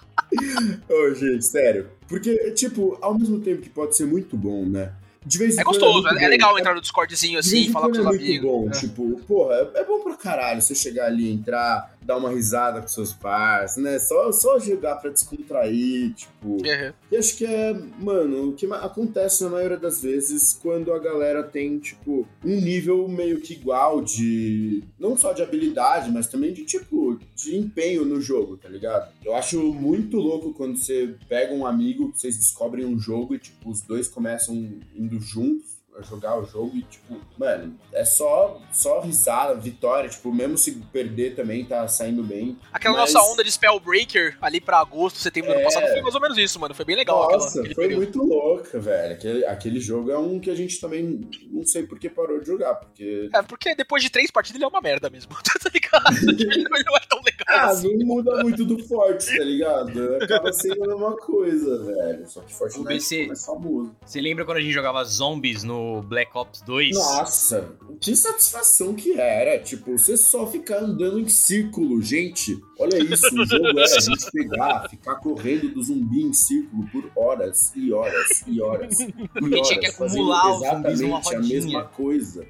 Ô, 0.88 1.14
gente, 1.14 1.44
sério. 1.44 1.88
Porque, 2.08 2.50
tipo, 2.52 2.98
ao 3.00 3.18
mesmo 3.18 3.40
tempo 3.40 3.62
que 3.62 3.70
pode 3.70 3.96
ser 3.96 4.06
muito 4.06 4.36
bom, 4.36 4.64
né? 4.66 4.92
De 5.26 5.38
vez 5.38 5.56
em 5.56 5.60
É 5.60 5.64
quando 5.64 5.80
gostoso, 5.80 6.08
é, 6.08 6.24
é 6.24 6.28
legal 6.28 6.56
entrar 6.56 6.72
no 6.72 6.80
Discordzinho 6.80 7.42
De 7.42 7.50
vez 7.50 7.62
assim, 7.64 7.72
falar 7.72 7.86
com 7.88 7.94
quando 7.94 8.02
seus 8.02 8.06
é 8.06 8.10
muito 8.10 8.24
amigos. 8.24 8.50
bom, 8.50 8.66
né? 8.66 8.70
tipo, 8.72 9.20
porra, 9.26 9.54
é, 9.74 9.80
é 9.80 9.84
bom 9.84 10.00
pra 10.00 10.14
caralho 10.14 10.62
você 10.62 10.74
chegar 10.74 11.06
ali, 11.06 11.28
entrar, 11.32 11.92
dar 12.00 12.16
uma 12.16 12.30
risada 12.30 12.80
com 12.80 12.86
seus 12.86 13.12
pais, 13.12 13.76
né? 13.76 13.98
Só, 13.98 14.30
só 14.30 14.58
jogar 14.60 14.96
pra 14.96 15.10
descontrair, 15.10 16.14
tipo. 16.14 16.48
Uhum. 16.48 16.92
E 17.10 17.16
acho 17.16 17.36
que 17.36 17.44
é, 17.44 17.74
mano, 17.98 18.50
o 18.50 18.52
que 18.52 18.66
acontece 18.66 19.42
na 19.42 19.50
maioria 19.50 19.76
das 19.76 20.00
vezes 20.00 20.56
quando 20.62 20.92
a 20.92 20.98
galera 21.00 21.42
tem, 21.42 21.78
tipo, 21.78 22.26
um 22.44 22.60
nível 22.60 23.08
meio 23.08 23.40
que 23.40 23.54
igual 23.54 24.00
de. 24.02 24.84
Não 24.98 25.16
só 25.16 25.32
de 25.32 25.42
habilidade, 25.42 26.10
mas 26.12 26.28
também 26.28 26.52
de, 26.52 26.64
tipo, 26.64 27.18
de 27.36 27.54
empenho 27.54 28.04
no 28.04 28.18
jogo, 28.20 28.56
tá 28.56 28.66
ligado? 28.66 29.12
Eu 29.22 29.36
acho 29.36 29.62
muito 29.74 30.16
louco 30.16 30.54
quando 30.54 30.78
você 30.78 31.14
pega 31.28 31.52
um 31.52 31.66
amigo, 31.66 32.10
vocês 32.14 32.38
descobrem 32.38 32.86
um 32.86 32.98
jogo 32.98 33.34
e, 33.34 33.38
tipo, 33.38 33.70
os 33.70 33.82
dois 33.82 34.08
começam 34.08 34.54
indo 34.94 35.20
juntos 35.20 35.75
a 35.98 36.02
jogar 36.02 36.38
o 36.38 36.44
jogo 36.44 36.76
e, 36.76 36.82
tipo, 36.82 37.18
mano, 37.38 37.78
é 37.92 38.04
só, 38.04 38.60
só 38.72 39.00
risada, 39.00 39.54
vitória, 39.54 40.08
tipo, 40.08 40.32
mesmo 40.32 40.58
se 40.58 40.72
perder 40.92 41.34
também 41.34 41.64
tá 41.64 41.86
saindo 41.88 42.22
bem. 42.22 42.58
Aquela 42.72 42.98
Mas- 42.98 43.12
nossa 43.12 43.26
onda 43.32 43.42
de 43.42 43.50
Spellbreaker 43.50 44.36
ali 44.40 44.60
pra 44.60 44.78
agosto, 44.78 45.18
setembro 45.18 45.50
do 45.50 45.54
ano 45.54 45.60
É. 45.62 45.64
passado 45.64 45.86
foi 45.88 46.02
mais 46.02 46.14
ou 46.14 46.20
menos 46.20 46.38
isso, 46.38 46.60
mano. 46.60 46.74
Foi 46.74 46.84
bem 46.84 46.96
legal 46.96 47.22
aquela, 47.24 47.38
Nossa, 47.42 47.60
aquele 47.60 47.74
foi 47.74 47.84
período. 47.88 48.02
muito 48.02 48.22
louca, 48.22 48.78
velho. 48.78 49.14
Aquele, 49.14 49.44
aquele 49.46 49.80
jogo 49.80 50.10
é 50.10 50.18
um 50.18 50.38
que 50.38 50.50
a 50.50 50.54
gente 50.54 50.80
também 50.80 51.28
não 51.50 51.64
sei 51.64 51.84
por 51.84 51.98
que 51.98 52.08
parou 52.08 52.40
de 52.40 52.46
jogar, 52.46 52.74
porque. 52.74 53.30
É, 53.34 53.42
porque 53.42 53.74
depois 53.74 54.02
de 54.02 54.10
três 54.10 54.30
partidas 54.30 54.56
ele 54.56 54.64
é 54.64 54.68
uma 54.68 54.80
merda 54.80 55.08
mesmo, 55.08 55.32
tá 55.42 55.70
ligado? 55.72 56.14
ele 56.28 56.68
não 56.68 56.96
é 56.96 57.00
tão 57.08 57.20
legal 57.24 57.35
Ah, 57.48 57.72
não 57.82 58.06
muda 58.06 58.42
muito 58.42 58.64
do 58.64 58.78
Forte, 58.86 59.26
tá 59.36 59.44
ligado? 59.44 60.16
Acaba 60.16 60.52
sendo 60.52 60.82
a 60.84 60.86
mesma 60.88 61.16
coisa, 61.16 61.84
velho. 61.84 62.28
Só 62.28 62.40
que 62.40 62.52
Fortnite 62.52 62.88
BC. 62.88 63.22
é 63.22 63.26
mais 63.28 63.44
famoso. 63.44 63.94
Você 64.04 64.20
lembra 64.20 64.44
quando 64.44 64.58
a 64.58 64.60
gente 64.60 64.72
jogava 64.72 65.04
zombies 65.04 65.62
no 65.62 66.02
Black 66.02 66.36
Ops 66.36 66.60
2? 66.62 66.96
Nossa, 66.96 67.72
que 68.00 68.16
satisfação 68.16 68.94
que 68.94 69.12
era. 69.18 69.60
Tipo, 69.60 69.96
você 69.96 70.16
só 70.16 70.46
ficar 70.46 70.78
andando 70.78 71.20
em 71.20 71.28
círculo, 71.28 72.02
gente. 72.02 72.60
Olha 72.78 72.98
isso, 72.98 73.26
o 73.34 73.46
jogo 73.46 73.66
era 73.68 73.84
a 73.84 74.00
gente 74.00 74.30
pegar, 74.32 74.88
ficar 74.90 75.14
correndo 75.16 75.68
do 75.72 75.82
zumbi 75.82 76.22
em 76.22 76.32
círculo 76.32 76.86
por 76.90 77.10
horas 77.16 77.72
e 77.76 77.92
horas 77.92 78.42
e 78.46 78.60
horas. 78.60 78.98
E 79.00 79.28
Porque 79.28 79.62
tinha 79.62 79.80
que 79.80 79.86
acumular 79.86 80.56
exatamente 80.56 81.34
a 81.34 81.38
mesma 81.38 81.84
coisa. 81.84 82.44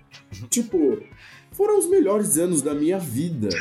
Tipo, 0.48 0.98
foram 1.56 1.78
os 1.78 1.86
melhores 1.88 2.36
anos 2.38 2.60
da 2.62 2.74
minha 2.74 2.98
vida. 2.98 3.48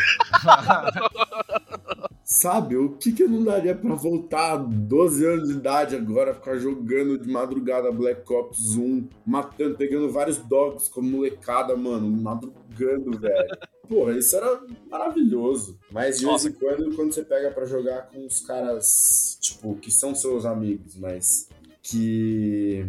Sabe, 2.28 2.76
o 2.76 2.90
que 2.90 3.12
que 3.12 3.22
eu 3.22 3.30
não 3.30 3.44
daria 3.44 3.76
pra 3.76 3.94
voltar 3.94 4.54
a 4.54 4.58
12 4.58 5.26
anos 5.26 5.48
de 5.48 5.54
idade 5.54 5.96
agora, 5.96 6.34
ficar 6.34 6.58
jogando 6.58 7.20
de 7.20 7.32
madrugada 7.32 7.92
Black 7.92 8.22
Ops 8.34 8.76
1, 8.76 9.08
matando, 9.26 9.76
pegando 9.76 10.12
vários 10.12 10.38
dogs 10.40 10.90
como 10.90 11.08
molecada, 11.08 11.78
mano, 11.78 12.10
madrugando, 12.10 13.18
velho. 13.20 13.58
Porra, 13.88 14.18
isso 14.18 14.36
era 14.36 14.60
maravilhoso. 14.90 15.78
Mas 15.92 16.18
de 16.20 16.26
Nossa. 16.26 16.50
vez 16.50 16.56
em 16.56 16.60
quando, 16.60 16.96
quando 16.96 17.14
você 17.14 17.24
pega 17.24 17.52
pra 17.52 17.66
jogar 17.66 18.10
com 18.10 18.26
os 18.26 18.42
caras, 18.42 19.38
tipo, 19.40 19.76
que 19.76 19.92
são 19.92 20.16
seus 20.16 20.46
amigos, 20.46 20.96
mas 20.96 21.48
que. 21.84 22.86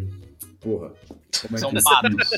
Porra. 0.67 0.91
Como 1.41 1.55
é 1.55 1.59
São 1.59 1.69
que 1.71 1.81
patos. 1.83 2.29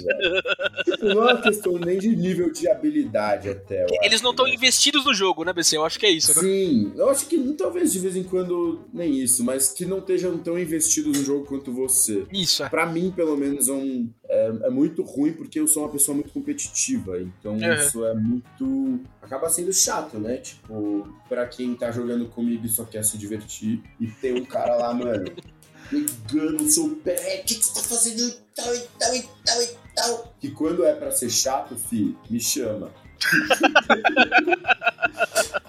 Tipo, 0.84 1.06
não 1.06 1.30
é 1.30 1.34
uma 1.34 1.42
questão 1.42 1.78
nem 1.80 1.98
de 1.98 2.15
nível 2.15 2.52
de 2.52 2.70
habilidade 2.70 3.50
até. 3.50 3.88
Eles 4.04 4.22
não 4.22 4.32
estão 4.32 4.46
né? 4.46 4.54
investidos 4.54 5.04
no 5.06 5.13
jogo, 5.13 5.44
né, 5.44 5.52
BC? 5.54 5.78
Eu 5.78 5.86
acho 5.86 5.98
que 5.98 6.06
é 6.06 6.12
isso, 6.12 6.36
né? 6.36 6.42
Sim, 6.42 6.94
eu 6.96 7.10
acho 7.10 7.26
que 7.28 7.39
talvez 7.54 7.92
de 7.94 8.00
vez 8.00 8.15
em 8.15 8.24
quando 8.24 8.82
nem 8.94 9.18
isso, 9.20 9.44
mas 9.44 9.72
que 9.72 9.86
não 9.86 10.00
estejam 10.00 10.38
tão 10.38 10.60
investidos 10.60 11.18
no 11.18 11.24
jogo 11.26 11.46
quanto 11.46 11.72
você. 11.72 12.26
Isso, 12.32 12.62
é. 12.63 12.70
Pra 12.70 12.86
mim, 12.86 13.12
pelo 13.15 13.36
menos, 13.38 13.68
é, 13.68 13.72
um- 13.72 14.10
é- 14.28 14.54
é 14.63 14.70
muito 14.70 15.02
ruim 15.02 15.34
porque 15.34 15.60
eu 15.60 15.68
sou 15.68 15.84
uma 15.84 15.89
pessoa 15.92 16.13
muito 16.15 16.32
competitiva. 16.32 17.20
Então 17.20 17.54
Uhum. 17.54 17.74
isso 17.74 18.06
é 18.06 18.13
muito. 18.13 19.00
acaba 19.22 19.48
sendo 19.50 19.72
chato, 19.72 20.18
né? 20.20 20.38
Tipo, 20.38 21.08
pra 21.30 21.46
quem 21.48 21.74
tá 21.76 21.92
jogando 21.92 22.28
comigo 22.28 22.65
e 22.65 22.70
só 22.70 22.84
quer 22.84 23.04
se 23.06 23.18
divertir 23.18 23.82
e 24.00 24.08
tem 24.08 24.34
um 24.34 24.44
cara 24.46 24.76
lá, 24.76 24.92
mano, 24.94 25.26
pegando 25.89 26.63
o 26.63 26.69
seu 26.69 26.89
pé, 27.04 27.41
o 27.41 27.45
que, 27.45 27.56
que 27.56 27.63
você 27.65 27.73
tá 27.73 27.82
fazendo 27.88 28.21
e 28.21 28.32
tal, 28.56 28.75
e 28.75 28.80
tal, 28.99 29.15
e 29.15 29.23
tal, 29.45 29.63
e 29.63 29.69
tal. 29.95 30.36
Que 30.39 30.52
quando 30.52 30.86
é 30.86 30.93
pra 30.93 31.12
ser 31.12 31.30
chato, 31.30 31.75
fi, 31.75 32.15
me 32.30 32.39
chama. 32.39 32.91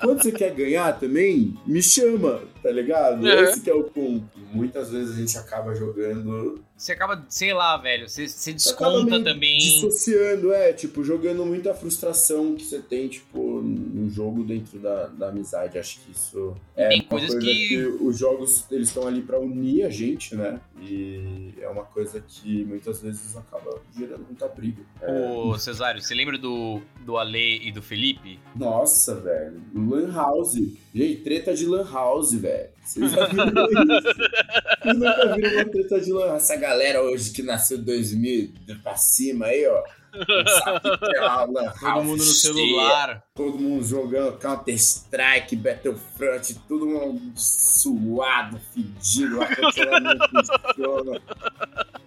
Quando 0.01 0.23
você 0.23 0.33
quer 0.33 0.55
ganhar 0.55 0.99
também, 0.99 1.59
me 1.67 1.83
chama, 1.83 2.43
tá 2.63 2.71
ligado? 2.71 3.23
Uhum. 3.23 3.29
Esse 3.29 3.61
que 3.61 3.69
é 3.69 3.75
o 3.75 3.85
ponto. 3.85 4.39
Muitas 4.53 4.91
vezes 4.91 5.15
a 5.15 5.19
gente 5.19 5.37
acaba 5.37 5.75
jogando 5.75 6.65
Você 6.81 6.93
acaba, 6.93 7.27
sei 7.29 7.53
lá, 7.53 7.77
velho, 7.77 8.09
você, 8.09 8.27
você 8.27 8.39
Você 8.39 8.53
desconta 8.55 9.05
meio 9.05 9.23
também. 9.23 9.59
Dissociando, 9.59 10.51
é, 10.51 10.73
tipo, 10.73 11.05
jogando 11.05 11.45
muita 11.45 11.75
frustração 11.75 12.55
que 12.55 12.65
você 12.65 12.79
tem, 12.79 13.07
tipo, 13.07 13.61
no 13.61 14.09
jogo 14.09 14.43
dentro 14.43 14.79
da, 14.79 15.09
da 15.09 15.29
amizade. 15.29 15.79
Acho 15.79 16.01
que 16.01 16.11
isso 16.13 16.57
é 16.75 16.89
Tem 16.89 17.03
coisas 17.03 17.33
coisa 17.33 17.47
que- 17.47 17.77
os 18.01 18.19
jogos 18.19 18.65
eles 18.71 18.89
estão 18.89 19.07
ali 19.07 19.21
pra 19.21 19.39
unir 19.39 19.85
a 19.85 19.91
gente, 19.91 20.35
né? 20.35 20.59
E 20.81 21.53
é 21.61 21.69
uma 21.69 21.85
coisa 21.85 22.19
que 22.27 22.65
muitas 22.65 23.03
vezes 23.03 23.37
acaba 23.37 23.79
gerando 23.95 24.25
muita 24.25 24.49
briga. 24.49 24.83
É, 25.03 25.29
Ô, 25.33 25.59
Cesário, 25.59 26.01
você 26.01 26.15
lembra 26.15 26.39
do, 26.39 26.81
do 27.05 27.19
Ale 27.19 27.59
e 27.63 27.71
do 27.71 27.83
Felipe? 27.83 28.39
Nossa, 28.57 29.17
velho. 29.17 29.61
Lan 29.75 30.11
House. 30.15 30.55
Gente, 30.95 31.17
treta 31.21 31.53
de 31.55 31.67
Lan 31.67 31.87
House, 31.93 32.33
velho. 32.33 32.71
Vocês 32.85 33.13
já 33.13 33.27
viram 33.27 33.47
isso? 33.47 34.09
Vocês 34.83 34.97
nunca 34.99 35.35
viram 35.37 35.53
uma 35.53 35.65
treta 35.71 36.01
de 36.01 36.13
House? 36.13 36.43
Essa 36.43 36.57
galera 36.57 37.03
hoje 37.03 37.31
que 37.33 37.43
nasceu 37.43 37.79
em 37.79 37.83
2000 37.83 38.53
pra 38.83 38.97
cima 38.97 39.47
aí, 39.47 39.67
ó. 39.67 39.83
É 40.13 41.21
House 41.21 41.79
Todo 41.81 42.03
mundo 42.05 42.19
no 42.19 42.25
cheia. 42.25 42.53
celular. 42.55 43.23
Todo 43.35 43.59
mundo 43.59 43.85
jogando 43.85 44.39
Counter-Strike, 44.39 45.55
Battlefront, 45.57 46.55
todo 46.67 46.87
mundo 46.87 47.33
suado, 47.37 48.61
fedido, 48.75 49.41
ar-condicionado 49.41 50.19
não 50.33 50.45
funciona. 50.45 51.21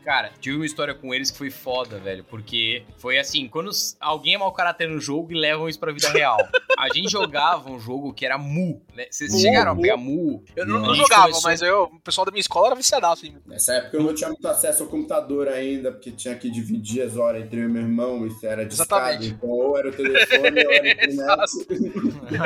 Cara, 0.03 0.31
tive 0.39 0.57
uma 0.57 0.65
história 0.65 0.93
com 0.93 1.13
eles 1.13 1.31
que 1.31 1.37
foi 1.37 1.49
foda, 1.49 1.97
velho. 1.97 2.23
Porque 2.25 2.83
foi 2.97 3.17
assim, 3.17 3.47
quando 3.47 3.69
alguém 3.99 4.35
é 4.35 4.37
mau 4.37 4.51
caráter 4.51 4.89
no 4.89 4.99
jogo 4.99 5.31
e 5.31 5.35
levam 5.35 5.69
isso 5.69 5.79
pra 5.79 5.91
vida 5.91 6.09
real. 6.09 6.37
A 6.77 6.91
gente 6.93 7.09
jogava 7.09 7.69
um 7.71 7.79
jogo 7.79 8.11
que 8.13 8.25
era 8.25 8.37
Mu, 8.37 8.81
né? 8.95 9.05
Vocês 9.09 9.31
Mu, 9.31 9.39
chegaram 9.39 9.71
a 9.71 9.75
Mu. 9.75 9.81
pegar 9.81 9.97
Mu? 9.97 10.43
Eu 10.55 10.65
não, 10.65 10.77
A 10.77 10.87
não 10.87 10.95
jogava, 10.95 11.21
começou- 11.23 11.43
mas 11.43 11.61
eu, 11.61 11.83
o 11.83 11.99
pessoal 11.99 12.25
da 12.25 12.31
minha 12.31 12.41
escola 12.41 12.67
era 12.67 12.75
viciadaço 12.75 13.25
em 13.27 13.37
Nessa 13.45 13.73
época 13.75 13.97
eu 13.97 14.03
não 14.03 14.13
tinha 14.13 14.29
muito 14.29 14.45
acesso 14.47 14.83
ao 14.83 14.89
computador 14.89 15.47
ainda, 15.47 15.91
porque 15.91 16.11
tinha 16.11 16.35
que 16.35 16.49
dividir 16.49 17.03
as 17.03 17.15
horas 17.15 17.43
entre 17.43 17.59
eu 17.61 17.65
e 17.69 17.71
meu 17.71 17.81
irmão, 17.83 18.25
isso 18.25 18.45
era 18.45 18.65
de 18.65 18.73
Exatamente. 18.73 19.27
Então, 19.27 19.49
ou 19.49 19.77
era 19.77 19.89
o 19.89 19.91
telefone, 19.91 20.65
ou 20.65 20.71
era 20.71 20.87
a 20.87 20.91
internet. 20.91 21.51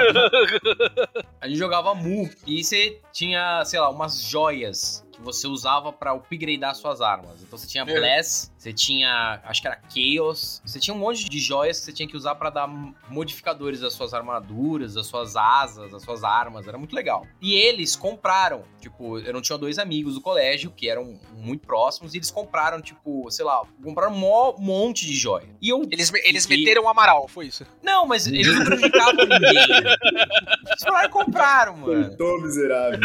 A 1.41 1.47
gente 1.47 1.57
jogava 1.57 1.95
Mu 1.95 2.29
e 2.45 2.63
você 2.63 2.99
tinha, 3.13 3.63
sei 3.65 3.79
lá, 3.79 3.89
umas 3.89 4.21
joias 4.21 5.06
que 5.17 5.21
você 5.23 5.47
usava 5.47 5.91
pra 5.91 6.13
upgradear 6.13 6.73
suas 6.75 7.01
armas. 7.01 7.41
Então 7.41 7.57
você 7.57 7.67
tinha 7.67 7.83
É. 7.83 7.85
Bless, 7.85 8.51
você 8.67 8.73
tinha, 8.73 9.39
acho 9.45 9.61
que 9.61 9.67
era 9.67 9.79
Chaos, 9.87 10.61
você 10.65 10.77
tinha 10.79 10.93
um 10.93 10.97
monte 10.97 11.29
de 11.29 11.39
joias 11.39 11.79
que 11.79 11.85
você 11.85 11.93
tinha 11.93 12.07
que 12.07 12.17
usar 12.17 12.35
pra 12.35 12.49
dar 12.49 12.67
modificadores 13.09 13.81
às 13.81 13.93
suas 13.93 14.13
armaduras, 14.13 14.97
às 14.97 15.07
suas 15.07 15.35
asas, 15.37 15.93
às 15.93 16.03
suas 16.03 16.23
armas, 16.23 16.67
era 16.67 16.77
muito 16.77 16.93
legal. 16.95 17.25
E 17.41 17.53
eles 17.55 17.95
compraram, 17.95 18.63
tipo, 18.81 19.19
eu 19.19 19.31
não 19.33 19.41
tinha 19.41 19.57
dois 19.57 19.79
amigos 19.79 20.15
do 20.15 20.21
colégio 20.21 20.69
que 20.71 20.89
eram 20.89 21.17
muito 21.33 21.65
próximos 21.65 22.13
e 22.13 22.17
eles 22.17 22.29
compraram, 22.29 22.81
tipo, 22.81 23.29
sei 23.31 23.45
lá, 23.45 23.61
compraram 23.81 24.13
um 24.13 24.55
monte 24.59 25.05
de 25.05 25.13
joia. 25.15 25.47
E 25.61 25.69
eu 25.69 25.87
Eles, 25.89 26.11
me- 26.11 26.21
eles 26.25 26.43
fiquei- 26.45 26.57
meteram 26.65 26.83
o 26.83 26.89
Amaral, 26.89 27.27
foi 27.27 27.45
isso. 27.47 27.65
Não, 27.81 28.05
mas 28.05 28.27
eles 28.27 28.47
não 28.53 28.65
prejudicavam 28.65 29.13
ninguém. 29.25 29.77
Eles 29.77 30.79
foram 30.81 30.93
lá 30.93 31.05
e 31.05 31.09
compraram, 31.09 31.77
mano. 31.77 32.17
Tô 32.17 32.41
miserável. 32.41 32.99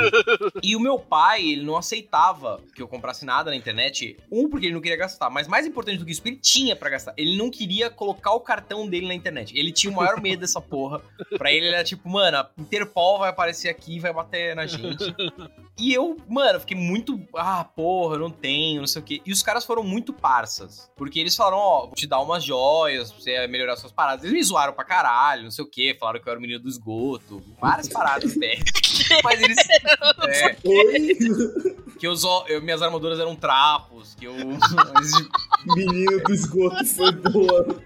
E 0.62 0.74
o 0.74 0.80
meu 0.80 0.98
pai, 0.98 1.42
ele 1.46 1.62
não 1.64 1.76
aceitava 1.76 2.60
que 2.74 2.82
eu 2.82 2.88
comprasse 2.88 3.24
nada 3.24 3.50
na 3.50 3.56
internet. 3.56 4.16
Um, 4.30 4.48
porque 4.48 4.66
ele 4.66 4.74
não 4.74 4.80
queria 4.80 4.96
gastar. 4.96 5.30
Mas 5.30 5.46
mais 5.52 5.66
importante 5.66 5.98
do 5.98 6.06
que 6.06 6.12
isso, 6.12 6.22
ele 6.24 6.36
tinha 6.36 6.74
pra 6.74 6.88
gastar. 6.88 7.12
Ele 7.14 7.36
não 7.36 7.50
queria 7.50 7.90
colocar 7.90 8.32
o 8.32 8.40
cartão 8.40 8.88
dele 8.88 9.06
na 9.06 9.12
internet. 9.12 9.52
Ele 9.54 9.70
tinha 9.70 9.92
o 9.92 9.94
maior 9.96 10.18
medo 10.18 10.40
dessa 10.40 10.62
porra. 10.62 11.02
Pra 11.36 11.52
ele, 11.52 11.66
era 11.68 11.84
tipo, 11.84 12.08
mano, 12.08 12.38
a 12.38 12.50
Interpol 12.56 13.18
vai 13.18 13.28
aparecer 13.28 13.68
aqui 13.68 13.96
e 13.96 14.00
vai 14.00 14.14
bater 14.14 14.56
na 14.56 14.66
gente. 14.66 15.14
E 15.78 15.92
eu, 15.92 16.16
mano, 16.26 16.58
fiquei 16.58 16.74
muito. 16.76 17.20
Ah, 17.36 17.64
porra, 17.64 18.14
eu 18.16 18.20
não 18.20 18.30
tenho, 18.30 18.80
não 18.80 18.86
sei 18.86 19.02
o 19.02 19.04
quê. 19.04 19.20
E 19.26 19.30
os 19.30 19.42
caras 19.42 19.66
foram 19.66 19.82
muito 19.82 20.10
parças. 20.14 20.90
Porque 20.96 21.20
eles 21.20 21.36
falaram, 21.36 21.58
ó, 21.58 21.80
vou 21.84 21.94
te 21.94 22.06
dar 22.06 22.20
umas 22.20 22.42
joias 22.42 23.12
pra 23.12 23.20
você 23.20 23.46
melhorar 23.46 23.76
suas 23.76 23.92
paradas. 23.92 24.24
Eles 24.24 24.34
me 24.34 24.42
zoaram 24.42 24.72
pra 24.72 24.86
caralho, 24.86 25.42
não 25.42 25.50
sei 25.50 25.66
o 25.66 25.68
quê. 25.68 25.94
Falaram 26.00 26.18
que 26.18 26.26
eu 26.26 26.30
era 26.30 26.38
o 26.38 26.42
menino 26.42 26.60
do 26.60 26.68
esgoto. 26.68 27.42
Várias 27.60 27.88
paradas, 27.88 28.32
velho. 28.40 28.64
Mas 29.22 29.42
eles. 29.42 29.58
É, 30.28 30.56
que 32.02 32.06
eu, 32.08 32.16
zo- 32.16 32.44
eu- 32.48 32.60
minhas 32.60 32.82
armaduras 32.82 33.20
eram 33.20 33.36
trapos, 33.36 34.16
que 34.16 34.24
eu. 34.24 34.34
menino 35.76 36.20
do 36.24 36.34
esgoto 36.34 36.84
foi 36.84 37.12
boa. 37.12 37.80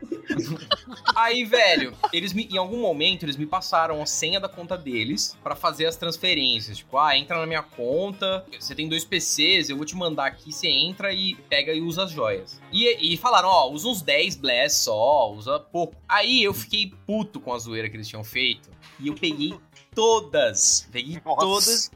Aí, 1.14 1.44
velho, 1.44 1.92
eles 2.14 2.32
me, 2.32 2.44
em 2.50 2.56
algum 2.56 2.80
momento 2.80 3.24
eles 3.26 3.36
me 3.36 3.44
passaram 3.44 4.00
a 4.00 4.06
senha 4.06 4.40
da 4.40 4.48
conta 4.48 4.74
deles 4.74 5.36
pra 5.42 5.54
fazer 5.54 5.84
as 5.84 5.96
transferências. 5.96 6.78
Tipo, 6.78 6.96
ah, 6.96 7.14
entra 7.14 7.38
na 7.38 7.46
minha 7.46 7.62
conta, 7.62 8.42
você 8.58 8.74
tem 8.74 8.88
dois 8.88 9.04
PCs, 9.04 9.68
eu 9.68 9.76
vou 9.76 9.84
te 9.84 9.94
mandar 9.94 10.24
aqui, 10.28 10.50
você 10.50 10.66
entra 10.66 11.12
e 11.12 11.34
pega 11.50 11.74
e 11.74 11.82
usa 11.82 12.04
as 12.04 12.10
joias. 12.10 12.58
E, 12.72 13.12
e 13.12 13.18
falaram, 13.18 13.48
ó, 13.48 13.70
usa 13.70 13.86
uns 13.86 14.00
10 14.00 14.36
bless 14.36 14.76
só, 14.84 15.30
usa 15.30 15.60
pouco. 15.60 15.94
Aí 16.08 16.42
eu 16.42 16.54
fiquei 16.54 16.90
puto 17.06 17.38
com 17.38 17.52
a 17.52 17.58
zoeira 17.58 17.90
que 17.90 17.96
eles 17.96 18.08
tinham 18.08 18.24
feito 18.24 18.70
e 18.98 19.08
eu 19.08 19.14
peguei 19.14 19.54
todas, 19.96 20.86
peguei 20.92 21.20
Nossa. 21.24 21.40
todas 21.40 21.90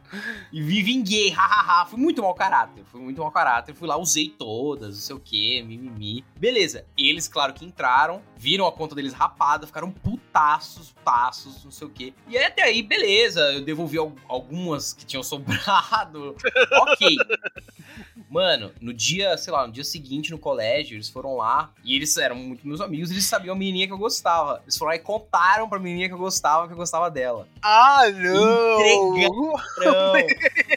e 0.51 0.61
me 0.63 0.83
vinguei, 0.83 1.31
hahaha. 1.31 1.85
Fui 1.85 2.01
muito 2.01 2.23
mau 2.23 2.35
caráter, 2.35 2.83
fui 2.91 3.01
muito 3.01 3.21
mau 3.21 3.31
caráter. 3.31 3.75
Fui 3.75 3.87
lá, 3.87 3.99
usei 3.99 4.31
todas, 4.31 4.95
não 4.95 5.03
sei 5.03 5.17
o 5.17 5.21
que, 5.21 5.63
mimimi. 5.63 6.25
Beleza, 6.35 6.87
eles, 6.97 7.29
claro 7.29 7.53
que 7.53 7.65
entraram, 7.65 8.23
viram 8.41 8.67
a 8.67 8.73
conta 8.73 8.95
deles 8.95 9.13
rapada, 9.13 9.67
ficaram 9.67 9.91
putaços, 9.91 10.93
putaços, 10.93 11.63
não 11.63 11.71
sei 11.71 11.87
o 11.87 11.91
que. 11.91 12.15
E 12.27 12.39
aí, 12.39 12.45
até 12.47 12.63
aí, 12.63 12.83
beleza, 12.83 13.41
eu 13.53 13.61
devolvi 13.61 13.99
al- 13.99 14.15
algumas 14.27 14.95
que 14.95 15.05
tinham 15.05 15.23
sobrado. 15.23 16.35
ok. 16.73 17.17
Mano, 18.31 18.73
no 18.81 18.95
dia, 18.95 19.37
sei 19.37 19.53
lá, 19.53 19.67
no 19.67 19.73
dia 19.73 19.85
seguinte 19.85 20.31
no 20.31 20.39
colégio, 20.39 20.95
eles 20.97 21.09
foram 21.09 21.37
lá 21.37 21.71
e 21.85 21.95
eles 21.97 22.17
eram 22.17 22.37
muito 22.37 22.67
meus 22.67 22.81
amigos, 22.81 23.11
eles 23.11 23.25
sabiam 23.27 23.55
a 23.55 23.59
menininha 23.59 23.87
que 23.87 23.93
eu 23.93 23.99
gostava. 23.99 24.61
Eles 24.63 24.79
foram 24.79 24.91
lá 24.91 24.97
e 24.97 25.01
contaram 25.01 25.69
pra 25.69 25.79
menininha 25.79 26.09
que 26.09 26.15
eu 26.15 26.19
gostava 26.19 26.67
que 26.67 26.73
eu 26.73 26.77
gostava 26.79 27.11
dela. 27.11 27.47
Ah, 27.61 28.03
não! 28.11 28.81
Entregaram. 28.81 29.53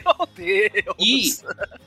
Meu 0.04 0.26
Deus! 0.34 1.44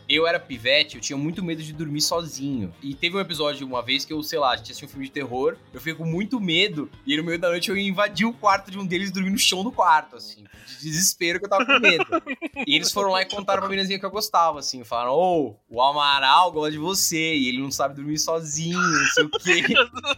E 0.10 0.16
eu 0.16 0.26
era 0.26 0.40
pivete, 0.40 0.96
eu 0.96 1.02
tinha 1.02 1.18
muito 1.18 1.44
medo 1.44 1.62
de 1.62 1.74
dormir 1.74 2.02
sozinho. 2.02 2.74
E 2.82 2.96
teve 2.96 3.18
um 3.18 3.20
episódio 3.20 3.68
uma 3.68 3.82
vez 3.82 4.06
que 4.06 4.14
eu, 4.14 4.24
sei 4.24 4.40
lá, 4.40 4.52
a 4.52 4.56
gente 4.56 4.68
assistiu 4.72 4.88
um 4.88 4.92
filme 4.92 5.06
de 5.06 5.12
terror, 5.12 5.58
eu 5.74 5.80
fiquei 5.80 5.94
com 5.94 6.06
muito 6.06 6.40
medo, 6.40 6.90
e 7.06 7.16
no 7.18 7.24
meio 7.24 7.40
da 7.40 7.50
noite 7.50 7.70
eu 7.70 7.78
invadi 7.78 8.26
o 8.26 8.34
quarto 8.34 8.72
de 8.72 8.78
um 8.78 8.86
deles 8.86 9.10
e 9.10 9.14
dormi 9.14 9.30
no 9.30 9.38
chão 9.38 9.64
do 9.64 9.72
quarto, 9.72 10.16
assim. 10.16 10.44
De 10.80 10.90
desespero 10.90 11.40
que 11.40 11.46
eu 11.46 11.50
tava 11.50 11.66
com 11.66 11.80
medo. 11.80 12.06
e 12.66 12.76
eles 12.76 12.92
foram 12.92 13.12
lá 13.12 13.22
e 13.22 13.26
contaram 13.26 13.62
pra 13.62 13.70
meninazinha 13.70 14.00
que 14.00 14.06
eu 14.06 14.12
gostava, 14.12 14.60
assim. 14.60 14.84
Falaram, 14.84 15.12
ô, 15.12 15.56
o 15.70 15.82
Amaral 15.82 16.52
gosta 16.52 16.72
de 16.72 16.78
você, 16.78 17.36
e 17.36 17.48
ele 17.50 17.60
não 17.60 17.72
sabe 17.72 17.96
dormir 17.96 18.18
sozinho, 18.18 18.80
não 18.80 19.08
sei 19.14 19.24
o 19.26 19.30
quê. 19.30 19.64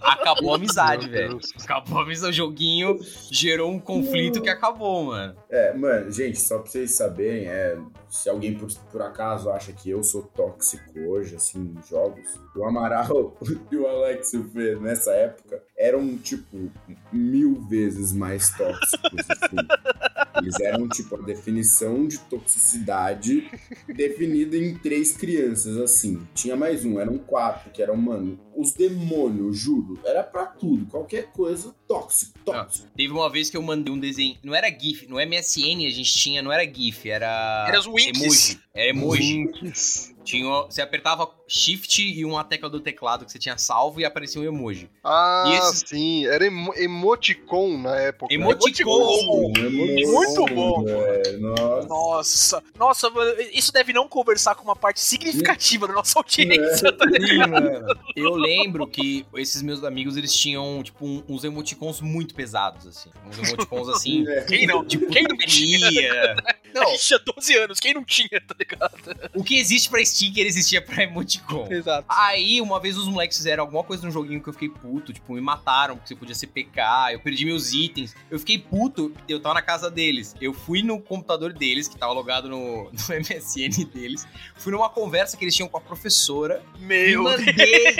Acabou 0.02 0.54
a 0.54 0.56
amizade, 0.56 1.10
velho. 1.10 1.40
Acabou 1.62 2.00
a 2.00 2.04
amizade. 2.04 2.30
O 2.30 2.34
joguinho 2.34 3.00
gerou 3.32 3.72
um 3.72 3.80
conflito 3.80 4.42
que 4.42 4.50
acabou, 4.50 5.06
mano. 5.06 5.36
É, 5.52 5.74
mano, 5.74 6.12
gente, 6.12 6.40
só 6.40 6.60
pra 6.60 6.70
vocês 6.70 6.96
saberem, 6.96 7.48
é, 7.48 7.76
se 8.08 8.30
alguém 8.30 8.54
por, 8.54 8.72
por 8.92 9.02
acaso 9.02 9.50
acha 9.50 9.74
que 9.74 9.90
eu 9.90 10.04
sou 10.04 10.22
tóxico 10.22 11.00
hoje, 11.00 11.36
assim, 11.36 11.74
em 11.76 11.88
jogos, 11.90 12.40
o 12.56 12.64
Amaral 12.64 13.36
e 13.72 13.76
o 13.76 13.88
Alex 13.88 14.32
Fê, 14.54 14.76
nessa 14.76 15.12
época, 15.12 15.64
eram, 15.76 16.18
tipo, 16.18 16.72
mil 17.12 17.62
vezes 17.68 18.14
mais 18.14 18.56
tóxicos, 18.56 19.26
assim. 19.28 19.58
Eles 20.42 20.60
eram, 20.60 20.88
tipo, 20.88 21.16
a 21.16 21.22
definição 21.22 22.08
de 22.08 22.18
toxicidade 22.20 23.50
definida 23.88 24.58
em 24.58 24.76
três 24.78 25.16
crianças, 25.16 25.78
assim. 25.78 26.22
Tinha 26.34 26.56
mais 26.56 26.86
um, 26.86 27.00
eram 27.00 27.18
quatro, 27.18 27.72
que 27.72 27.82
eram, 27.82 27.98
mano, 27.98 28.40
os 28.56 28.74
demônios, 28.74 29.58
juro. 29.58 30.00
Era 30.04 30.24
pra 30.24 30.46
tudo, 30.46 30.86
qualquer 30.88 31.32
coisa, 31.32 31.74
tóxico, 31.88 32.38
tóxico. 32.46 32.88
Teve 32.96 33.14
uma 33.14 33.30
vez 33.30 33.50
que 33.50 33.58
eu 33.58 33.62
mandei 33.62 33.94
um 33.94 34.00
desenho. 34.00 34.38
Não 34.44 34.54
era 34.54 34.70
GIF, 34.70 35.08
no 35.08 35.16
MSN 35.16 35.86
a 35.86 35.90
gente 35.90 36.14
tinha, 36.14 36.42
não 36.42 36.52
era 36.52 36.64
GIF, 36.64 37.10
era. 37.10 37.66
Era 37.68 37.80
os 37.80 37.86
winks. 37.86 38.22
Emoji. 38.22 38.60
Era 38.74 38.90
emoji. 38.90 39.22
Winks. 39.22 40.16
Tinha, 40.24 40.48
você 40.64 40.82
apertava 40.82 41.30
Shift 41.48 42.02
e 42.02 42.24
uma 42.24 42.44
tecla 42.44 42.70
do 42.70 42.80
teclado 42.80 43.26
que 43.26 43.32
você 43.32 43.40
tinha 43.40 43.58
salvo 43.58 44.00
e 44.00 44.06
aparecia 44.06 44.40
um 44.42 44.46
emoji. 44.46 44.90
Ah, 45.04 45.46
E 45.48 45.54
esse- 45.58 45.88
sim. 45.88 46.26
Era 46.28 46.46
emo 46.46 46.72
emoticon 46.76 47.78
na 47.80 47.96
época. 47.96 48.32
Emoticon! 48.34 49.52
Muito 49.54 50.46
bom. 50.54 50.86
É, 50.88 51.32
nossa. 51.38 51.88
Nossa, 51.88 52.64
nossa, 52.78 53.10
mano, 53.10 53.34
isso 53.54 53.72
deve 53.72 53.94
não 53.94 54.08
conversar 54.08 54.56
com 54.56 54.64
uma 54.64 54.76
parte 54.76 55.00
significativa 55.00 55.88
da 55.88 55.94
nossa 55.94 56.20
audiência. 56.20 56.92
tá 56.92 57.06
ligado? 57.06 58.00
Eu 58.16 58.36
lembro 58.36 58.86
que 58.86 59.26
esses 59.36 59.62
meus 59.62 59.84
amigos, 59.84 60.18
eles 60.18 60.34
tinham, 60.36 60.84
tipo, 60.84 61.06
um- 61.06 61.24
uns 61.28 61.44
emoticons 61.44 62.02
muito 62.02 62.36
pesados, 62.36 62.86
assim. 62.86 63.10
Uns 63.28 63.38
emoticons, 63.38 63.90
assim, 63.90 64.26
É. 64.30 64.42
Quem 64.42 64.68
não? 64.68 64.84
de 64.84 64.98
Quem 65.08 65.24
não 65.24 65.38
tinha? 65.38 65.80
putaria. 65.80 66.36
A 66.76 66.86
gente 66.92 67.04
tinha 67.08 67.20
12 67.20 67.58
anos, 67.58 67.80
quem 67.80 67.94
não 67.94 68.04
tinha, 68.04 68.30
tá 68.48 68.56
ligado? 68.60 69.30
O 69.34 69.44
que 69.44 69.58
existe 69.58 69.90
pra 69.90 70.00
sticker, 70.10 70.46
existia 70.46 70.82
pra 70.82 71.04
emoticon. 71.04 71.68
Exato. 71.72 72.06
Aí, 72.10 72.62
uma 72.62 72.80
vez 72.80 72.98
os 72.98 73.08
moleques 73.08 73.38
fizeram 73.38 73.64
alguma 73.64 73.84
coisa 73.84 74.06
no 74.06 74.12
joguinho 74.12 74.42
que 74.42 74.50
eu 74.50 74.54
fiquei 74.54 74.70
puto, 74.70 75.14
tipo, 75.14 75.34
me 75.34 75.42
mataram 75.42 75.96
porque 75.96 76.10
você 76.10 76.16
podia 76.16 76.36
ser 76.36 76.48
PK, 76.48 77.14
eu 77.14 77.20
perdi 77.20 77.46
meus 77.46 77.74
itens. 77.74 78.16
Eu 78.30 78.40
fiquei 78.40 78.58
puto, 78.58 79.14
eu 79.28 79.40
tava 79.40 79.56
na 79.56 79.62
casa 79.62 79.90
deles. 79.90 80.36
Eu 80.40 80.54
fui 80.54 80.82
no 80.82 81.00
computador 81.00 81.54
deles, 81.54 81.88
que 81.88 81.98
tava 81.98 82.14
logado 82.14 82.50
no, 82.50 82.86
no 82.92 83.16
MSN 83.16 83.86
deles. 83.94 84.28
Fui 84.56 84.72
numa 84.72 84.90
conversa 84.90 85.38
que 85.38 85.44
eles 85.44 85.56
tinham 85.56 85.70
com 85.70 85.78
a 85.78 85.82
professora. 85.82 86.62
E 86.78 86.84
Meu 86.84 87.24
mandei 87.24 87.96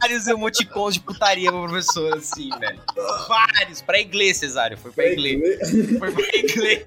vários 0.00 0.26
emoticons 0.26 0.94
de 0.94 1.00
putaria 1.00 1.50
pra 1.50 1.60
professora, 1.62 2.16
assim, 2.16 2.50
velho. 2.58 2.80
Vários. 3.28 3.82
Pra 3.82 4.00
inglês, 4.00 4.36
Cesário. 4.36 4.76
Foi 4.78 4.90
pra 4.92 5.12
inglês. 5.12 5.70
Foi 5.98 6.12
pra 6.12 6.38
inglês. 6.38 6.86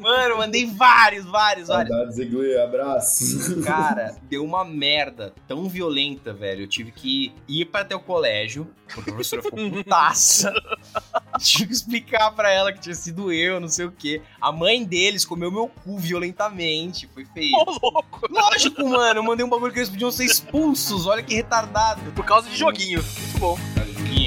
Mano, 0.00 0.38
mandei 0.38 0.66
vários, 0.66 1.24
vários, 1.24 1.68
vários. 1.68 1.88
Saudades, 1.88 2.18
Iglê, 2.18 2.60
abraço. 2.60 3.62
Cara, 3.62 3.79
deu 4.22 4.44
uma 4.44 4.64
merda 4.64 5.34
tão 5.46 5.68
violenta, 5.68 6.32
velho. 6.32 6.62
Eu 6.62 6.68
tive 6.68 6.90
que 6.90 7.32
ir 7.48 7.66
pra 7.66 7.80
até 7.80 7.94
o 7.94 8.00
colégio. 8.00 8.68
A 8.96 9.02
professora 9.02 9.42
ficou 9.42 9.70
putaça. 9.70 10.52
tive 11.38 11.66
que 11.66 11.72
explicar 11.72 12.30
pra 12.32 12.50
ela 12.50 12.72
que 12.72 12.80
tinha 12.80 12.94
sido 12.94 13.32
eu, 13.32 13.60
não 13.60 13.68
sei 13.68 13.86
o 13.86 13.92
quê. 13.92 14.22
A 14.40 14.50
mãe 14.50 14.84
deles 14.84 15.24
comeu 15.24 15.50
meu 15.50 15.68
cu 15.68 15.98
violentamente. 15.98 17.08
Foi 17.12 17.24
feio. 17.24 17.56
Ô, 17.56 17.78
louco. 17.82 18.26
Lógico, 18.30 18.86
mano. 18.88 19.20
Eu 19.20 19.24
mandei 19.24 19.44
um 19.44 19.48
bagulho 19.48 19.72
que 19.72 19.78
eles 19.78 19.90
podiam 19.90 20.10
ser 20.10 20.24
expulsos. 20.24 21.06
Olha 21.06 21.22
que 21.22 21.34
retardado. 21.34 22.12
Por 22.12 22.24
causa 22.24 22.48
de 22.48 22.56
joguinho. 22.56 23.02
Muito 23.02 23.38
bom. 23.38 23.58
Joguinho. 23.76 24.19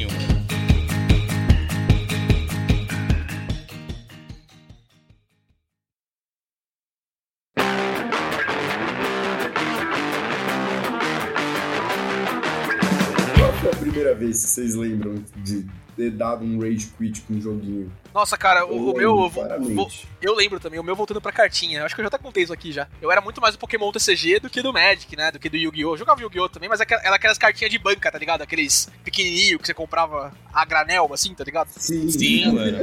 Vez 14.24 14.44
que 14.44 14.50
vocês 14.50 14.76
lembram 14.76 15.24
de 15.38 15.66
ter 15.96 16.12
dado 16.12 16.44
um 16.44 16.60
rage 16.60 16.92
quit 16.98 17.22
com 17.22 17.36
um 17.36 17.42
joguinho? 17.42 17.92
Nossa, 18.14 18.38
cara, 18.38 18.66
o, 18.66 18.92
o 18.92 18.98
meu. 18.98 19.24
eu 19.24 19.30
claramente. 19.30 20.08
eu 20.22 20.36
lembro 20.36 20.60
também, 20.60 20.80
o 20.80 20.84
meu 20.84 20.96
voltando 20.96 21.22
pra 21.22 21.32
cartinha. 21.32 21.80
Eu 21.80 21.86
acho 21.86 21.96
que 21.96 22.02
eu 22.02 22.04
já 22.04 22.08
até 22.08 22.18
contei 22.18 22.44
isso 22.44 22.54
aqui 22.54 22.72
já. 22.72 22.88
Eu 23.02 23.12
era 23.12 23.22
muito 23.22 23.42
mais 23.42 23.56
do 23.56 23.60
Pokémon 23.60 23.92
TCG 23.92 24.40
do 24.40 24.50
que 24.50 24.62
do 24.62 24.74
Magic, 24.74 25.16
né? 25.16 25.32
Do 25.32 25.40
que 25.40 25.50
do 25.50 25.58
Yu-Gi-Oh! 25.58 25.94
Eu 25.94 25.98
jogava 25.98 26.22
Yu-Gi-Oh! 26.22 26.50
também, 26.50 26.70
mas 26.70 26.80
era 26.82 27.16
aquelas 27.16 27.38
cartinhas 27.38 27.72
de 27.72 27.80
banca, 27.80 28.12
tá 28.12 28.18
ligado? 28.18 28.42
Aqueles 28.42 28.90
pequenininho 29.04 29.60
que 29.60 29.68
você 29.68 29.74
comprava 29.74 30.32
a 30.52 30.66
granel, 30.66 31.10
assim, 31.14 31.34
tá 31.34 31.44
ligado? 31.44 31.70
Sim, 31.70 32.10
Sim, 32.10 32.54
mano. 32.54 32.78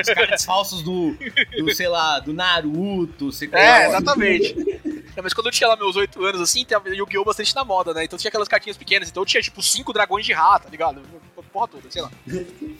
Os 0.00 0.14
caras 0.14 0.44
falsos 0.44 0.82
do, 0.82 1.16
do, 1.58 1.74
sei 1.74 1.88
lá, 1.88 2.20
do 2.20 2.32
Naruto. 2.32 3.32
Você 3.32 3.48
É, 3.52 3.88
exatamente. 3.88 4.54
É, 5.18 5.22
mas 5.22 5.34
quando 5.34 5.46
eu 5.48 5.52
tinha 5.52 5.66
lá 5.68 5.74
meus 5.74 5.96
8 5.96 6.24
anos, 6.24 6.40
assim, 6.40 6.64
tem 6.64 6.78
Yu-Gi-Oh! 6.94 7.24
bastante 7.24 7.52
na 7.52 7.64
moda, 7.64 7.92
né? 7.92 8.04
Então 8.04 8.16
tinha 8.16 8.28
aquelas 8.28 8.46
cartinhas 8.46 8.76
pequenas. 8.76 9.08
Então 9.08 9.20
eu 9.22 9.26
tinha, 9.26 9.42
tipo, 9.42 9.60
cinco 9.60 9.92
dragões 9.92 10.24
de 10.24 10.32
rato, 10.32 10.64
tá 10.64 10.70
ligado? 10.70 11.02
Porra 11.52 11.66
toda, 11.66 11.90
sei 11.90 12.02
lá. 12.02 12.10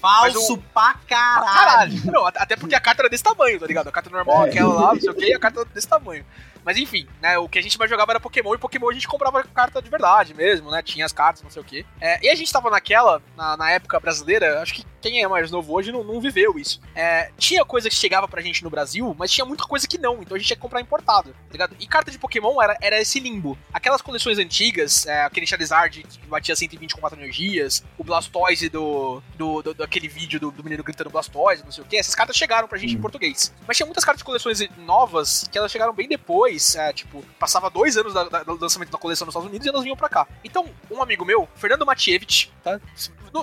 Falso 0.00 0.56
Mas 0.56 0.64
pra 0.72 0.94
caralho. 1.08 2.00
Caralho. 2.00 2.12
Não, 2.12 2.26
até 2.26 2.54
porque 2.54 2.76
a 2.76 2.80
carta 2.80 3.02
era 3.02 3.08
desse 3.08 3.24
tamanho, 3.24 3.58
tá 3.58 3.66
ligado? 3.66 3.88
A 3.88 3.92
carta 3.92 4.08
normal, 4.08 4.46
É. 4.46 4.50
aquela 4.50 4.72
lá, 4.72 4.94
não 4.94 5.00
sei 5.00 5.10
o 5.10 5.14
que, 5.14 5.24
e 5.26 5.34
a 5.34 5.38
carta 5.40 5.60
era 5.62 5.68
desse 5.70 5.88
tamanho. 5.88 6.24
Mas 6.64 6.76
enfim, 6.76 7.08
né? 7.20 7.38
O 7.38 7.48
que 7.48 7.58
a 7.58 7.62
gente 7.62 7.78
mais 7.78 7.90
jogava 7.90 8.12
era 8.12 8.20
Pokémon, 8.20 8.54
e 8.54 8.58
Pokémon 8.58 8.90
a 8.90 8.92
gente 8.92 9.08
comprava 9.08 9.42
carta 9.42 9.80
de 9.82 9.88
verdade 9.90 10.34
mesmo, 10.34 10.70
né? 10.70 10.82
Tinha 10.82 11.06
as 11.06 11.12
cartas, 11.12 11.42
não 11.42 11.50
sei 11.50 11.62
o 11.62 11.64
quê. 11.64 11.84
É, 12.00 12.24
e 12.24 12.28
a 12.28 12.34
gente 12.36 12.52
tava 12.52 12.70
naquela, 12.70 13.20
na, 13.36 13.56
na 13.56 13.70
época 13.70 13.98
brasileira, 13.98 14.60
acho 14.62 14.74
que 14.74 14.84
quem 15.00 15.22
é 15.22 15.28
mais 15.28 15.50
novo 15.50 15.72
hoje 15.74 15.92
não, 15.92 16.02
não 16.04 16.20
viveu 16.20 16.58
isso. 16.58 16.80
É, 16.94 17.30
tinha 17.38 17.64
coisa 17.64 17.88
que 17.88 17.94
chegava 17.94 18.26
pra 18.28 18.40
gente 18.42 18.62
no 18.64 18.70
Brasil, 18.70 19.14
mas 19.18 19.30
tinha 19.30 19.44
muita 19.44 19.64
coisa 19.64 19.86
que 19.86 19.98
não, 19.98 20.20
então 20.22 20.34
a 20.34 20.38
gente 20.38 20.46
tinha 20.48 20.56
que 20.56 20.62
comprar 20.62 20.80
importado, 20.80 21.30
tá 21.32 21.52
ligado? 21.52 21.76
E 21.78 21.86
carta 21.86 22.10
de 22.10 22.18
Pokémon 22.18 22.60
era, 22.62 22.76
era 22.80 23.00
esse 23.00 23.20
limbo. 23.20 23.56
Aquelas 23.72 24.02
coleções 24.02 24.38
antigas, 24.38 25.06
é, 25.06 25.22
aquele 25.22 25.46
Charizard 25.46 26.02
que 26.02 26.26
batia 26.26 26.54
120 26.56 26.94
com 26.94 27.00
4 27.00 27.18
energias, 27.18 27.84
o 27.96 28.04
Blastoise 28.04 28.68
do, 28.68 29.22
do, 29.36 29.62
do, 29.62 29.74
daquele 29.74 30.08
vídeo 30.08 30.40
do, 30.40 30.50
do 30.50 30.64
menino 30.64 30.82
gritando 30.82 31.10
Blastoise, 31.10 31.62
não 31.64 31.70
sei 31.72 31.84
o 31.84 31.86
que, 31.86 31.96
essas 31.96 32.14
cartas 32.14 32.36
chegaram 32.36 32.66
pra 32.68 32.78
gente 32.78 32.94
em 32.94 32.98
Hum. 32.98 33.00
português. 33.00 33.52
Mas 33.66 33.76
tinha 33.76 33.86
muitas 33.86 34.04
cartas 34.04 34.18
de 34.20 34.24
coleções 34.24 34.60
novas 34.78 35.46
que 35.50 35.56
elas 35.58 35.70
chegaram 35.70 35.92
bem 35.92 36.08
depois, 36.08 36.74
é, 36.74 36.92
tipo, 36.92 37.24
passava 37.38 37.70
dois 37.70 37.96
anos 37.96 38.12
da- 38.14 38.24
da- 38.28 38.42
do 38.42 38.56
lançamento 38.60 38.90
da 38.90 38.98
coleção 38.98 39.24
nos 39.26 39.32
Estados 39.32 39.48
Unidos 39.48 39.66
e 39.66 39.70
elas 39.70 39.82
vinham 39.82 39.96
pra 39.96 40.08
cá. 40.08 40.26
Então, 40.42 40.66
um 40.90 41.02
amigo 41.02 41.24
meu, 41.24 41.48
Fernando 41.54 41.86
Matievich, 41.86 42.50
tá? 42.62 42.80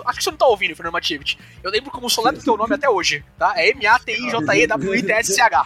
Acho 0.05 0.17
que 0.17 0.23
você 0.23 0.31
não 0.31 0.37
tá 0.37 0.47
ouvindo, 0.47 0.75
Fernando 0.75 0.93
Matievich. 0.93 1.37
Eu 1.63 1.71
lembro 1.71 1.91
como 1.91 2.09
soletra 2.09 2.39
do 2.39 2.43
teu 2.43 2.57
nome 2.57 2.75
até 2.75 2.89
hoje, 2.89 3.23
tá? 3.37 3.53
É 3.55 3.69
M-A-T-I-J-E-W-I-T-S-C-H. 3.69 5.65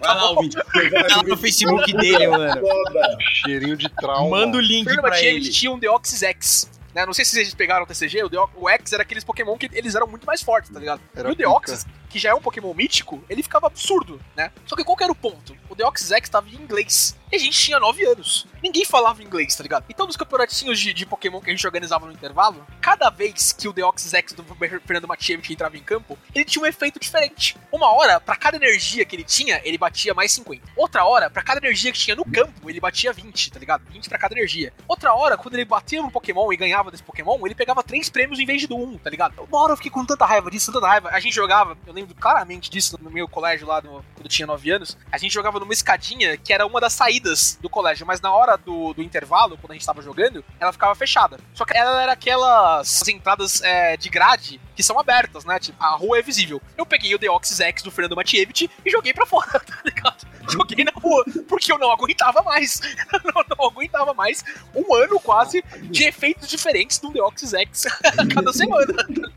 Vai 0.00 0.14
lá, 0.14 0.30
ouvinte. 0.30 0.56
Vai 0.56 1.08
lá 1.08 1.22
no 1.22 1.36
Facebook 1.36 1.92
dele, 1.92 2.26
mano. 2.28 2.60
Foda. 2.60 3.16
Cheirinho 3.20 3.76
de 3.76 3.88
trauma. 3.88 4.30
Manda 4.30 4.58
o 4.58 4.60
link 4.60 4.84
Fernando 4.84 5.04
pra 5.04 5.22
ele. 5.22 5.48
tinha 5.48 5.72
um 5.72 5.78
Deoxys 5.78 6.22
X. 6.22 6.70
Né? 6.94 7.04
Não 7.04 7.12
sei 7.12 7.24
se 7.24 7.32
vocês 7.32 7.52
pegaram 7.54 7.82
o 7.82 7.86
TCG, 7.86 8.22
o, 8.22 8.28
Deox, 8.28 8.52
o 8.56 8.68
X 8.68 8.92
era 8.92 9.02
aqueles 9.02 9.24
Pokémon 9.24 9.58
que 9.58 9.68
eles 9.72 9.96
eram 9.96 10.06
muito 10.06 10.24
mais 10.24 10.40
fortes, 10.42 10.70
tá 10.70 10.78
ligado? 10.78 11.00
Era 11.14 11.28
e 11.28 11.32
o 11.32 11.34
Deoxys, 11.34 11.84
que 12.08 12.20
já 12.20 12.30
é 12.30 12.34
um 12.34 12.40
Pokémon 12.40 12.72
mítico, 12.72 13.22
ele 13.28 13.42
ficava 13.42 13.66
absurdo, 13.66 14.20
né? 14.36 14.52
Só 14.64 14.76
que 14.76 14.84
qual 14.84 14.96
que 14.96 15.02
era 15.02 15.12
o 15.12 15.16
ponto? 15.16 15.56
O 15.68 15.74
Deoxys 15.74 16.12
X 16.12 16.28
tava 16.28 16.48
em 16.48 16.54
inglês. 16.54 17.16
E 17.32 17.36
a 17.36 17.38
gente 17.38 17.58
tinha 17.58 17.78
9 17.80 18.04
anos. 18.06 18.46
Ninguém 18.62 18.84
falava 18.84 19.22
inglês, 19.22 19.54
tá 19.56 19.62
ligado? 19.62 19.84
Então, 19.88 20.06
nos 20.06 20.16
campeonatinhos 20.16 20.78
de, 20.78 20.92
de 20.92 21.04
Pokémon 21.04 21.40
que 21.40 21.50
a 21.50 21.52
gente 21.52 21.66
organizava 21.66 22.06
no 22.06 22.12
intervalo, 22.12 22.64
cada 22.80 23.10
vez 23.10 23.52
que 23.52 23.66
o 23.68 23.72
Deoxys 23.72 24.12
do 24.34 24.44
Fernando 24.86 25.08
Matievich 25.08 25.52
entrava 25.52 25.76
em 25.76 25.82
campo, 25.82 26.16
ele 26.34 26.44
tinha 26.44 26.62
um 26.62 26.66
efeito 26.66 26.98
diferente. 27.00 27.56
Uma 27.72 27.92
hora, 27.92 28.20
pra 28.20 28.36
cada 28.36 28.56
energia 28.56 29.04
que 29.04 29.16
ele 29.16 29.24
tinha, 29.24 29.60
ele 29.64 29.76
batia 29.76 30.14
mais 30.14 30.32
50. 30.32 30.62
Outra 30.76 31.04
hora, 31.04 31.28
pra 31.28 31.42
cada 31.42 31.58
energia 31.64 31.92
que 31.92 31.98
tinha 31.98 32.14
no 32.16 32.24
campo, 32.24 32.70
ele 32.70 32.80
batia 32.80 33.12
20, 33.12 33.50
tá 33.50 33.58
ligado? 33.58 33.82
20 33.90 34.08
pra 34.08 34.18
cada 34.18 34.34
energia. 34.34 34.72
Outra 34.86 35.12
hora, 35.14 35.36
quando 35.36 35.54
ele 35.54 35.64
batia 35.64 36.00
no 36.00 36.10
Pokémon 36.10 36.52
e 36.52 36.56
ganhava 36.56 36.90
desse 36.90 37.02
Pokémon, 37.02 37.38
ele 37.44 37.54
pegava 37.54 37.82
três 37.82 38.08
prêmios 38.08 38.38
em 38.38 38.46
vez 38.46 38.60
de 38.60 38.66
do 38.68 38.76
um, 38.76 38.96
tá 38.96 39.10
ligado? 39.10 39.34
Uma 39.42 39.60
hora 39.62 39.72
eu 39.72 39.76
fiquei 39.76 39.90
com 39.90 40.04
tanta 40.06 40.24
raiva 40.24 40.50
disso, 40.50 40.72
tanta 40.72 40.86
raiva. 40.86 41.08
A 41.10 41.20
gente 41.20 41.34
jogava, 41.34 41.76
eu 41.86 41.92
lembro 41.92 42.14
claramente 42.14 42.70
disso 42.70 42.98
no 43.02 43.10
meu 43.10 43.26
colégio 43.28 43.66
lá, 43.66 43.82
no- 43.82 44.04
quando 44.14 44.24
eu 44.24 44.28
tinha 44.28 44.46
9 44.46 44.70
anos. 44.70 44.96
A 45.10 45.18
gente 45.18 45.32
jogava 45.32 45.58
numa 45.58 45.72
escadinha 45.72 46.36
que 46.36 46.52
era 46.52 46.64
uma 46.66 46.80
das 46.80 46.92
saídas 46.92 47.23
do 47.60 47.68
colégio, 47.68 48.06
mas 48.06 48.20
na 48.20 48.32
hora 48.32 48.56
do, 48.56 48.92
do 48.94 49.02
intervalo, 49.02 49.56
quando 49.58 49.72
a 49.72 49.74
gente 49.74 49.86
tava 49.86 50.02
jogando, 50.02 50.44
ela 50.60 50.72
ficava 50.72 50.94
fechada. 50.94 51.38
Só 51.54 51.64
que 51.64 51.76
ela 51.76 52.02
era 52.02 52.12
aquelas 52.12 53.06
entradas 53.08 53.62
é, 53.62 53.96
de 53.96 54.08
grade 54.08 54.60
que 54.74 54.82
são 54.82 54.98
abertas, 54.98 55.44
né? 55.44 55.58
Tipo, 55.58 55.82
a 55.82 55.90
rua 55.96 56.18
é 56.18 56.22
visível. 56.22 56.60
Eu 56.76 56.84
peguei 56.86 57.14
o 57.14 57.18
Deoxys 57.18 57.60
X 57.60 57.82
do 57.82 57.90
Fernando 57.90 58.16
Matievich 58.16 58.70
e 58.84 58.90
joguei 58.90 59.12
pra 59.14 59.26
fora, 59.26 59.48
tá 59.60 59.78
ligado? 59.84 60.26
Joguei 60.48 60.84
na 60.84 60.92
rua, 60.94 61.24
porque 61.48 61.72
eu 61.72 61.78
não 61.78 61.90
aguentava 61.90 62.42
mais. 62.42 62.80
não, 63.24 63.44
não 63.58 63.66
aguentava 63.66 64.12
mais 64.14 64.44
um 64.74 64.94
ano 64.94 65.18
quase 65.20 65.62
de 65.84 66.04
efeitos 66.04 66.48
diferentes 66.48 66.98
do 66.98 67.10
Deoxys 67.12 67.54
X 67.54 67.84
cada 68.34 68.52
semana, 68.52 68.92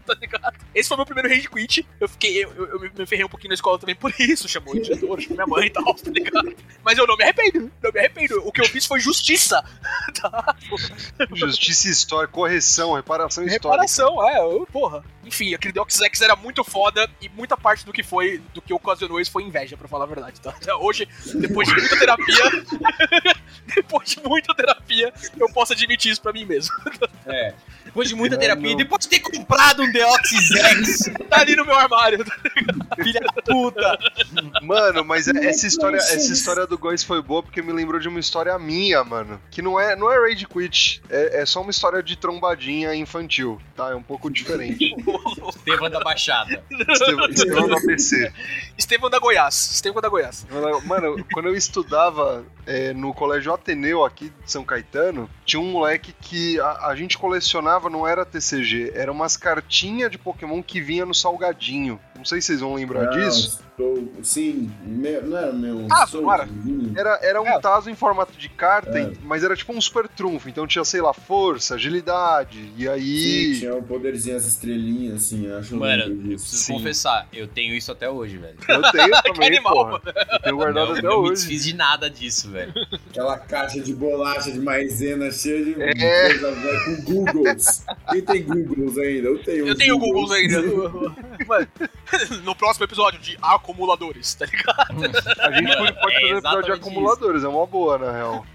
tá 0.06 0.14
ligado? 0.20 0.56
Esse 0.76 0.88
foi 0.90 0.98
meu 0.98 1.06
primeiro 1.06 1.30
rage 1.30 1.50
quit. 1.50 1.88
Eu 2.00 2.10
fiquei, 2.10 2.44
eu, 2.44 2.52
eu, 2.54 2.66
eu 2.74 2.80
me 2.80 3.06
ferrei 3.06 3.24
um 3.26 3.30
pouquinho 3.30 3.50
na 3.50 3.56
escola 3.56 3.80
também 3.80 3.96
por 3.96 4.14
isso, 4.20 4.48
chamou 4.48 4.76
o 4.76 4.82
diretor, 4.82 5.20
chamou 5.22 5.36
minha 5.36 5.48
mãe 5.48 5.68
e 5.68 5.70
tal, 5.70 5.94
tá 5.94 6.12
ligado? 6.12 6.56
Mas 6.84 6.98
eu 6.98 7.08
não 7.08 7.16
me 7.16 7.24
arrependo, 7.24 7.72
não 7.82 7.92
me 7.92 8.00
arrependo. 8.00 8.42
O 8.46 8.52
que 8.52 8.62
eu 8.62 8.66
fiz 8.66 8.86
foi 8.86 9.00
justiça, 9.00 9.64
tá? 10.20 10.56
Justiça 11.34 11.90
histórica, 11.90 12.34
correção, 12.34 12.94
reparação 12.94 13.44
histórica. 13.44 13.70
Reparação, 13.70 14.28
é, 14.30 14.40
eu- 14.40 14.68
porra. 14.72 15.04
Enfim, 15.28 15.54
aquele 15.54 15.74
Deoxys 15.74 16.02
X 16.02 16.22
era 16.22 16.36
muito 16.36 16.64
foda 16.64 17.10
e 17.22 17.28
muita 17.30 17.58
parte 17.58 17.86
do 17.86 17.92
que 17.92 18.02
foi, 18.02 18.42
do 18.54 18.62
que 18.62 18.74
ocasionou 18.74 19.20
isso 19.20 19.32
foi 19.32 19.44
inveja, 19.44 19.76
pra 19.76 19.88
falar 19.88 20.06
a 20.06 20.08
verdade, 20.08 20.40
tá? 20.40 20.56
Hoje, 20.80 21.08
depois 21.36 21.68
de 21.68 21.76
muita 21.76 22.00
terapia, 22.00 22.44
depois 23.76 24.10
de 24.10 24.20
muita 24.24 24.56
terapia, 24.56 25.14
eu 25.38 25.52
posso 25.52 25.74
admitir 25.74 26.12
isso 26.12 26.22
pra 26.22 26.32
mim 26.32 26.46
mesmo. 26.46 26.74
É. 27.26 27.54
Depois 27.88 28.10
de 28.10 28.16
muita 28.16 28.36
Não, 28.36 28.42
terapia, 28.42 28.70
não. 28.72 28.78
depois 28.78 29.00
de 29.02 29.08
ter 29.10 29.20
comprado 29.20 29.82
um 29.82 29.92
Deoxys 29.92 30.52
X, 30.52 31.04
Tá 31.30 31.40
ali 31.42 31.56
no 31.56 31.66
meu 31.66 31.76
armário. 31.76 32.24
filha 33.04 33.20
da 33.22 33.42
puta. 33.42 33.98
Mano, 34.62 35.04
mas 35.04 35.28
é 35.28 35.46
essa 35.48 35.66
história, 35.66 35.98
essa 35.98 36.32
história 36.32 36.68
do 36.68 36.78
Góis 36.78 37.04
foi 37.04 37.22
boa 37.22 37.42
porque 37.42 37.62
me 37.62 37.72
lembrou 37.72 38.00
de 38.00 38.08
uma 38.08 38.20
história 38.20 38.58
minha, 38.60 39.04
mano. 39.04 39.42
Que 39.50 39.62
não 39.62 39.80
é, 39.80 39.96
não 39.96 40.12
é 40.12 40.20
Rage 40.30 40.46
Quit, 40.46 41.02
é, 41.10 41.42
é 41.42 41.46
só 41.46 41.62
uma 41.62 41.72
história 41.72 42.02
de 42.04 42.16
trombadinha 42.18 42.94
infantil, 42.96 43.60
tá? 43.76 43.92
É 43.92 43.96
um 43.96 44.04
pouco 44.04 44.30
diferente. 44.30 44.94
Estevam 45.56 45.90
da 45.90 46.00
Baixada. 46.02 46.64
Estevão, 46.90 47.26
Estevão 47.30 47.68
no 47.68 47.78
ABC. 47.78 48.32
Estevão 48.78 49.10
da 49.10 49.20
Goiás. 49.20 49.72
Estevão 49.74 50.02
da 50.02 50.10
Goiás. 50.10 50.46
Mano, 50.86 51.26
quando 51.34 51.48
eu 51.48 51.56
estudava 51.56 52.46
é, 52.68 52.94
no 52.94 53.14
colégio 53.14 53.54
Ateneu 53.54 54.04
aqui 54.04 54.32
de 54.44 54.52
São 54.52 54.64
Caetano, 54.64 55.30
tinha 55.46 55.60
um 55.60 55.72
moleque 55.72 56.14
que 56.22 56.60
a, 56.60 56.88
a 56.88 56.96
gente 56.96 57.18
colecionava, 57.18 57.90
não 57.90 58.06
era 58.06 58.26
TCG, 58.26 58.92
era 58.94 59.12
umas 59.12 59.38
cartinhas 59.38 60.12
de 60.12 60.18
Pokémon 60.18 60.62
que 60.62 60.82
vinha 60.82 61.06
no 61.06 61.16
salgadinho. 61.16 62.00
Não 62.16 62.26
sei 62.26 62.42
se 62.42 62.48
vocês 62.48 62.60
vão 62.60 62.76
lembrar 62.76 63.06
Não, 63.06 63.12
disso. 63.12 63.66
Sim, 64.24 64.72
meu, 64.84 65.24
não 65.26 65.38
era 65.38 65.54
meu. 65.54 65.88
Ah, 65.92 66.08
sou- 66.08 66.22
não 66.24 66.34
era? 66.34 66.48
Era, 66.96 67.20
era 67.22 67.42
um 67.42 67.48
É. 67.48 67.60
taso 67.60 67.90
em 67.90 67.96
formato 67.96 68.34
de 68.38 68.50
carta, 68.50 68.98
É. 68.98 69.12
mas 69.24 69.44
era 69.44 69.56
tipo 69.56 69.72
um 69.74 69.80
super 69.80 70.08
trunfo. 70.08 70.50
Então 70.50 70.66
tinha, 70.66 70.84
sei 70.84 71.00
lá, 71.02 71.14
força, 71.14 71.76
agilidade. 71.76 72.72
E 72.76 72.84
Sim, 72.84 72.88
aí. 72.90 73.60
tinha 73.60 73.76
um 73.76 73.84
poderzinho, 73.84 74.36
as 74.36 74.46
estrelinhas, 74.46 75.16
assim, 75.26 75.52
acho 75.52 75.70
que 75.70 75.74
eu 75.76 75.80
Mano, 75.80 76.16
disso. 76.16 76.44
Preciso 76.46 76.64
Sim. 76.64 76.74
confessar, 76.74 77.28
eu 77.32 77.48
tenho 77.48 77.76
isso 77.76 77.92
até 77.92 78.10
hoje, 78.10 78.38
velho. 78.38 78.58
Eu 78.68 78.82
tenho 78.92 79.12
também, 79.24 79.48
animal, 79.48 79.74
porra. 79.74 80.02
Eu 80.34 80.40
tenho 80.40 80.56
guardado 80.58 80.86
não, 80.88 80.94
até 80.94 81.02
não 81.04 81.22
me 81.24 81.30
hoje. 81.30 81.34
desfiz 81.34 81.64
de 81.66 81.76
nada 81.76 82.10
disso, 82.10 82.50
velho. 82.50 82.74
Aquela 83.12 83.38
caixa 83.38 83.80
de 83.80 83.94
bolacha 83.94 84.52
de 84.52 84.60
maisena 84.60 85.30
cheia 85.32 85.64
de 85.64 85.82
É. 85.82 86.30
coisa 86.30 86.52
velha, 86.52 86.80
com 86.86 87.04
Googles. 87.04 87.86
Quem 88.12 88.22
tem 88.22 88.44
Googles 88.44 88.98
ainda? 88.98 89.28
Eu 89.28 89.44
tenho. 89.44 89.68
Eu 89.68 89.76
tenho 89.76 89.98
Google 90.00 90.32
ainda. 90.34 90.62
Mano, 91.48 91.68
no 92.44 92.56
próximo 92.56 92.84
episódio 92.86 93.20
de 93.20 93.38
acumuladores, 93.68 94.34
tá 94.34 94.46
ligado? 94.46 94.88
A 95.42 95.52
gente 95.52 95.78
pode, 95.78 95.94
pode 96.00 96.16
É 96.16 96.20
fazer 96.22 96.34
um 96.34 96.38
episódio 96.38 96.64
de 96.64 96.72
acumuladores, 96.72 97.44
é 97.44 97.48
uma 97.48 97.66
boa, 97.66 97.98
na 97.98 98.12
real. 98.12 98.46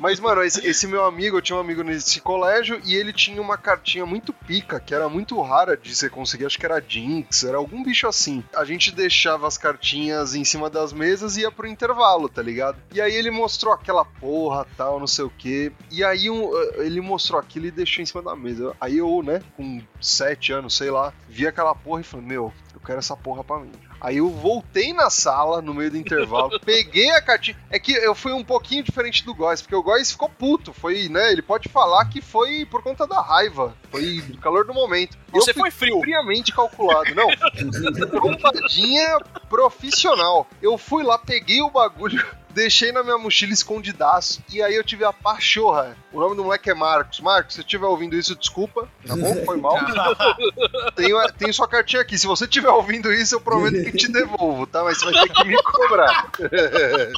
Mas, 0.00 0.20
mano, 0.20 0.42
esse, 0.42 0.66
esse 0.66 0.86
meu 0.86 1.04
amigo, 1.04 1.38
eu 1.38 1.42
tinha 1.42 1.56
um 1.56 1.60
amigo 1.60 1.82
nesse 1.82 2.20
colégio 2.20 2.80
e 2.84 2.94
ele 2.94 3.12
tinha 3.12 3.40
uma 3.40 3.56
cartinha 3.56 4.04
muito 4.04 4.32
pica, 4.32 4.78
que 4.78 4.94
era 4.94 5.08
muito 5.08 5.40
rara 5.40 5.76
de 5.76 5.94
você 5.94 6.10
conseguir, 6.10 6.46
acho 6.46 6.58
que 6.58 6.66
era 6.66 6.82
Jinx, 6.86 7.44
era 7.44 7.56
algum 7.56 7.82
bicho 7.82 8.06
assim. 8.06 8.44
A 8.54 8.64
gente 8.64 8.92
deixava 8.92 9.46
as 9.46 9.56
cartinhas 9.56 10.34
em 10.34 10.44
cima 10.44 10.68
das 10.68 10.92
mesas 10.92 11.36
e 11.36 11.42
ia 11.42 11.50
pro 11.50 11.66
intervalo, 11.66 12.28
tá 12.28 12.42
ligado? 12.42 12.78
E 12.92 13.00
aí 13.00 13.14
ele 13.14 13.30
mostrou 13.30 13.72
aquela 13.72 14.04
porra, 14.04 14.66
tal, 14.76 15.00
não 15.00 15.06
sei 15.06 15.24
o 15.24 15.30
quê. 15.30 15.72
E 15.90 16.04
aí 16.04 16.28
um, 16.28 16.50
eh, 16.56 16.86
ele 16.86 17.00
mostrou 17.00 17.40
aquilo 17.40 17.66
e 17.66 17.70
deixou 17.70 18.02
em 18.02 18.06
cima 18.06 18.22
da 18.22 18.36
mesa. 18.36 18.74
Aí 18.80 18.98
eu, 18.98 19.22
né, 19.22 19.42
com 19.56 19.82
sete 20.00 20.52
anos, 20.52 20.76
sei 20.76 20.90
lá, 20.90 21.12
vi 21.28 21.46
aquela 21.46 21.74
porra 21.74 22.00
e 22.00 22.04
falei, 22.04 22.26
meu, 22.26 22.52
eu 22.74 22.80
quero 22.80 22.98
essa 22.98 23.16
porra 23.16 23.42
pra 23.44 23.58
mim. 23.58 23.72
Aí 24.00 24.16
eu 24.16 24.30
voltei 24.30 24.92
na 24.92 25.10
sala 25.10 25.60
no 25.60 25.74
meio 25.74 25.90
do 25.90 25.96
intervalo, 25.96 26.58
peguei 26.64 27.10
a 27.10 27.20
cartinha. 27.20 27.56
É 27.68 27.78
que 27.78 27.92
eu 27.92 28.14
fui 28.14 28.32
um 28.32 28.42
pouquinho 28.42 28.82
diferente 28.82 29.24
do 29.24 29.34
Góis, 29.34 29.60
porque 29.60 29.74
o 29.74 29.82
Góis 29.82 30.10
ficou 30.10 30.28
puto. 30.28 30.72
Foi, 30.72 31.08
né? 31.08 31.32
Ele 31.32 31.42
pode 31.42 31.68
falar 31.68 32.06
que 32.06 32.20
foi 32.20 32.64
por 32.64 32.82
conta 32.82 33.06
da 33.06 33.20
raiva. 33.20 33.74
Foi 33.90 34.20
do 34.22 34.38
calor 34.38 34.64
do 34.64 34.72
momento. 34.72 35.18
Você 35.32 35.50
eu 35.50 35.54
fui 35.54 35.70
foi 35.70 35.88
frio. 35.88 36.00
friamente 36.00 36.52
calculado. 36.52 37.14
Não, 37.14 37.28
trombadinha 38.08 39.18
profissional. 39.48 40.46
Eu 40.62 40.78
fui 40.78 41.02
lá, 41.02 41.18
peguei 41.18 41.60
o 41.60 41.70
bagulho, 41.70 42.24
deixei 42.54 42.92
na 42.92 43.02
minha 43.02 43.18
mochila 43.18 43.52
escondidaço. 43.52 44.42
E 44.52 44.62
aí 44.62 44.74
eu 44.74 44.84
tive 44.84 45.04
a 45.04 45.12
pachorra. 45.12 45.96
O 46.12 46.20
nome 46.20 46.36
do 46.36 46.44
moleque 46.44 46.70
é 46.70 46.74
Marcos. 46.74 47.20
Marcos, 47.20 47.54
se 47.54 47.60
você 47.60 47.66
estiver 47.66 47.86
ouvindo 47.86 48.16
isso, 48.16 48.34
desculpa. 48.36 48.88
Tá 49.06 49.16
bom? 49.16 49.34
Foi 49.44 49.56
mal. 49.56 49.76
Tenho, 50.96 51.16
tenho 51.32 51.54
sua 51.54 51.68
cartinha 51.68 52.02
aqui. 52.02 52.18
Se 52.18 52.26
você 52.26 52.44
estiver 52.44 52.68
ouvindo 52.70 53.12
isso, 53.12 53.34
eu 53.36 53.40
prometo 53.40 53.82
que 53.90 53.96
te 53.96 54.10
devolvo, 54.12 54.66
tá? 54.66 54.82
Mas 54.84 54.98
você 54.98 55.10
vai 55.10 55.22
ter 55.28 55.32
que 55.34 55.44
me 55.44 55.62
cobrar. 55.62 56.30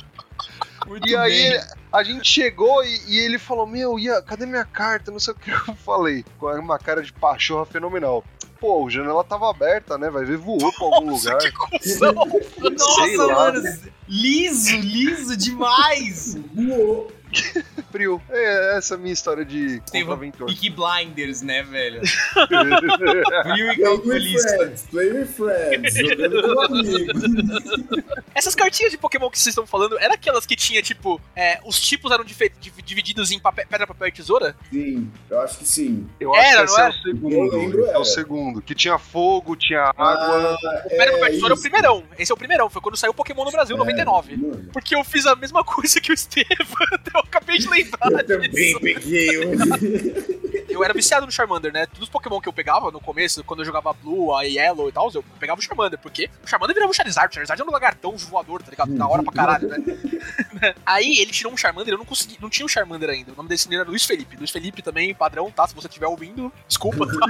Muito 0.87 1.09
E 1.09 1.15
aí 1.17 1.51
bem. 1.51 1.61
a 1.93 2.03
gente 2.03 2.29
chegou 2.29 2.83
e, 2.85 3.01
e 3.09 3.19
ele 3.19 3.39
falou: 3.39 3.67
Meu, 3.67 3.99
Ian, 3.99 4.21
cadê 4.23 4.45
minha 4.47 4.65
carta? 4.65 5.11
Não 5.13 5.21
sei 5.21 5.33
o 5.33 5.37
que 5.37 5.51
eu 5.51 5.75
falei. 5.77 6.25
Com 6.39 6.47
uma 6.59 6.79
cara 6.79 7.03
de 7.03 7.13
pachorra 7.13 7.65
fenomenal. 7.65 8.25
Pô, 8.63 8.87
a 8.87 8.91
janela 8.91 9.25
tava 9.25 9.51
aberta, 9.51 9.99
né? 9.99 10.09
Vai 10.09 10.25
ver, 10.25 10.37
voou 10.37 10.73
pra 10.73 10.85
algum 10.87 11.11
Nossa, 11.11 11.33
lugar. 11.33 11.43
que 11.43 11.51
confusão. 11.51 12.15
Sei 12.61 13.17
Nossa, 13.17 13.27
lá. 13.27 13.35
mano. 13.53 13.79
Liso, 14.09 14.77
liso 14.77 15.37
demais. 15.37 16.39
Voou. 16.55 17.11
Frio. 17.91 18.21
É, 18.31 18.77
essa 18.79 18.95
é 18.95 18.97
a 18.97 19.01
minha 19.01 19.13
história 19.13 19.45
de 19.45 19.81
contraventor. 19.91 20.47
Peaky 20.47 20.71
Blinders, 20.71 21.43
né, 21.43 21.63
velho? 21.63 22.01
É 22.43 23.43
Frio 23.43 23.73
e 23.73 23.77
Play 23.77 23.77
with 23.77 23.83
calculista. 23.83 24.57
friends, 24.57 24.83
play 24.91 25.13
with 25.13 25.27
friends, 25.27 25.95
jogando 25.95 26.43
com 26.43 26.61
amigos. 26.63 27.23
Essas 28.35 28.55
cartinhas 28.55 28.93
de 28.93 28.99
Pokémon 28.99 29.31
que 29.31 29.39
vocês 29.39 29.53
estão 29.53 29.67
falando, 29.67 29.99
eram 29.99 30.15
aquelas 30.15 30.47
que 30.47 30.57
tinha, 30.57 30.83
tipo, 30.83 31.21
é, 31.37 31.61
os 31.65 31.81
tipos 31.81 32.11
eram 32.11 32.25
divididos 32.25 33.31
em 33.31 33.39
papel- 33.39 33.67
pedra, 33.69 33.87
papel 33.87 34.09
e 34.09 34.13
tesoura? 34.13 34.57
Sim, 34.71 35.11
eu 35.31 35.41
acho 35.41 35.59
que 35.59 35.65
sim. 35.67 36.07
Eu 36.21 36.35
acho 36.35 36.47
Era, 36.47 36.59
que 36.59 36.65
esse 36.65 36.73
não 36.77 36.81
é 36.81 36.87
era? 36.87 36.95
o 36.95 37.03
segundo. 37.03 37.35
Eu 37.35 37.59
lembro, 37.59 37.85
esse 37.85 37.95
é 37.95 37.99
o 37.99 38.05
segundo. 38.05 38.63
Que 38.63 38.75
tinha 38.75 38.99
fogo, 38.99 39.57
tinha 39.57 39.83
água. 39.97 40.59
Ah, 40.65 40.83
Pedra, 40.89 41.13
papel 41.13 41.27
e 41.29 41.31
tesoura 41.33 41.53
é 41.53 41.55
o 41.55 41.55
isso. 41.55 41.63
primeirão. 41.63 42.05
Esse 42.19 42.33
é 42.33 42.35
o 42.35 42.39
primeirão, 42.39 42.71
foi 42.71 42.81
quando 42.83 42.97
saiu 42.97 43.11
o 43.11 43.15
Pokémon 43.15 43.45
no 43.45 43.51
Brasil, 43.51 43.77
É, 43.77 43.79
99. 43.79 44.37
mano. 44.37 44.69
Porque 44.73 44.95
eu 44.95 45.05
fiz 45.05 45.27
a 45.27 45.37
mesma 45.37 45.63
coisa 45.65 46.01
que 46.01 46.11
o 46.11 46.15
Estevam, 46.15 46.47
eu 46.93 46.99
acabei 47.23 47.59
de 47.59 47.69
lembrar 47.69 48.11
Eu 48.11 48.27
também 48.27 48.51
disso. 48.51 48.81
peguei 48.81 49.47
um. 49.47 49.53
Eu 50.69 50.83
era 50.83 50.95
viciado 50.95 51.27
no 51.27 51.33
Charmander, 51.33 51.73
né? 51.73 51.87
Todos 51.87 52.05
os 52.05 52.09
Pokémon 52.09 52.41
que 52.41 52.49
eu 52.49 52.53
pegava 52.53 52.91
no 52.91 53.01
começo, 53.01 53.45
quando 53.45 53.61
eu 53.61 53.67
jogava 53.67 53.93
Blue, 53.93 54.35
a 54.35 54.43
Yellow 54.43 54.89
e 54.89 54.93
tal, 54.93 55.11
eu 55.13 55.23
pegava 55.39 55.61
o 55.61 55.63
Charmander, 55.63 55.99
porque 55.99 56.31
o 56.43 56.49
Charmander 56.49 56.75
virava 56.75 56.91
o 56.91 56.95
Charizard, 56.95 57.31
o 57.31 57.35
Charizard 57.35 57.61
era 57.61 57.69
um 57.69 57.73
lagartão 57.73 58.17
voador, 58.17 58.63
tá 58.63 58.71
ligado? 58.71 58.95
Da 58.95 59.07
hora 59.07 59.23
pra 59.23 59.33
caralho, 59.33 59.69
né? 59.69 59.77
Aí 60.87 61.19
ele 61.19 61.31
tirou 61.31 61.53
um 61.53 61.57
Charmander, 61.57 61.93
eu 61.95 61.99
não 61.99 62.05
consegui, 62.05 62.39
não 62.41 62.49
tinha 62.49 62.65
um 62.65 62.69
Charmander 62.69 63.11
ainda. 63.11 63.33
O 63.33 63.37
nome 63.37 63.49
desse 63.49 63.67
menino 63.69 63.83
era 63.83 63.91
Luiz 63.91 64.05
Felipe. 64.05 64.37
Luiz 64.37 64.51
Felipe 64.51 64.83
também, 64.83 65.15
padrão, 65.15 65.51
tá? 65.51 65.67
Se 65.67 65.75
você 65.75 65.89
estiver 65.89 66.07
ouvindo, 66.07 66.53
desculpa, 66.67 67.07
tá? 67.07 67.27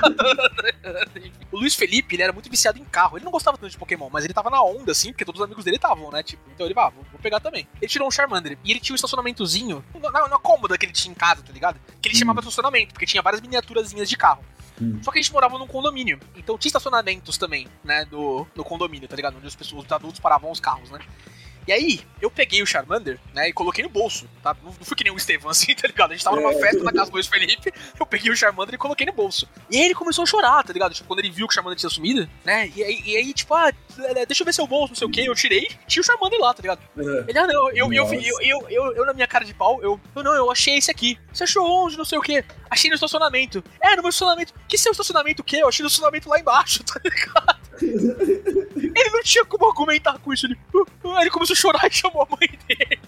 o 1.51 1.59
Luiz 1.59 1.75
Felipe, 1.75 2.15
ele 2.15 2.23
era 2.23 2.33
muito 2.33 2.51
viciado 2.51 2.79
em 2.79 2.85
carro. 2.85 3.17
Ele 3.17 3.25
não 3.25 3.33
gostava 3.33 3.57
tanto 3.57 3.71
de 3.71 3.79
Pokémon, 3.79 4.09
mas 4.13 4.25
ele 4.25 4.35
tava 4.35 4.51
na 4.51 4.63
onda, 4.63 4.93
assim, 4.93 5.11
porque 5.13 5.25
todos 5.25 5.41
os 5.41 5.45
amigos 5.45 5.65
dele 5.65 5.77
estavam, 5.77 6.11
né? 6.11 6.23
Tipo, 6.23 6.43
então 6.55 6.67
ele, 6.67 6.75
ah, 6.79 6.91
vou 6.91 7.21
pegar 7.21 7.41
também. 7.41 7.67
Ele 7.81 7.91
tirou 7.91 8.07
um 8.07 8.11
Charmander 8.11 8.59
e 8.65 8.71
ele 8.71 8.81
tinha 8.81 8.95
um 8.95 8.97
estacionamentozinho 8.97 9.82
na, 10.01 10.29
na 10.29 10.39
cômoda 10.39 10.77
que 10.77 10.87
ele 10.87 10.93
tinha 10.93 11.13
em 11.13 11.15
casa, 11.15 11.43
tá 11.43 11.53
ligado? 11.53 11.81
Que 12.01 12.09
ele 12.09 12.17
chamava 12.17 12.41
de 12.41 12.49
estacionamento, 12.49 12.93
porque 12.93 13.07
tinha 13.07 13.23
várias 13.23 13.41
miniaturazinhas 13.41 14.09
de 14.09 14.17
carro. 14.17 14.45
Hum. 14.81 14.99
Só 15.03 15.11
que 15.13 15.19
a 15.19 15.23
gente 15.23 15.33
morava 15.33 15.59
num 15.59 15.67
condomínio. 15.67 16.19
Então 16.35 16.59
tinha 16.59 16.69
estacionamentos 16.71 17.37
também, 17.39 17.69
né? 17.85 18.05
Do, 18.05 18.47
no 18.55 18.65
condomínio, 18.65 19.09
tá 19.09 19.17
ligado? 19.17 19.37
Onde 19.37 19.47
as 19.47 19.55
pessoas, 19.55 19.85
os 19.85 19.93
adultos 19.93 20.21
paravam 20.21 20.51
os 20.51 20.61
carros, 20.61 20.91
né? 20.91 20.99
E 21.67 21.73
aí, 21.73 22.01
eu 22.21 22.31
peguei 22.31 22.63
o 22.63 22.67
Charmander, 22.67 23.19
né, 23.33 23.49
e 23.49 23.53
coloquei 23.53 23.85
no 23.85 23.91
bolso, 23.91 24.29
tá? 24.43 24.57
Não, 24.63 24.71
não 24.73 24.85
fui 24.85 24.97
que 24.97 25.05
nem 25.05 25.13
o 25.13 25.17
Estevão, 25.17 25.51
assim, 25.51 25.75
tá 25.75 25.87
ligado? 25.87 26.11
A 26.11 26.15
gente 26.15 26.25
tava 26.25 26.37
numa 26.37 26.53
É. 26.53 26.59
festa 26.59 26.83
na 26.83 26.93
casa 26.93 27.11
do 27.11 27.23
Felipe, 27.25 27.73
eu 27.99 28.07
peguei 28.07 28.31
o 28.33 28.37
Charmander 28.37 28.75
e 28.75 28.79
coloquei 28.79 29.07
no 29.07 29.13
bolso. 29.13 29.49
E 29.71 29.77
aí 29.77 29.85
ele 29.85 29.95
começou 29.95 30.23
a 30.23 30.27
chorar, 30.27 30.63
tá 30.65 30.73
ligado? 30.73 30.93
Tipo, 30.95 31.07
quando 31.09 31.21
ele 31.21 31.31
viu 31.31 31.47
que 31.47 31.53
o 31.53 31.55
Charmander 31.55 31.79
tinha 31.79 31.91
sumido, 31.91 32.29
né? 32.45 32.71
E 32.75 32.83
aí, 32.83 33.03
e 33.05 33.17
aí 33.17 33.33
tipo, 33.33 33.55
ah, 33.55 33.71
deixa 34.27 34.43
eu 34.43 34.45
ver 34.47 34.53
seu 34.53 34.67
bolso, 34.67 34.93
não 34.93 34.97
sei 34.97 35.07
o 35.07 35.11
que, 35.11 35.25
eu 35.25 35.35
tirei, 35.35 35.69
tinha 35.87 36.01
o 36.01 36.05
Charmander 36.05 36.41
lá, 36.41 36.53
tá 36.55 36.63
ligado? 36.63 36.81
Ele, 36.97 37.39
ah, 37.39 37.47
não, 37.47 37.71
eu, 37.71 37.93
eu, 37.93 38.13
eu, 38.13 38.67
eu, 38.69 38.93
eu, 38.97 39.07
na 39.07 39.13
minha 39.13 39.27
cara 39.27 39.45
de 39.45 39.55
pau, 39.55 39.81
eu, 39.83 40.01
eu 40.15 40.23
não, 40.23 40.35
eu 40.35 40.51
achei 40.51 40.77
esse 40.77 40.91
aqui. 40.91 41.19
Você 41.33 41.45
achou 41.45 41.65
onde, 41.67 41.97
não 41.97 42.05
sei 42.05 42.19
o 42.19 42.23
que? 42.23 42.45
Achei 42.71 42.89
no 42.91 42.95
estacionamento. 42.95 43.63
É, 43.81 43.95
no 43.97 44.03
meu 44.03 44.09
estacionamento. 44.11 44.53
Que 44.69 44.77
seu 44.79 44.93
estacionamento 44.93 45.43
o 45.43 45.45
quê? 45.45 45.59
Eu 45.63 45.69
achei 45.69 45.83
no 45.83 45.89
estacionamento 45.89 46.29
lá 46.29 46.39
embaixo, 46.39 46.83
tá 46.85 47.01
ligado? 47.05 47.63
ele 48.95 49.11
não 49.11 49.23
tinha 49.23 49.45
como 49.45 49.67
argumentar 49.67 50.19
com 50.19 50.33
isso. 50.33 50.47
Ele, 50.47 50.57
"Uh, 50.75 50.87
uh", 51.05 51.21
ele 51.21 51.31
começou 51.31 51.55
a 51.55 51.57
chorar 51.57 51.87
e 51.87 51.93
chamou 51.93 52.23
a 52.23 52.37
mãe 52.37 52.49
dele. 52.67 53.01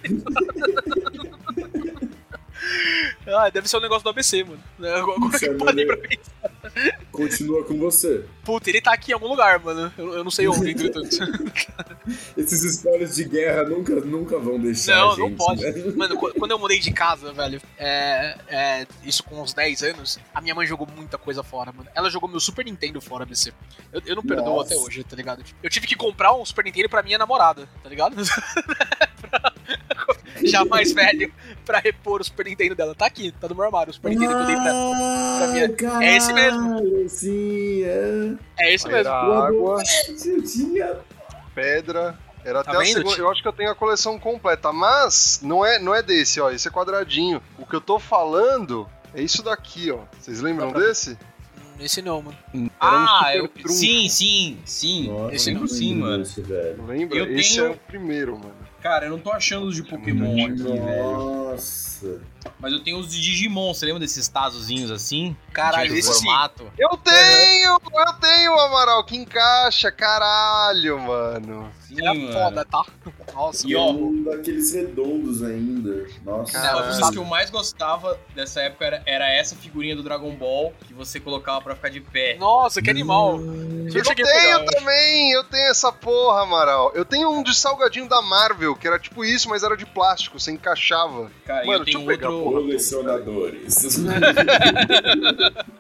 ah, 3.39 3.51
deve 3.51 3.69
ser 3.69 3.77
um 3.77 3.81
negócio 3.81 4.05
do 4.05 4.11
ABC, 4.11 4.45
mano. 4.45 4.63
Agora 4.97 5.39
que 5.39 5.47
eu 5.47 5.59
parei 5.59 5.87
pra 5.87 5.97
pensar. 5.97 7.04
Continua 7.15 7.65
com 7.65 7.79
você. 7.79 8.25
Puta, 8.45 8.69
ele 8.69 8.81
tá 8.81 8.93
aqui 8.93 9.11
em 9.11 9.15
algum 9.15 9.29
lugar, 9.29 9.59
mano. 9.61 9.93
Eu, 9.97 10.15
eu 10.15 10.25
não 10.25 10.31
sei 10.31 10.47
onde, 10.49 10.71
entretanto. 10.71 11.09
Esses 12.37 12.63
histórias 12.63 13.15
de 13.17 13.25
guerra 13.25 13.65
nunca, 13.65 13.95
nunca 13.97 14.39
vão 14.39 14.59
deixar. 14.59 14.97
Não, 14.97 15.13
a 15.13 15.17
não 15.17 15.29
gente, 15.29 15.37
pode. 15.39 15.63
né? 15.63 15.73
Mano, 15.97 16.17
qu- 16.19 16.35
quando 16.39 16.51
eu 16.51 16.59
mudei 16.59 16.79
de 16.79 16.93
casa, 16.93 17.33
velho, 17.33 17.61
é, 17.79 18.37
é, 18.49 18.87
isso 19.05 19.23
com 19.23 19.41
uns 19.41 19.55
10 19.55 19.83
anos, 19.85 20.19
a 20.35 20.41
minha 20.41 20.55
mãe 20.55 20.67
jogou 20.67 20.87
muita 20.95 21.17
coisa 21.17 21.43
fora, 21.43 21.73
mano. 21.73 21.89
Ela 21.95 22.11
jogou 22.11 22.29
meu 22.29 22.41
Super 22.41 22.65
Nintendo 22.65 23.01
fora, 23.01 23.25
BC. 23.25 23.53
Eu, 23.93 24.03
eu 24.07 24.17
não 24.17 24.23
perdoo 24.23 24.57
Nossa. 24.57 24.75
até 24.75 24.83
hoje, 24.83 25.03
tá 25.05 25.17
ligado? 25.17 25.43
Eu 25.63 25.71
tive 25.71 25.87
que 25.87 25.95
comprar 25.97 26.35
um 26.35 26.45
Super 26.45 26.65
Nintendo 26.65 26.89
pra 26.89 27.03
minha 27.03 27.17
namorada, 27.19 27.69
tá 27.83 27.89
ligado? 27.89 28.17
Pra- 29.21 29.53
Já 30.45 30.65
mais 30.65 30.93
velho, 30.93 31.33
pra 31.65 31.79
repor 31.79 32.21
o 32.21 32.25
Super 32.25 32.47
Nintendo 32.47 32.75
dela. 32.75 32.95
Tá 32.95 33.07
aqui, 33.07 33.33
tá 33.33 33.49
no 33.49 33.55
meu 33.55 33.65
armário, 33.65 33.91
o 33.91 33.95
Super 33.95 34.11
Nintendo 34.11 34.35
que 34.35 34.41
eu 34.41 34.47
dei 34.47 34.57
pra 34.57 35.49
minha- 35.53 35.69
caralho, 35.71 36.03
É 36.05 36.17
esse 36.17 36.33
mesmo. 36.33 37.09
Sim, 37.09 37.83
é. 37.85 38.35
É 38.67 38.75
isso 38.75 38.87
Aí 38.89 38.95
mesmo. 38.95 39.09
Era 39.11 39.47
água, 39.47 39.83
tinha. 40.53 40.97
pedra. 41.55 42.19
Era 42.45 42.63
Tá 42.63 42.73
até 42.73 42.83
a 42.83 42.85
segunda. 42.85 43.17
Eu 43.17 43.31
acho 43.31 43.41
que 43.41 43.49
eu 43.49 43.53
tenho 43.55 43.71
a 43.71 43.75
coleção 43.75 44.19
completa, 44.19 44.71
mas 44.71 45.41
não 45.43 45.65
é, 45.65 45.79
não 45.79 45.95
é 45.95 46.03
desse, 46.03 46.41
ó. 46.41 46.51
Esse 46.51 46.69
é 46.69 46.71
quadradinho. 46.71 47.41
O 47.59 47.65
que 47.65 47.75
eu 47.75 47.81
tô 47.81 47.99
falando 47.99 48.87
é 49.15 49.23
isso 49.23 49.43
daqui, 49.43 49.91
ó. 49.91 50.01
Vocês 50.21 50.43
lembram 50.43 50.71
desse? 50.73 51.17
Esse 51.81 52.03
não, 52.03 52.21
mano. 52.21 52.37
Era 52.53 52.61
um 52.63 52.71
Ah, 52.81 53.33
eu, 53.35 53.49
trunfo. 53.49 53.73
sim, 53.73 54.09
sim, 54.11 54.59
sim. 54.67 55.09
Nossa, 55.09 55.35
Esse 55.35 55.53
não, 55.55 55.67
sim, 55.67 55.95
mano. 55.97 56.19
desse, 56.23 56.41
velho. 56.43 56.85
Lembra? 56.87 57.19
Eu 57.19 57.37
Esse 57.37 57.55
tenho- 57.57 57.67
é 57.67 57.71
o 57.71 57.77
primeiro, 57.77 58.33
mano. 58.39 58.55
Cara, 58.85 59.07
eu 59.07 59.13
não 59.13 59.19
tô 59.19 59.33
achando 59.33 59.65
os 59.65 59.77
de 59.77 59.83
Pokémon 59.83 60.45
aqui, 60.45 60.63
velho. 60.63 60.77
Nossa. 60.77 61.94
Mas 62.61 62.73
eu 62.73 62.81
tenho 62.81 62.99
os 62.99 63.11
de 63.11 63.21
Digimon. 63.21 63.73
Você 63.73 63.87
lembra 63.87 64.01
desses 64.01 64.29
tazozinhos 64.29 64.91
assim? 64.91 65.35
Caralho, 65.53 65.89
Tinha 65.89 65.99
esse 65.99 66.13
sim. 66.15 66.25
formato? 66.25 66.71
Eu 66.79 66.91
tenho! 66.99 67.79
Eu 67.95 68.13
tenho, 68.21 68.59
Amaral, 68.61 69.05
que 69.05 69.17
encaixa, 69.17 69.91
caralho, 69.91 70.99
mano. 71.01 71.71
Sim, 71.81 71.97
Era 72.01 72.15
mano. 72.15 72.33
foda, 72.33 72.65
tá? 72.65 72.85
Nossa, 73.35 73.67
E 73.67 73.75
ó, 73.77 73.91
um 73.91 74.23
daqueles 74.25 74.73
redondos 74.75 75.43
ainda. 75.43 76.07
Nossa. 76.25 76.53
Caralho. 76.53 76.85
Uma 76.93 77.01
das 77.01 77.11
que 77.11 77.19
eu 77.19 77.25
mais 77.25 77.51
gostava 77.51 78.19
dessa 78.35 78.61
época 78.63 78.85
era, 78.85 79.03
era 79.07 79.33
essa 79.33 79.55
figurinha 79.57 79.95
do 79.97 80.03
Dragon 80.03 80.35
Ball 80.35 80.73
que 80.87 80.93
você 80.95 81.19
colocava 81.21 81.61
pra 81.63 81.75
ficar 81.75 81.89
de 81.91 82.01
pé. 82.01 82.37
Nossa, 82.39 82.81
que 82.83 82.91
animal. 82.91 83.37
Hum. 83.37 83.89
Eu 83.93 83.97
Eu 83.99 84.03
tenho 84.15 84.27
pegar. 84.29 84.65
também, 84.65 85.33
eu 85.33 85.45
tenho 85.45 85.69
essa 85.71 85.93
porra, 85.93 86.43
Amaral. 86.43 86.93
Eu 86.95 87.05
tenho 87.05 87.31
um 87.31 87.43
de 87.43 87.55
salgadinho 87.55 88.09
da 88.09 88.21
Marvel, 88.23 88.75
que 88.77 88.87
era 88.87 88.99
tipo 88.99 89.25
isso, 89.25 89.49
mas 89.49 89.63
era 89.63 89.77
de 89.77 89.87
plástico, 89.87 90.39
você 90.41 90.51
encaixava. 90.53 91.31
Cara, 91.45 91.65
Mano, 91.67 91.81
eu 91.81 91.85
deixa 91.99 92.13
eu 92.13 92.19
pegar, 92.19 92.31
outro. 92.31 92.63
Colecionadores. 92.63 93.99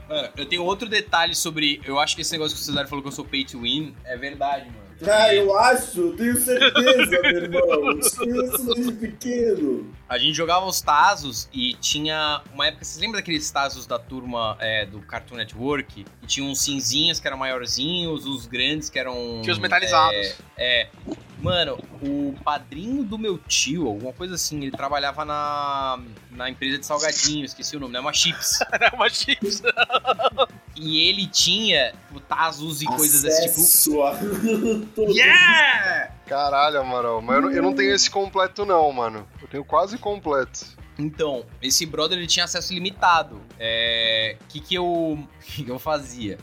Mano, 0.08 0.28
eu 0.36 0.46
tenho 0.46 0.62
outro 0.64 0.88
detalhe 0.88 1.34
sobre. 1.34 1.80
Eu 1.84 1.98
acho 1.98 2.14
que 2.14 2.22
esse 2.22 2.32
negócio 2.32 2.56
que 2.56 2.62
o 2.62 2.64
Cesário 2.64 2.88
falou 2.88 3.02
que 3.02 3.08
eu 3.08 3.12
sou 3.12 3.24
pay 3.24 3.44
to 3.44 3.60
win 3.60 3.94
é 4.04 4.16
verdade, 4.16 4.66
mano. 4.66 4.84
Ah, 5.06 5.34
eu 5.34 5.56
acho, 5.58 6.12
tenho 6.12 6.36
certeza, 6.36 7.20
meu 7.22 7.36
irmão. 7.36 7.80
Conheço 8.16 8.74
desde 8.74 8.92
pequeno. 8.92 9.92
A 10.08 10.16
gente 10.18 10.34
jogava 10.34 10.64
os 10.66 10.80
Tazos 10.80 11.48
e 11.52 11.74
tinha 11.74 12.42
uma 12.52 12.66
época. 12.68 12.84
Vocês 12.84 13.00
lembram 13.00 13.18
daqueles 13.18 13.50
Tazos 13.50 13.86
da 13.86 13.98
turma 13.98 14.56
é, 14.60 14.86
do 14.86 15.00
Cartoon 15.00 15.36
Network? 15.36 16.04
E 16.22 16.26
tinha 16.26 16.46
uns 16.46 16.60
cinzinhos 16.60 17.18
que 17.18 17.26
eram 17.26 17.36
maiorzinhos, 17.36 18.24
os 18.24 18.46
grandes 18.46 18.88
que 18.88 18.98
eram. 18.98 19.40
Tinha 19.42 19.52
os 19.52 19.58
metalizados. 19.58 20.36
É. 20.56 20.82
é. 20.82 20.90
Mano, 21.44 21.78
o 22.00 22.34
padrinho 22.42 23.04
do 23.04 23.18
meu 23.18 23.36
tio, 23.36 23.86
alguma 23.86 24.14
coisa 24.14 24.34
assim, 24.34 24.62
ele 24.62 24.70
trabalhava 24.70 25.26
na, 25.26 26.00
na 26.30 26.48
empresa 26.48 26.78
de 26.78 26.86
salgadinho, 26.86 27.44
esqueci 27.44 27.76
o 27.76 27.80
nome, 27.80 27.92
né? 27.92 28.00
Uma 28.00 28.14
chips. 28.14 28.60
Era 28.72 28.94
uma 28.94 29.08
chips. 29.10 29.62
E 30.76 31.08
ele 31.08 31.28
tinha 31.28 31.92
tipo, 32.08 32.18
Tazos 32.18 32.82
e 32.82 32.84
coisas 32.84 33.22
desse 33.22 33.84
tipo. 33.84 34.00
Yeah! 35.14 36.10
Caralho, 36.26 36.80
Amaral. 36.80 37.22
Mas 37.22 37.44
eu, 37.44 37.50
eu 37.52 37.62
não 37.62 37.72
tenho 37.72 37.94
esse 37.94 38.10
completo, 38.10 38.66
não, 38.66 38.90
mano. 38.92 39.24
Eu 39.40 39.46
tenho 39.46 39.64
quase 39.64 39.96
completo. 39.98 40.66
Então, 40.98 41.44
esse 41.60 41.84
brother 41.86 42.18
ele 42.18 42.26
tinha 42.26 42.44
acesso 42.44 42.72
limitado. 42.72 43.40
É. 43.58 44.36
O 44.42 44.46
que 44.48 44.60
que 44.60 44.74
eu. 44.74 45.26
que 45.44 45.64
que 45.64 45.70
eu 45.70 45.78
fazia? 45.78 46.38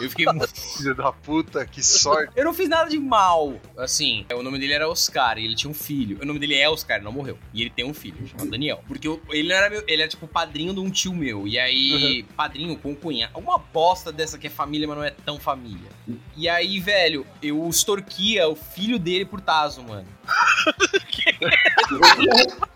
Eu 0.00 0.10
fiquei 0.10 0.26
muito. 0.26 0.48
Filho 0.76 0.94
da 0.94 1.10
puta, 1.12 1.64
que 1.64 1.82
sorte. 1.82 2.32
Eu 2.36 2.44
não 2.44 2.52
fiz 2.52 2.68
nada 2.68 2.90
de 2.90 2.98
mal. 2.98 3.54
Assim, 3.78 4.26
o 4.34 4.42
nome 4.42 4.58
dele 4.58 4.74
era 4.74 4.88
Oscar 4.88 5.38
e 5.38 5.44
ele 5.44 5.54
tinha 5.54 5.70
um 5.70 5.74
filho. 5.74 6.18
O 6.20 6.26
nome 6.26 6.38
dele 6.38 6.54
é 6.54 6.68
Oscar, 6.68 6.96
ele 6.96 7.04
não 7.04 7.12
morreu. 7.12 7.38
E 7.54 7.62
ele 7.62 7.70
tem 7.70 7.84
um 7.84 7.94
filho, 7.94 8.26
chamado 8.28 8.50
Daniel. 8.50 8.82
Porque 8.86 9.08
eu- 9.08 9.22
ele 9.30 9.52
era 9.52 9.70
meu, 9.70 9.82
ele 9.88 10.02
era 10.02 10.08
tipo 10.08 10.28
padrinho 10.28 10.74
de 10.74 10.80
um 10.80 10.90
tio 10.90 11.14
meu. 11.14 11.46
E 11.48 11.58
aí, 11.58 12.24
padrinho 12.36 12.76
com 12.76 12.94
cunha. 12.94 13.30
Uma 13.34 13.56
bosta 13.58 14.12
dessa 14.12 14.36
que 14.36 14.48
é 14.48 14.50
família, 14.50 14.86
mas 14.86 14.96
não 14.98 15.04
é 15.04 15.10
tão 15.10 15.38
família. 15.38 15.88
E 16.36 16.48
aí, 16.48 16.78
velho, 16.78 17.26
eu 17.42 17.66
extorquia 17.68 18.46
o 18.48 18.54
filho 18.54 18.98
dele 18.98 19.24
por 19.24 19.40
Tazo, 19.40 19.82
mano. 19.82 20.06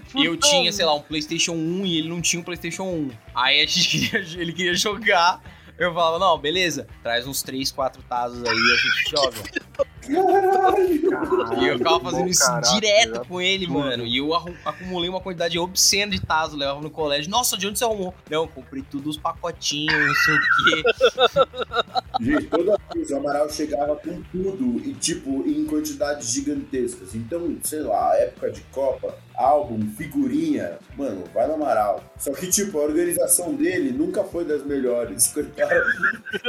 puta. 0.00 0.24
Eu 0.24 0.36
tinha, 0.36 0.72
sei 0.72 0.84
lá, 0.84 0.94
um 0.94 1.02
PlayStation 1.02 1.52
1 1.52 1.86
e 1.86 1.98
ele 1.98 2.08
não 2.08 2.20
tinha 2.20 2.40
um 2.40 2.44
PlayStation 2.44 2.84
1. 2.84 3.10
Aí 3.34 3.60
a 3.60 3.66
gente 3.66 3.88
queria, 3.88 4.40
ele 4.40 4.52
queria 4.52 4.74
jogar. 4.74 5.42
Eu 5.78 5.94
falava, 5.94 6.18
não, 6.18 6.38
beleza, 6.38 6.86
traz 7.02 7.26
uns 7.26 7.42
3, 7.42 7.72
4 7.72 8.02
tazos 8.02 8.44
aí 8.44 8.54
e 8.54 8.72
a 8.72 8.76
gente 8.76 9.10
joga. 9.10 9.86
Caralho. 10.00 11.60
E 11.60 11.66
eu 11.66 11.78
ficava 11.78 12.00
fazendo 12.00 12.22
bom 12.22 12.28
isso 12.28 12.46
caráter, 12.46 12.74
direto 12.74 13.26
com 13.26 13.40
ele, 13.40 13.66
mano. 13.66 14.04
E 14.04 14.18
eu 14.18 14.34
acumulei 14.64 15.08
uma 15.08 15.20
quantidade 15.20 15.58
obscena 15.58 16.12
de 16.12 16.20
tazos, 16.20 16.58
levava 16.58 16.80
no 16.80 16.90
colégio. 16.90 17.30
Nossa, 17.30 17.56
de 17.56 17.66
onde 17.66 17.78
você 17.78 17.84
arrumou? 17.84 18.14
Não, 18.28 18.46
comprei 18.46 18.82
tudo 18.82 19.10
os 19.10 19.16
pacotinhos, 19.16 19.94
não 19.94 20.14
sei 20.14 20.34
o 20.34 20.40
quê. 20.40 20.82
Gente, 22.20 22.46
toda 22.46 22.78
vez 22.94 23.10
o 23.10 23.16
Amaral 23.16 23.48
chegava 23.50 23.96
com 23.96 24.20
tudo 24.30 24.80
e, 24.86 24.92
tipo, 24.94 25.46
em 25.46 25.64
quantidades 25.64 26.30
gigantescas. 26.30 27.14
Então, 27.14 27.56
sei 27.62 27.80
lá, 27.80 28.14
época 28.16 28.50
de 28.50 28.60
Copa, 28.72 29.16
álbum, 29.34 29.80
figurinha, 29.96 30.78
mano, 30.96 31.24
vai 31.32 31.46
no 31.46 31.54
Amaral. 31.54 32.04
Só 32.18 32.32
que, 32.32 32.48
tipo, 32.48 32.78
a 32.78 32.82
organização 32.82 33.54
dele 33.54 33.90
nunca 33.90 34.22
foi 34.22 34.44
das 34.44 34.62
melhores. 34.64 35.28
Coitado. 35.32 35.86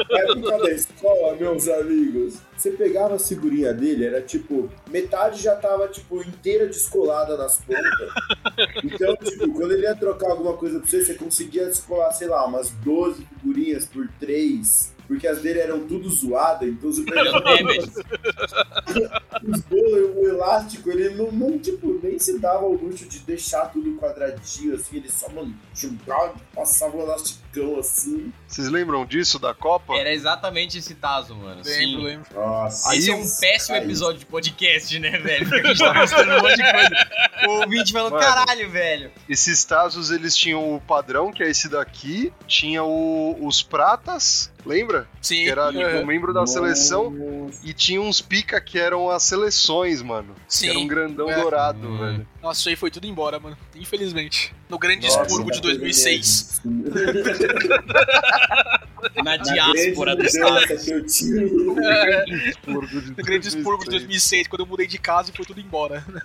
Na 0.10 0.20
época 0.20 0.58
da 0.58 0.72
escola, 0.72 1.36
meus 1.36 1.68
amigos, 1.70 2.40
você 2.58 2.72
pegava 2.72 3.16
a 3.16 3.20
figurinha 3.42 3.74
dele, 3.74 4.06
era 4.06 4.22
tipo, 4.22 4.70
metade 4.90 5.42
já 5.42 5.56
tava, 5.56 5.88
tipo, 5.88 6.22
inteira 6.22 6.68
descolada 6.68 7.36
nas 7.36 7.58
pontas. 7.58 7.82
Então, 8.84 9.16
tipo, 9.18 9.52
quando 9.54 9.72
ele 9.72 9.84
ia 9.84 9.96
trocar 9.96 10.32
alguma 10.32 10.54
coisa 10.54 10.80
pra 10.80 10.88
você, 10.88 11.04
você 11.04 11.14
conseguia 11.16 11.66
descolar, 11.66 12.12
sei 12.12 12.28
lá, 12.28 12.46
umas 12.46 12.70
12 12.70 13.26
figurinhas 13.26 13.86
por 13.86 14.08
3. 14.20 14.91
Porque 15.12 15.28
as 15.28 15.42
dele 15.42 15.60
eram 15.60 15.86
tudo 15.86 16.10
zoadas, 16.10 16.70
então 16.70 16.90
damage. 16.90 17.92
os 19.44 19.60
bolos, 19.62 20.16
o 20.16 20.26
elástico, 20.30 20.90
ele 20.90 21.10
não, 21.16 21.30
não, 21.34 21.60
tipo, 21.60 22.00
nem 22.02 22.18
se 22.18 22.40
dava 22.40 22.64
o 22.64 22.74
luxo 22.82 23.06
de 23.06 23.20
deixar 23.20 23.66
tudo 23.66 23.98
quadradinho, 23.98 24.74
assim, 24.76 24.96
ele 24.98 25.10
só, 25.12 25.28
mano, 25.30 25.54
jogava, 25.76 26.34
passava 26.56 26.96
um 26.96 27.02
elasticão, 27.02 27.78
assim. 27.78 28.32
Vocês 28.48 28.70
lembram 28.70 29.06
disso 29.06 29.38
da 29.38 29.54
Copa? 29.54 29.96
Era 29.96 30.14
exatamente 30.14 30.78
esse 30.78 30.96
tazo, 30.96 31.36
mano. 31.36 31.58
Lembro, 31.58 31.64
Sim. 31.74 32.04
lembro. 32.04 32.34
Nossa. 32.34 32.96
Esse 32.96 33.12
é 33.12 33.16
um 33.16 33.30
péssimo 33.40 33.76
aí- 33.76 33.84
episódio 33.84 34.20
de 34.20 34.26
podcast, 34.26 34.98
né, 35.00 35.18
velho? 35.20 35.48
Porque 35.50 35.68
a 35.68 35.74
gente 35.74 35.80
tá 35.80 35.94
mostrando 35.94 36.32
um 36.32 36.42
monte 36.42 36.56
de 36.56 36.72
coisa. 36.72 37.08
O 37.48 37.52
ouvinte 37.64 37.92
falando, 37.92 38.14
Mano. 38.14 38.24
caralho, 38.24 38.70
velho. 38.70 39.12
Esses 39.28 39.64
Tazos, 39.66 40.12
eles 40.12 40.36
tinham 40.36 40.76
o 40.76 40.80
padrão, 40.82 41.32
que 41.34 41.44
é 41.44 41.50
esse 41.50 41.68
daqui. 41.68 42.32
Tinha 42.48 42.84
o- 42.84 43.38
os 43.46 43.62
pratas, 43.64 44.51
lembra? 44.66 45.08
Sim. 45.22 45.44
Que 45.44 45.50
era 45.50 45.68
tipo, 45.72 45.82
é. 45.84 46.00
um 46.02 46.06
membro 46.06 46.34
da 46.34 46.46
seleção. 46.46 47.10
Nossa. 47.10 47.60
E 47.64 47.74
tinha 47.74 48.02
uns 48.02 48.22
pica 48.22 48.60
que 48.62 48.78
eram 48.80 49.10
as 49.10 49.24
seleções, 49.24 50.02
mano. 50.02 50.36
Sim. 50.48 50.66
Que 50.66 50.70
era 50.72 50.80
um 50.80 50.88
grandão 50.88 51.30
É. 51.30 51.40
dourado, 51.42 51.88
Hum. 51.88 51.98
velho. 51.98 52.28
Nossa, 52.42 52.60
isso 52.60 52.70
aí 52.70 52.76
foi 52.76 52.92
tudo 52.92 53.06
embora, 53.08 53.40
mano. 53.40 53.58
Infelizmente. 53.76 54.54
No 54.72 54.80
grande 54.80 55.06
Nossa, 55.06 55.22
expurgo 55.24 55.52
de 55.52 55.58
tá 55.62 55.68
2006. 55.68 56.62
Na 59.18 59.24
Na 59.24 59.38
diáspora 59.38 60.16
do 60.16 60.24
estado. 60.24 60.54
mudança 60.54 60.78
que 60.78 60.92
eu 60.92 61.06
tive. 61.06 61.52
No 62.68 63.24
grande 63.24 63.48
expurgo 63.50 63.84
de 63.84 63.90
2006, 63.92 64.48
quando 64.48 64.62
eu 64.62 64.66
mudei 64.66 64.88
de 64.88 64.98
casa 64.98 65.30
e 65.32 65.36
foi 65.36 65.46
tudo 65.46 65.60
embora. 65.60 66.06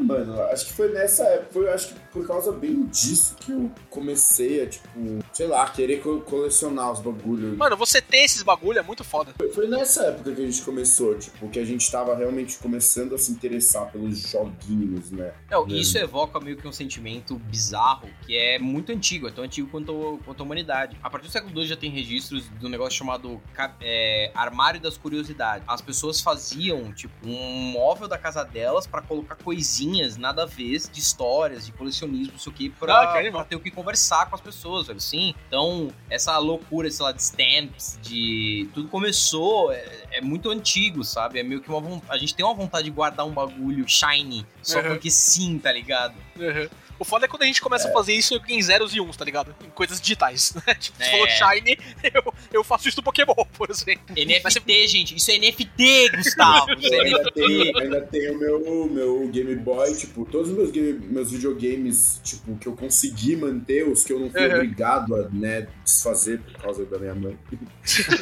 Mano, 0.00 0.42
acho 0.44 0.66
que 0.66 0.72
foi 0.72 0.88
nessa 0.92 1.22
época, 1.24 1.48
foi 1.52 1.68
acho 1.70 1.88
que 1.88 1.94
por 2.12 2.26
causa 2.26 2.50
bem 2.50 2.84
disso 2.86 3.36
que 3.38 3.52
eu 3.52 3.70
comecei 3.88 4.62
a, 4.62 4.66
tipo, 4.66 4.88
sei 5.32 5.46
lá, 5.46 5.68
querer 5.68 6.00
co- 6.02 6.20
colecionar 6.22 6.90
os 6.92 6.98
bagulhos. 7.00 7.56
Mano, 7.56 7.76
você 7.76 8.00
ter 8.00 8.24
esses 8.24 8.42
bagulho 8.42 8.78
é 8.78 8.82
muito 8.82 9.04
foda. 9.04 9.32
Foi, 9.36 9.50
foi 9.52 9.68
nessa 9.68 10.06
época 10.06 10.32
que 10.32 10.42
a 10.42 10.46
gente 10.46 10.62
começou, 10.62 11.16
tipo, 11.18 11.48
que 11.50 11.58
a 11.60 11.64
gente 11.64 11.88
tava 11.90 12.16
realmente 12.16 12.58
começando 12.58 13.14
a 13.14 13.18
se 13.18 13.30
interessar 13.30 13.92
pelos 13.92 14.18
joguinhos, 14.22 15.10
né? 15.12 15.32
Não, 15.50 15.64
Mesmo. 15.64 15.78
isso 15.80 15.96
evoca 15.98 16.40
meio 16.40 16.56
que 16.56 16.66
um 16.66 16.71
sentimento 16.72 17.36
bizarro, 17.38 18.08
que 18.26 18.36
é 18.36 18.58
muito 18.58 18.92
antigo, 18.92 19.28
é 19.28 19.30
tão 19.30 19.44
antigo 19.44 19.68
quanto, 19.68 20.20
quanto 20.24 20.40
a 20.40 20.44
humanidade. 20.46 20.96
A 21.02 21.10
partir 21.10 21.26
do 21.28 21.32
século 21.32 21.58
II 21.60 21.66
já 21.66 21.76
tem 21.76 21.90
registros 21.90 22.48
de 22.58 22.66
um 22.66 22.68
negócio 22.68 22.98
chamado 22.98 23.40
é, 23.80 24.30
Armário 24.34 24.80
das 24.80 24.96
Curiosidades. 24.96 25.64
As 25.68 25.80
pessoas 25.80 26.20
faziam, 26.20 26.92
tipo, 26.92 27.14
um 27.26 27.70
móvel 27.72 28.08
da 28.08 28.18
casa 28.18 28.44
delas 28.44 28.86
pra 28.86 29.02
colocar 29.02 29.36
coisinhas 29.36 30.16
nada 30.16 30.42
a 30.44 30.46
ver 30.46 30.72
de 30.90 31.00
histórias, 31.00 31.66
de 31.66 31.72
colecionismo, 31.72 32.34
isso 32.36 32.48
aqui, 32.50 32.70
pra, 32.70 33.02
Ah, 33.18 33.30
pra 33.30 33.44
ter 33.44 33.56
o 33.56 33.60
que 33.60 33.70
conversar 33.70 34.26
com 34.28 34.34
as 34.34 34.40
pessoas, 34.40 34.86
velho. 34.86 35.00
Sim. 35.00 35.34
Então, 35.48 35.88
essa 36.08 36.36
loucura, 36.38 36.90
sei 36.90 37.04
lá, 37.04 37.12
de 37.12 37.20
stamps, 37.22 37.98
de. 38.02 38.68
Tudo 38.72 38.88
começou, 38.88 39.72
é, 39.72 39.84
é 40.12 40.20
muito 40.20 40.50
antigo, 40.50 41.04
sabe? 41.04 41.38
É 41.38 41.42
meio 41.42 41.60
que 41.60 41.68
uma 41.68 41.80
vontade. 41.80 42.12
A 42.12 42.18
gente 42.18 42.34
tem 42.34 42.44
uma 42.44 42.54
vontade 42.54 42.84
de 42.84 42.90
guardar 42.90 43.26
um 43.26 43.32
bagulho 43.32 43.86
shiny, 43.88 44.46
só 44.62 44.78
Uhum. 44.80 44.88
porque 44.88 45.10
sim, 45.10 45.58
tá 45.58 45.72
ligado? 45.72 46.14
Uhum. 46.38 46.68
O 46.98 47.04
foda 47.04 47.24
é 47.24 47.28
quando 47.28 47.42
a 47.42 47.46
gente 47.46 47.60
começa 47.60 47.88
a 47.88 47.92
fazer 47.92 48.14
isso 48.14 48.40
em 48.48 48.62
zeros 48.62 48.94
e 48.94 49.00
uns, 49.00 49.16
tá 49.16 49.24
ligado? 49.24 49.54
Em 49.64 49.70
coisas 49.70 50.00
digitais. 50.00 50.54
né? 50.66 50.74
tipo, 50.74 50.96
você 50.98 51.04
É. 51.04 51.10
falou 51.10 51.26
Shine, 51.28 51.78
eu, 52.14 52.34
eu 52.52 52.64
faço 52.64 52.88
isso 52.88 52.98
no 52.98 53.02
Pokémon, 53.02 53.34
por 53.56 53.70
exemplo. 53.70 54.02
NFT, 54.16 54.88
gente. 54.88 55.16
Isso 55.16 55.30
é 55.30 55.38
NFT, 55.38 56.10
Gustavo. 56.16 56.72
Isso 56.78 56.94
é 56.94 56.96
Eu 56.98 57.02
ainda 57.02 57.30
tenho, 57.32 58.06
tenho 58.06 58.38
meu, 58.38 58.88
meu 58.90 59.28
Game 59.28 59.54
Boy, 59.56 59.94
tipo, 59.96 60.24
todos 60.26 60.50
os 60.50 60.56
meus, 60.56 60.70
game- 60.70 60.98
meus 61.08 61.30
videogames, 61.30 62.20
tipo, 62.22 62.56
que 62.56 62.66
eu 62.66 62.74
consegui 62.74 63.36
manter, 63.36 63.88
os 63.88 64.04
que 64.04 64.12
eu 64.12 64.20
não 64.20 64.30
fui 64.30 64.40
Uhum. 64.46 64.54
obrigado 64.54 65.14
a, 65.16 65.28
né, 65.30 65.66
desfazer 65.84 66.40
por 66.40 66.52
causa 66.62 66.84
da 66.86 66.98
minha 66.98 67.14
mãe. 67.14 67.38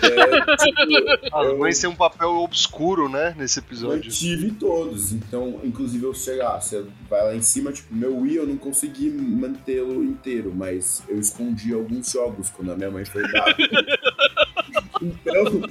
É, 0.01 0.57
tipo, 0.57 1.37
Ah, 1.37 1.45
eu 1.45 1.59
mas 1.59 1.79
tem 1.79 1.89
um 1.89 1.95
papel 1.95 2.31
obscuro, 2.39 3.09
né, 3.09 3.35
nesse 3.37 3.59
episódio. 3.59 4.05
mantive 4.05 4.53
todos. 4.53 5.13
Então, 5.13 5.61
inclusive, 5.65 6.05
eu 6.05 6.15
chegar, 6.15 6.61
você 6.61 6.85
vai 7.09 7.23
lá 7.23 7.35
em 7.35 7.43
cima, 7.43 7.73
tipo, 7.73 7.95
meu 7.95 8.17
Wii 8.19 8.37
eu 8.37 8.47
não 8.47 8.57
consegui 8.61 9.11
mantê-lo 9.11 10.05
inteiro, 10.05 10.53
mas 10.55 11.03
eu 11.09 11.19
escondi 11.19 11.73
alguns 11.73 12.11
jogos 12.11 12.51
quando 12.51 12.73
a 12.73 12.77
minha 12.77 12.91
mãe 12.91 13.05
foi 13.05 13.23
dar. 13.33 13.57
Então, 15.03 15.63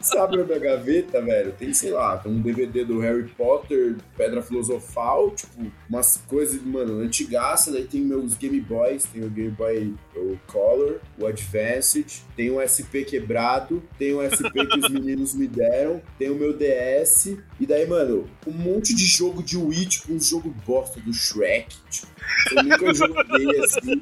sabe 0.00 0.36
na 0.36 0.44
minha 0.44 0.58
gaveta, 0.58 1.20
velho? 1.22 1.52
Tem, 1.52 1.72
sei 1.72 1.92
lá, 1.92 2.18
tem 2.18 2.30
um 2.30 2.40
DVD 2.40 2.84
do 2.84 3.00
Harry 3.00 3.26
Potter, 3.28 3.96
Pedra 4.16 4.42
Filosofal, 4.42 5.30
tipo, 5.30 5.72
umas 5.88 6.18
coisas, 6.28 6.62
mano, 6.62 7.00
antigaça. 7.00 7.72
Daí 7.72 7.84
tem 7.84 8.02
meus 8.02 8.36
Game 8.36 8.60
Boys, 8.60 9.04
tem 9.04 9.24
o 9.24 9.30
Game 9.30 9.50
Boy 9.50 9.94
o 10.20 10.38
Color, 10.46 11.00
o 11.18 11.26
Advanced, 11.26 12.06
tem 12.36 12.50
o 12.50 12.60
SP 12.60 13.04
quebrado, 13.04 13.82
tem 13.98 14.14
o 14.14 14.22
SP 14.22 14.50
que 14.66 14.78
os 14.78 14.90
meninos 14.90 15.34
me 15.34 15.46
deram, 15.46 16.00
tem 16.18 16.30
o 16.30 16.34
meu 16.34 16.52
DS. 16.56 17.36
E 17.58 17.66
daí, 17.66 17.86
mano, 17.86 18.28
um 18.46 18.52
monte 18.52 18.94
de 18.94 19.04
jogo 19.04 19.42
de 19.42 19.56
Wii, 19.56 19.86
tipo, 19.86 20.12
um 20.12 20.20
jogo 20.20 20.54
bosta 20.66 21.00
do 21.00 21.12
Shrek, 21.12 21.76
tipo, 21.90 22.08
eu 22.56 22.62
nunca 22.62 22.92
joguei 22.94 23.60
assim. 23.60 24.00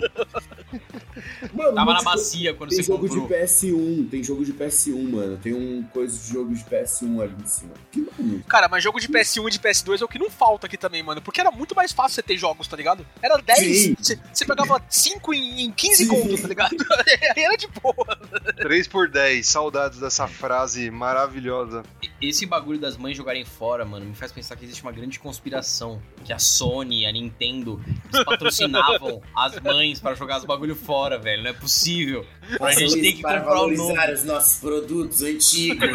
Mano, 1.53 1.75
Tava 1.75 1.95
na 1.95 2.03
bacia 2.03 2.55
quando 2.55 2.71
tem 2.71 2.79
você 2.79 2.85
jogo 2.85 3.09
comprou. 3.09 3.27
de 3.27 3.35
PS1, 3.35 4.11
tem 4.11 4.23
jogo 4.23 4.45
de 4.45 4.53
PS1, 4.53 5.11
mano. 5.11 5.37
Tem 5.39 5.55
um 5.55 5.83
coisa 5.83 6.17
de 6.17 6.33
jogo 6.33 6.55
de 6.55 6.63
PS1 6.65 7.21
ali 7.23 7.35
em 7.43 7.47
cima. 7.47 7.73
Que 7.91 8.01
maluco. 8.01 8.45
Cara, 8.47 8.69
mas 8.69 8.83
jogo 8.83 9.01
de 9.01 9.09
PS1 9.09 9.49
e 9.49 9.51
de 9.51 9.59
PS2 9.59 10.03
é 10.03 10.05
o 10.05 10.09
que 10.09 10.19
não 10.19 10.31
falta 10.31 10.67
aqui 10.67 10.77
também, 10.77 11.03
mano. 11.03 11.23
Porque 11.23 11.41
era 11.41 11.51
muito 11.51 11.75
mais 11.75 11.93
fácil 11.93 12.17
você 12.17 12.23
ter 12.23 12.37
jogos, 12.37 12.69
tá 12.69 12.77
ligado? 12.77 13.05
Era 13.23 13.37
10, 13.39 13.59
Sim. 13.59 13.97
você 13.99 14.19
você 14.33 14.45
pegava 14.45 14.83
5 14.89 15.35
em, 15.35 15.63
em 15.65 15.73
15 15.73 15.97
Sim. 15.97 16.08
Contos, 16.09 16.41
tá 16.41 16.49
ligado? 16.49 16.77
Aí 17.37 17.43
era 17.43 17.57
de 17.57 17.69
boa. 17.81 18.19
3 18.57 18.89
por 18.89 19.09
10, 19.09 19.47
saudades 19.47 19.99
dessa 19.99 20.27
frase 20.27 20.91
maravilhosa. 20.91 21.83
Esse 22.21 22.47
bagulho 22.47 22.79
das 22.79 22.97
mães 22.97 23.17
jogarem 23.17 23.45
fora, 23.45 23.85
mano, 23.85 24.07
me 24.07 24.15
faz 24.15 24.33
pensar 24.33 24.57
que 24.57 24.65
existe 24.65 24.83
uma 24.83 24.93
grande 24.93 25.19
conspiração. 25.19 26.03
Que 26.25 26.33
a 26.33 26.39
Sony, 26.39 27.07
a 27.07 27.13
Nintendo, 27.13 27.81
eles 28.13 28.25
patrocinavam 28.25 29.23
as 29.37 29.59
mães 29.61 30.01
para 30.01 30.15
jogar 30.15 30.39
os 30.39 30.45
bagulho 30.45 30.75
fora, 30.75 31.19
velho. 31.19 31.43
Não 31.43 31.51
é 31.51 31.55
possível. 31.55 32.27
Façam 32.59 32.89
gente 32.89 33.01
isso 33.01 33.17
que 33.17 33.23
para 33.23 33.41
comprar 33.41 33.61
o 33.63 33.71
novo. 33.71 33.95
valorizar 33.95 34.13
os 34.13 34.25
nossos 34.25 34.59
produtos 34.59 35.23
antigos. 35.23 35.89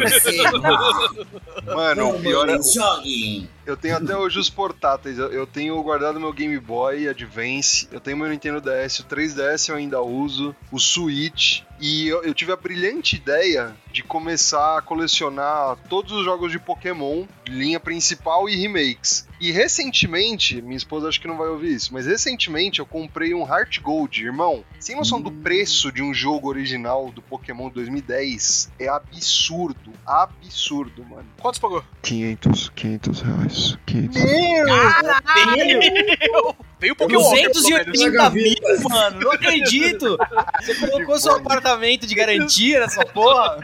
Mano, 1.66 2.16
o 2.16 2.20
pior 2.20 2.48
é. 2.48 2.62
Joguem. 2.62 3.48
Eu 3.66 3.76
tenho 3.76 3.96
até 3.96 4.16
hoje 4.16 4.38
os 4.38 4.50
portáteis. 4.50 5.18
Eu, 5.18 5.46
tenho 5.46 5.82
guardado 5.82 6.20
meu 6.20 6.32
Game 6.32 6.58
Boy 6.58 7.08
Advance, 7.08 7.88
eu 7.90 8.00
tenho 8.00 8.16
meu 8.16 8.28
Nintendo 8.28 8.60
DS, 8.60 9.00
o 9.00 9.04
3DS 9.04 9.68
eu 9.68 9.76
ainda 9.76 10.02
uso, 10.02 10.54
o 10.70 10.78
Switch. 10.78 11.62
E 11.86 12.08
eu, 12.08 12.22
eu 12.24 12.32
tive 12.32 12.50
a 12.50 12.56
brilhante 12.56 13.16
ideia 13.16 13.76
de 13.92 14.02
começar 14.02 14.78
a 14.78 14.80
colecionar 14.80 15.76
todos 15.86 16.12
os 16.12 16.24
jogos 16.24 16.50
de 16.50 16.58
Pokémon, 16.58 17.26
linha 17.46 17.78
principal 17.78 18.48
e 18.48 18.56
remakes. 18.56 19.28
E 19.38 19.50
recentemente, 19.52 20.62
minha 20.62 20.78
esposa 20.78 21.10
acho 21.10 21.20
que 21.20 21.28
não 21.28 21.36
vai 21.36 21.46
ouvir 21.48 21.74
isso, 21.74 21.92
mas 21.92 22.06
recentemente 22.06 22.80
eu 22.80 22.86
comprei 22.86 23.34
um 23.34 23.42
Heart 23.46 23.82
Gold, 23.82 24.24
irmão. 24.24 24.64
Sem 24.80 24.96
noção 24.96 25.20
do 25.20 25.30
preço 25.30 25.92
de 25.92 26.02
um 26.02 26.14
jogo 26.14 26.48
original 26.48 27.12
do 27.12 27.20
Pokémon 27.20 27.68
2010, 27.68 28.72
é 28.78 28.88
absurdo, 28.88 29.92
absurdo, 30.06 31.04
mano. 31.04 31.28
Quantos 31.38 31.60
pagou? 31.60 31.84
500, 32.00 32.70
500 32.70 33.20
reais. 33.20 33.78
500. 33.84 34.22
Caralho! 35.12 36.56
Veio 36.80 36.94
menos. 36.98 37.52
280 37.52 38.30
mil, 38.30 38.54
mano. 38.88 39.20
Não 39.20 39.32
acredito. 39.32 40.18
Você 40.60 40.74
colocou 40.86 41.18
seu 41.18 41.36
apartamento 41.36 42.06
de 42.06 42.14
garantia 42.14 42.80
nessa 42.80 43.04
porra? 43.06 43.58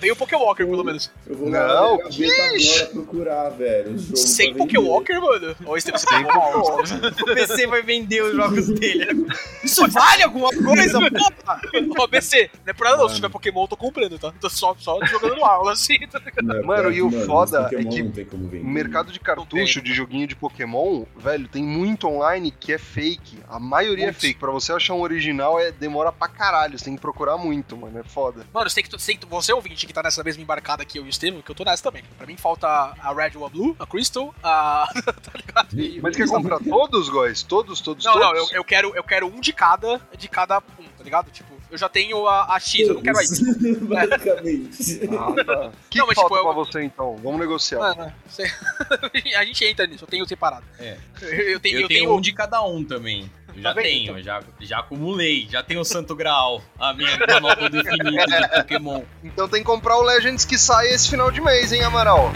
Veio 0.00 0.14
o 0.14 0.16
Pokémon 0.16 0.44
Walker, 0.44 0.64
pelo 0.64 0.84
menos. 0.84 1.10
Eu 1.26 1.36
vou 1.36 1.50
Não, 1.50 1.96
lá 1.96 2.08
que 2.08 2.24
agora 2.24 2.86
procurar, 2.86 3.48
velho. 3.50 3.98
Sem 4.16 4.54
pra 4.54 4.64
Pokémon 4.64 4.82
vender. 4.82 4.92
Walker, 4.92 5.20
mano? 5.20 5.56
Ou 5.66 5.76
esse 5.76 5.90
você 5.90 6.06
pegou 6.06 6.32
mal? 6.32 6.62
O 6.62 7.24
PC 7.34 7.66
vai 7.66 7.82
vender 7.82 8.22
os 8.22 8.34
jogos 8.34 8.68
dele. 8.68 9.26
Isso 9.62 9.86
vale 9.88 10.22
alguma 10.22 10.50
coisa, 10.50 10.98
porra? 10.98 11.60
Ó, 11.98 12.06
BC, 12.06 12.50
não 12.64 12.70
é 12.70 12.72
por 12.72 12.84
nada 12.84 12.96
não. 12.96 13.02
Se 13.02 13.14
Mano. 13.14 13.14
tiver 13.16 13.28
Pokémon, 13.28 13.62
eu 13.62 13.68
tô 13.68 13.76
comprando, 13.76 14.18
tá? 14.18 14.32
Tô 14.40 14.48
só, 14.48 14.74
só 14.78 14.98
jogando 15.04 15.44
aula, 15.44 15.72
assim. 15.72 15.98
tá? 16.10 16.20
Não, 16.42 16.62
Mano, 16.64 16.92
e 16.92 17.02
o 17.02 17.10
que, 17.10 17.24
foda 17.24 17.68
é 17.72 17.84
que. 17.84 18.32
O 18.56 18.66
mercado 18.66 19.12
de 19.12 19.20
cartucho 19.20 19.80
de 19.80 19.92
joguinho 19.92 20.26
de 20.26 20.36
Pokémon, 20.36 21.04
velho, 21.16 21.48
tem 21.48 21.62
muito 21.62 22.06
online 22.06 22.51
que 22.60 22.72
é 22.72 22.78
fake. 22.78 23.38
A 23.48 23.58
maioria 23.58 24.04
é 24.08 24.12
Putz. 24.12 24.20
fake. 24.20 24.38
Pra 24.38 24.50
você 24.50 24.72
achar 24.72 24.94
um 24.94 25.00
original 25.00 25.58
é 25.58 25.72
demora 25.72 26.12
pra 26.12 26.28
caralho. 26.28 26.78
Você 26.78 26.84
tem 26.84 26.94
que 26.94 27.00
procurar 27.00 27.36
muito, 27.36 27.76
mano. 27.76 27.98
É 27.98 28.02
foda. 28.02 28.46
Mano, 28.52 28.70
tem 28.70 28.84
que, 28.84 28.90
você, 28.90 29.06
tem 29.12 29.16
que- 29.18 29.26
você 29.26 29.52
ouvinte 29.52 29.86
que 29.86 29.92
tá 29.92 30.02
nessa 30.02 30.22
mesma 30.22 30.42
embarcada 30.42 30.84
que 30.84 30.98
eu 30.98 31.04
e 31.04 31.06
o 31.06 31.10
Estevam, 31.10 31.42
que 31.42 31.50
eu 31.50 31.54
tô 31.54 31.64
nessa 31.64 31.82
também. 31.82 32.02
Pra 32.16 32.26
mim 32.26 32.36
falta 32.36 32.66
a 32.68 33.12
Red 33.14 33.32
ou 33.36 33.46
a 33.46 33.48
Blue, 33.48 33.74
a 33.78 33.86
Crystal, 33.86 34.34
a. 34.42 34.86
tá 35.22 35.32
ligado? 35.34 35.80
E- 35.80 36.00
Mas 36.00 36.16
quer 36.16 36.28
comprar 36.28 36.58
todos, 36.60 37.08
guys? 37.08 37.42
Todos, 37.42 37.80
todos, 37.80 38.04
Não, 38.04 38.12
todos? 38.12 38.28
não, 38.28 38.36
eu, 38.36 38.46
eu 38.52 38.64
quero, 38.64 38.94
eu 38.94 39.04
quero 39.04 39.26
um 39.26 39.40
de 39.40 39.52
cada, 39.52 40.00
de 40.16 40.28
cada 40.28 40.58
um, 40.58 40.84
tá 40.96 41.04
ligado? 41.04 41.30
Tipo, 41.30 41.51
eu 41.72 41.78
já 41.78 41.88
tenho 41.88 42.26
a, 42.28 42.54
a 42.54 42.60
X, 42.60 42.86
eu 42.86 42.94
não 42.94 43.02
quero 43.02 43.18
a 43.18 43.22
Y. 43.24 43.74
Basicamente. 43.88 45.00
Ah, 45.18 45.44
tá. 45.44 45.72
Que 45.90 45.98
Não, 45.98 46.06
mas, 46.06 46.14
falta 46.14 46.34
tipo, 46.34 46.36
eu- 46.36 46.44
pra 46.44 46.52
você, 46.52 46.82
então? 46.82 47.16
Vamos 47.22 47.40
negociar. 47.40 47.78
Mano, 47.80 48.12
você- 48.28 48.44
a 49.36 49.44
gente 49.44 49.64
entra 49.64 49.86
nisso, 49.86 50.04
eu 50.04 50.08
tenho 50.08 50.26
separado. 50.28 50.64
É. 50.78 50.96
Eu, 51.20 51.28
eu 51.30 51.60
tenho, 51.60 51.80
Eu 51.80 51.88
tenho 51.88 52.14
um 52.14 52.20
de 52.20 52.32
cada 52.32 52.62
um 52.62 52.84
também. 52.84 53.30
Eu 53.54 53.62
já 53.62 53.74
Tá 53.74 53.82
tenho, 53.82 54.02
então? 54.04 54.16
eu 54.18 54.22
já, 54.22 54.42
já 54.60 54.78
acumulei, 54.78 55.46
já 55.50 55.62
tenho 55.62 55.80
o 55.80 55.84
Santo 55.84 56.14
Graal, 56.16 56.62
a 56.78 56.94
minha 56.94 57.18
manopla 57.18 57.68
do 57.68 57.78
infinito 57.78 58.26
de 58.26 58.48
Pokémon. 58.56 59.02
Então 59.24 59.46
tem 59.48 59.60
que 59.60 59.66
comprar 59.66 59.96
o 59.98 60.02
Legends 60.02 60.44
que 60.44 60.56
sai 60.56 60.88
esse 60.88 61.08
final 61.10 61.30
de 61.30 61.40
mês, 61.40 61.70
hein, 61.72 61.82
Amaral? 61.82 62.32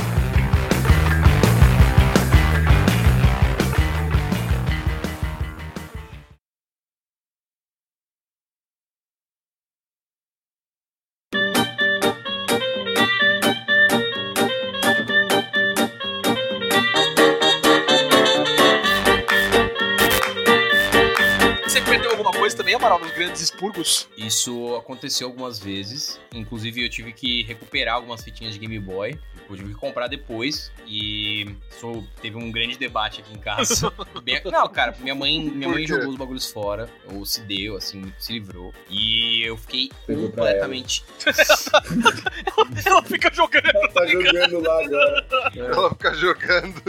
Expurgos? 23.57 24.09
Isso 24.19 24.77
aconteceu 24.77 25.29
algumas 25.29 25.59
vezes, 25.59 26.21
inclusive 26.35 26.85
eu 26.85 26.91
tive 26.91 27.13
que 27.13 27.43
recuperar 27.45 27.95
algumas 27.95 28.23
fitinhas 28.23 28.53
de 28.53 28.61
Game 28.61 28.79
Boy, 28.79 29.19
eu 29.53 29.57
tive 29.57 29.75
que 29.75 29.79
comprar 29.81 30.07
depois 30.09 30.71
e 30.87 31.47
isso 31.71 32.05
teve 32.21 32.37
um 32.37 32.51
grande 32.51 32.77
debate 32.79 33.21
aqui 33.21 33.35
em 33.35 33.39
casa. 33.39 33.93
Bem- 34.23 34.41
não, 34.45 34.69
cara, 34.69 34.95
minha 35.01 35.15
mãe, 35.15 35.41
minha 35.41 35.69
mãe 35.69 35.87
jogou 35.87 36.09
os 36.09 36.17
bagulhos 36.17 36.51
fora, 36.51 36.89
ou 37.13 37.25
se 37.25 37.41
deu, 37.43 37.77
assim, 37.77 38.13
se 38.19 38.33
livrou, 38.33 38.73
e 38.91 39.43
eu 39.43 39.57
fiquei 39.57 39.91
Pegou 40.07 40.29
completamente 40.29 41.05
Ela 42.85 43.03
fica 43.03 43.33
jogando. 43.33 43.65
tá 43.93 44.07
jogando 44.07 44.61
lá 44.61 44.85
agora. 44.85 45.27
Ela 45.57 45.91
fica 45.91 46.15
jogando. 46.15 46.83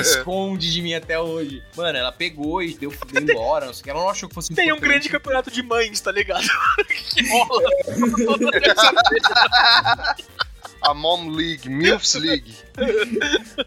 esconde 0.00 0.72
de 0.72 0.82
mim 0.82 0.94
até 0.94 1.18
hoje. 1.18 1.62
Mano, 1.76 1.96
ela 1.98 2.12
pegou 2.12 2.62
e 2.62 2.74
deu, 2.74 2.92
deu 3.12 3.22
embora, 3.22 3.66
não 3.66 3.72
sei 3.74 3.80
o 3.80 3.84
que. 3.84 3.90
Ela 3.90 4.00
não 4.00 4.08
achou 4.08 4.28
que 4.28 4.34
fosse 4.34 4.54
Tem 4.54 4.66
um 4.66 4.76
importante. 4.76 4.88
grande 4.90 5.08
campeonato 5.08 5.50
de 5.50 5.62
mães, 5.62 6.00
tá 6.00 6.10
ligado? 6.12 6.44
que 6.88 7.28
rola. 7.28 7.70
A 10.86 10.92
Mom 10.94 11.30
League, 11.30 11.68
MILFs 11.68 12.14
League. 12.14 12.54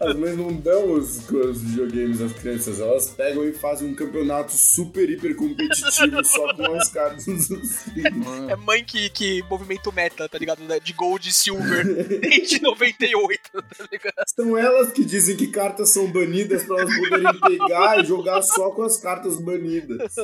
As 0.00 0.14
mães 0.16 0.36
não 0.36 0.52
dão 0.54 0.92
os, 0.92 1.28
os 1.30 1.62
videogames 1.62 2.20
às 2.20 2.32
crianças, 2.32 2.78
elas 2.80 3.10
pegam 3.10 3.44
e 3.44 3.52
fazem 3.52 3.88
um 3.88 3.94
campeonato 3.94 4.52
super, 4.52 5.08
hiper 5.10 5.34
competitivo 5.34 6.24
só 6.24 6.54
com 6.54 6.74
as 6.74 6.88
cartas 6.90 7.24
dos 7.48 7.82
filhos. 7.82 8.26
É 8.48 8.56
mãe 8.56 8.84
que, 8.84 9.08
que 9.10 9.42
movimenta 9.50 9.90
o 9.90 9.92
meta, 9.92 10.28
tá 10.28 10.38
ligado? 10.38 10.60
De 10.82 10.92
gold 10.92 11.28
e 11.28 11.32
silver 11.32 11.84
desde 12.20 12.60
98, 12.62 13.40
tá 13.52 13.88
ligado? 13.90 14.14
São 14.28 14.56
elas 14.56 14.92
que 14.92 15.04
dizem 15.04 15.36
que 15.36 15.48
cartas 15.48 15.90
são 15.90 16.10
banidas 16.12 16.64
pra 16.64 16.80
elas 16.82 16.96
poderem 16.96 17.40
pegar 17.40 18.00
e 18.00 18.04
jogar 18.04 18.42
só 18.42 18.70
com 18.70 18.82
as 18.82 18.96
cartas 18.98 19.40
banidas. 19.40 20.14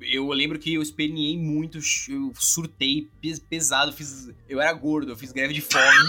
Eu 0.00 0.28
lembro 0.28 0.58
que 0.58 0.74
eu 0.74 0.82
esperneei 0.82 1.36
muito, 1.38 1.78
eu 2.08 2.32
surtei 2.38 3.08
pes- 3.20 3.38
pesado, 3.38 3.92
fiz. 3.92 4.30
Eu 4.48 4.60
era 4.60 4.72
gordo, 4.72 5.10
eu 5.12 5.16
fiz 5.16 5.32
greve 5.32 5.54
de 5.54 5.60
fome. 5.60 6.03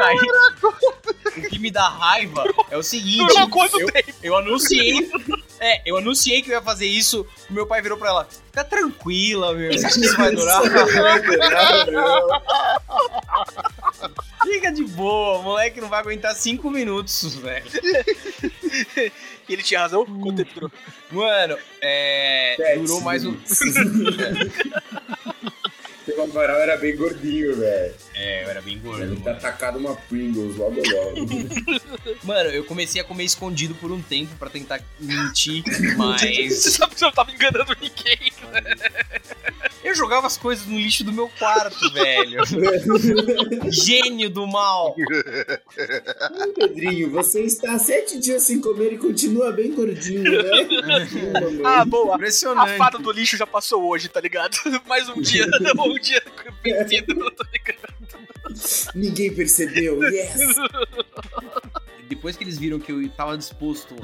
Aí, 0.00 0.16
o 1.36 1.48
que 1.48 1.58
me 1.58 1.70
dá 1.70 1.88
raiva 1.88 2.44
é 2.70 2.76
o 2.76 2.82
seguinte. 2.82 3.34
Eu, 3.38 3.88
eu 4.22 4.36
anunciei. 4.36 5.10
É, 5.60 5.82
eu 5.84 5.96
anunciei 5.96 6.42
que 6.42 6.50
eu 6.50 6.54
ia 6.54 6.62
fazer 6.62 6.86
isso. 6.86 7.26
O 7.48 7.52
meu 7.52 7.66
pai 7.66 7.82
virou 7.82 7.98
pra 7.98 8.08
ela: 8.08 8.28
Fica 8.46 8.64
tranquila, 8.64 9.54
meu. 9.54 9.70
Isso 9.70 10.16
vai 10.16 10.34
durar? 10.34 10.62
Fica 14.42 14.72
de 14.72 14.84
boa, 14.84 15.38
o 15.38 15.42
moleque 15.42 15.80
não 15.80 15.88
vai 15.88 16.00
aguentar 16.00 16.34
cinco 16.34 16.70
minutos, 16.70 17.36
velho. 17.36 17.64
E 19.48 19.52
ele 19.52 19.62
tinha 19.62 19.80
razão? 19.80 20.04
Quanto 20.04 20.36
tempo 20.36 20.54
durou? 20.54 20.70
Mano, 21.10 21.58
é. 21.80 22.54
Sete 22.56 22.78
durou 22.80 23.00
mais 23.02 23.24
um. 23.24 23.36
O 26.08 26.22
Amaral 26.22 26.56
era 26.58 26.76
bem 26.76 26.96
gordinho, 26.96 27.54
velho. 27.56 27.94
É, 28.14 28.44
eu 28.44 28.50
era 28.50 28.60
bem 28.60 28.78
gordo. 28.78 29.00
Deve 29.00 29.16
ter 29.16 29.24
Mano. 29.24 29.36
atacado 29.36 29.78
uma 29.78 29.94
Pringles 29.94 30.56
logo 30.56 30.82
logo. 30.84 31.26
Mano, 32.24 32.50
eu 32.50 32.64
comecei 32.64 33.00
a 33.00 33.04
comer 33.04 33.24
escondido 33.24 33.74
por 33.76 33.92
um 33.92 34.02
tempo 34.02 34.34
pra 34.36 34.50
tentar 34.50 34.80
mentir, 34.98 35.62
Você 35.70 35.94
mas. 35.96 36.54
sabe 36.74 36.94
que 36.94 36.98
você 36.98 37.04
não 37.04 37.12
tava 37.12 37.30
enganando 37.30 37.76
ninguém. 37.80 38.32
Eu 39.92 39.96
jogava 39.96 40.26
as 40.26 40.38
coisas 40.38 40.66
no 40.66 40.78
lixo 40.78 41.04
do 41.04 41.12
meu 41.12 41.28
quarto, 41.38 41.78
velho. 41.92 42.40
Gênio 43.70 44.30
do 44.30 44.46
mal. 44.46 44.96
Ai, 46.40 46.48
Pedrinho, 46.48 47.10
você 47.10 47.42
está 47.42 47.74
há 47.74 47.78
sete 47.78 48.18
dias 48.18 48.42
sem 48.42 48.58
comer 48.58 48.94
e 48.94 48.98
continua 48.98 49.52
bem 49.52 49.70
gordinho, 49.74 50.22
né? 50.22 50.38
Ah, 51.62 51.84
boa. 51.84 52.14
A 52.14 52.16
Impressionante. 52.16 52.78
fada 52.78 52.98
do 52.98 53.12
lixo 53.12 53.36
já 53.36 53.46
passou 53.46 53.86
hoje, 53.86 54.08
tá 54.08 54.18
ligado? 54.18 54.56
Mais 54.88 55.06
um 55.10 55.20
dia, 55.20 55.46
um 55.78 55.98
dia 56.00 56.22
vencido, 56.62 57.30
tá 57.32 57.44
ligado? 57.52 58.92
Ninguém 58.94 59.34
percebeu, 59.34 60.02
yes! 60.04 60.56
Depois 62.14 62.36
que 62.36 62.44
eles 62.44 62.58
viram 62.58 62.78
que 62.78 62.92
eu 62.92 63.08
tava 63.10 63.36
disposto 63.38 63.94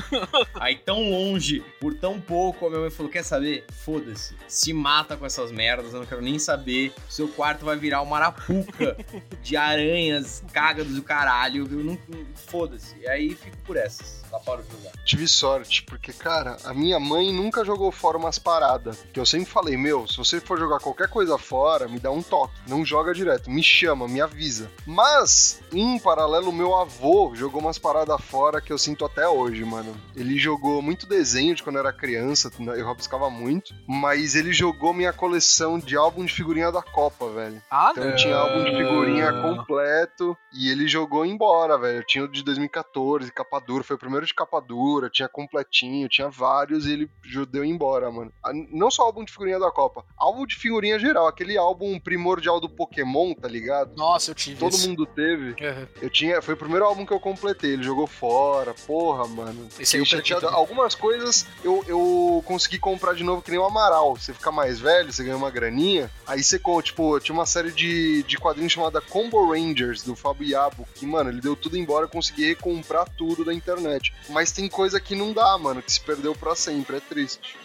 a 0.54 0.70
ir 0.70 0.78
tão 0.78 1.11
longe 1.11 1.62
por 1.80 1.94
tão 1.94 2.20
pouco, 2.20 2.66
a 2.66 2.70
minha 2.70 2.80
mãe 2.80 2.90
falou: 2.90 3.11
quer 3.11 3.22
saber? 3.22 3.64
Foda-se. 3.70 4.34
Se 4.46 4.72
mata 4.72 5.16
com 5.16 5.26
essas 5.26 5.52
merdas, 5.52 5.92
eu 5.92 6.00
não 6.00 6.06
quero 6.06 6.22
nem 6.22 6.38
saber. 6.38 6.92
Seu 7.09 7.28
quarto 7.28 7.64
vai 7.64 7.76
virar 7.76 8.02
uma 8.02 8.16
arapuca 8.16 8.96
de 9.42 9.56
aranhas, 9.56 10.42
cágados 10.52 10.94
do 10.94 11.02
caralho. 11.02 11.68
Eu 11.70 11.84
não. 11.84 11.98
Foda-se. 12.34 12.96
E 12.98 13.09
aí 13.09 13.34
fico 13.34 13.56
por 13.59 13.76
essas. 13.76 14.24
Lá 14.31 14.39
para 14.41 14.62
jogar. 14.62 14.93
Tive 15.05 15.26
sorte, 15.26 15.83
porque, 15.85 16.12
cara, 16.12 16.57
a 16.64 16.74
minha 16.74 17.01
mãe 17.01 17.33
nunca 17.33 17.64
jogou 17.64 17.91
fora 17.91 18.18
umas 18.18 18.39
paradas. 18.39 19.05
Que 19.12 19.18
eu 19.18 19.24
sempre 19.26 19.47
falei, 19.51 19.76
meu, 19.76 20.07
se 20.07 20.16
você 20.16 20.41
for 20.41 20.59
jogar 20.59 20.81
qualquer 20.81 21.09
coisa 21.09 21.39
fora, 21.39 21.89
me 21.89 21.99
dá 21.99 22.11
um 22.11 22.22
toque. 22.22 22.55
Não 22.66 22.85
joga 22.85 23.14
direto, 23.14 23.51
me 23.51 23.62
chama, 23.62 24.07
me 24.07 24.20
avisa. 24.20 24.70
Mas, 24.87 25.61
em 25.72 25.99
paralelo, 25.99 26.53
meu 26.53 26.74
avô 26.74 27.33
jogou 27.35 27.61
umas 27.61 27.79
paradas 27.79 28.20
fora 28.20 28.61
que 28.61 28.72
eu 28.72 28.79
sinto 28.79 29.05
até 29.05 29.26
hoje, 29.29 29.64
mano. 29.64 29.95
Ele 30.14 30.39
jogou 30.39 30.83
muito 30.83 31.07
desenho 31.07 31.55
de 31.55 31.62
quando 31.62 31.76
eu 31.76 31.81
era 31.81 31.93
criança, 31.93 32.51
eu 32.76 32.87
rabiscava 32.87 33.31
muito. 33.31 33.74
Mas 33.87 34.35
ele 34.35 34.53
jogou 34.53 34.93
minha 34.93 35.12
coleção 35.12 35.79
de 35.79 35.97
álbum 35.97 36.24
de 36.24 36.33
figurinha 36.35 36.70
da 36.70 36.83
Copa, 36.83 37.29
velho. 37.31 37.62
Ah, 37.70 37.93
Então 37.93 38.14
tinha 38.16 38.37
álbum 38.37 38.64
de 38.64 38.76
figurinha 38.76 39.33
completo 39.43 40.37
e 40.53 40.70
ele 40.70 40.87
jogou 40.89 41.24
embora, 41.24 41.79
velho. 41.79 41.99
Eu 41.99 42.07
tinha 42.07 42.24
o 42.24 42.29
de 42.29 42.43
2014, 42.43 43.33
capa 43.33 43.59
dura, 43.61 43.83
foi 43.85 43.97
o 43.97 43.99
primeiro 43.99 44.17
de 44.26 44.34
capa 44.34 44.60
dura, 44.60 45.10
tinha 45.10 45.28
completinho, 45.28 46.08
tinha 46.08 46.28
vários 46.28 46.86
e 46.86 46.92
ele 46.92 47.10
deu 47.50 47.64
embora, 47.64 48.10
mano. 48.10 48.32
Não 48.70 48.90
só 48.90 49.02
álbum 49.02 49.24
de 49.24 49.32
figurinha 49.32 49.58
da 49.58 49.70
Copa, 49.70 50.04
álbum 50.16 50.46
de 50.46 50.56
figurinha 50.56 50.98
geral, 50.98 51.26
aquele 51.26 51.56
álbum 51.56 51.98
primordial 51.98 52.60
do 52.60 52.68
Pokémon, 52.68 53.34
tá 53.34 53.48
ligado? 53.48 53.96
Nossa, 53.96 54.30
eu 54.30 54.34
tive. 54.34 54.58
Todo 54.58 54.78
mundo 54.78 55.06
teve. 55.06 55.50
Uhum. 55.50 55.86
Eu 56.00 56.10
tinha, 56.10 56.40
foi 56.42 56.54
o 56.54 56.56
primeiro 56.56 56.84
álbum 56.84 57.04
que 57.04 57.12
eu 57.12 57.20
completei, 57.20 57.72
ele 57.72 57.82
jogou 57.82 58.06
fora, 58.06 58.74
porra, 58.86 59.26
mano. 59.26 59.68
Esse 59.78 59.96
aí 59.96 60.02
eu 60.02 60.06
chateado. 60.06 60.42
também. 60.42 60.56
Algumas 60.56 60.94
coisas 60.94 61.46
eu, 61.62 61.84
eu 61.86 62.42
consegui 62.44 62.78
comprar 62.78 63.14
de 63.14 63.24
novo 63.24 63.42
que 63.42 63.50
nem 63.50 63.60
o 63.60 63.64
Amaral. 63.64 64.16
Você 64.16 64.32
fica 64.32 64.50
mais 64.50 64.78
velho, 64.78 65.12
você 65.12 65.22
ganha 65.22 65.36
uma 65.36 65.50
graninha, 65.50 66.10
aí 66.26 66.42
você 66.42 66.58
compra, 66.58 66.82
tipo, 66.82 67.20
tinha 67.20 67.34
uma 67.34 67.46
série 67.46 67.70
de, 67.70 68.22
de 68.22 68.36
quadrinhos 68.38 68.72
chamada 68.72 69.00
Combo 69.00 69.52
Rangers, 69.52 70.02
do 70.02 70.14
Fábio 70.14 70.48
Yabo, 70.48 70.86
que, 70.94 71.06
mano, 71.06 71.30
ele 71.30 71.40
deu 71.40 71.56
tudo 71.56 71.76
embora, 71.76 72.04
eu 72.04 72.08
consegui 72.08 72.46
recomprar 72.46 73.08
tudo 73.16 73.44
da 73.44 73.52
internet. 73.52 74.07
Mas 74.28 74.52
tem 74.52 74.68
coisa 74.68 75.00
que 75.00 75.14
não 75.14 75.32
dá, 75.32 75.56
mano, 75.59 75.82
que 75.82 75.92
se 75.92 76.00
perdeu 76.00 76.34
pra 76.34 76.54
sempre, 76.54 76.96
é 76.96 77.00
triste. 77.00 77.56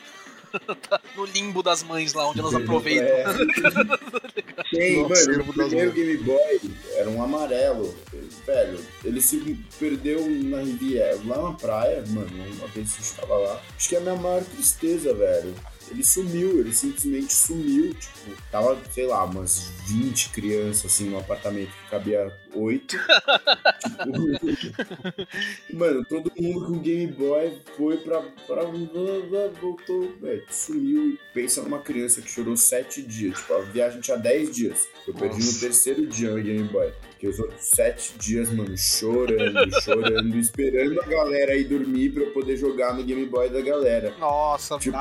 No 1.15 1.25
limbo 1.25 1.63
das 1.63 1.81
mães 1.81 2.13
lá, 2.13 2.27
onde 2.27 2.39
elas 2.39 2.53
aproveitam. 2.53 3.07
É. 3.07 3.23
Tem, 4.69 5.01
Nossa, 5.01 5.31
mano, 5.31 5.43
eu 5.43 5.49
o 5.49 5.53
primeiro. 5.53 5.91
Game 5.91 6.17
Boy 6.17 6.61
era 6.95 7.09
um 7.09 7.23
amarelo. 7.23 7.95
Velho, 8.45 8.79
ele 9.03 9.21
se 9.21 9.57
perdeu 9.79 10.27
na 10.29 10.59
Riviera, 10.59 11.19
lá 11.25 11.41
na 11.41 11.53
praia, 11.53 12.03
mano, 12.07 12.29
uma 12.57 12.67
vez 12.67 12.93
que 12.93 13.01
a 13.01 13.03
gente 13.03 13.15
tava 13.15 13.35
lá. 13.35 13.61
Acho 13.75 13.89
que 13.89 13.95
é 13.95 13.97
a 13.99 14.01
minha 14.01 14.15
maior 14.15 14.43
tristeza, 14.43 15.13
velho. 15.13 15.55
Ele 15.91 16.03
sumiu, 16.03 16.59
ele 16.59 16.73
simplesmente 16.73 17.33
sumiu, 17.33 17.93
tipo, 17.93 18.41
tava, 18.51 18.77
sei 18.91 19.05
lá, 19.05 19.23
umas 19.25 19.71
20 19.85 20.29
crianças, 20.29 20.85
assim, 20.85 21.09
no 21.09 21.19
apartamento 21.19 21.69
que 21.69 21.89
cabia 21.89 22.31
8. 22.53 22.97
tipo, 23.79 25.73
mano, 25.77 26.05
todo 26.05 26.31
mundo 26.39 26.65
com 26.65 26.79
Game 26.79 27.11
Boy 27.11 27.57
foi 27.77 27.97
pra. 27.97 28.21
pra 28.47 28.63
voltou, 29.59 30.13
velho, 30.21 30.43
sumiu. 30.49 31.17
Pensa 31.33 31.61
numa 31.61 31.79
criança 31.79 32.21
que 32.21 32.29
chorou 32.29 32.55
7 32.55 33.01
dias, 33.01 33.37
tipo, 33.37 33.53
a 33.53 33.61
viagem 33.61 34.01
tinha 34.01 34.17
10 34.17 34.55
dias. 34.55 34.87
Eu 35.07 35.13
perdi 35.13 35.39
no 35.39 35.45
Nossa. 35.45 35.59
terceiro 35.59 36.05
dia 36.07 36.33
o 36.33 36.41
Game 36.41 36.67
Boy. 36.69 36.91
Porque 37.09 37.27
os 37.27 37.39
outros 37.39 37.61
7 37.61 38.13
dias, 38.17 38.49
mano, 38.51 38.77
chorando, 38.77 39.69
chorando, 39.81 40.37
esperando 40.37 41.01
a 41.01 41.05
galera 41.05 41.55
ir 41.55 41.63
dormir 41.65 42.11
pra 42.11 42.23
eu 42.23 42.31
poder 42.31 42.57
jogar 42.57 42.93
no 42.93 43.03
Game 43.03 43.25
Boy 43.25 43.49
da 43.49 43.61
galera. 43.61 44.13
Nossa, 44.19 44.77
Tipo. 44.77 44.97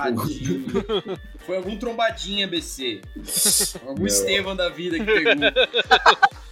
Foi 1.41 1.57
algum 1.57 1.77
trombadinha, 1.77 2.47
BC. 2.47 3.01
Algum 3.87 4.01
Não. 4.01 4.07
Estevam 4.07 4.55
da 4.55 4.69
vida 4.69 4.99
que 4.99 5.05
pegou. 5.05 5.35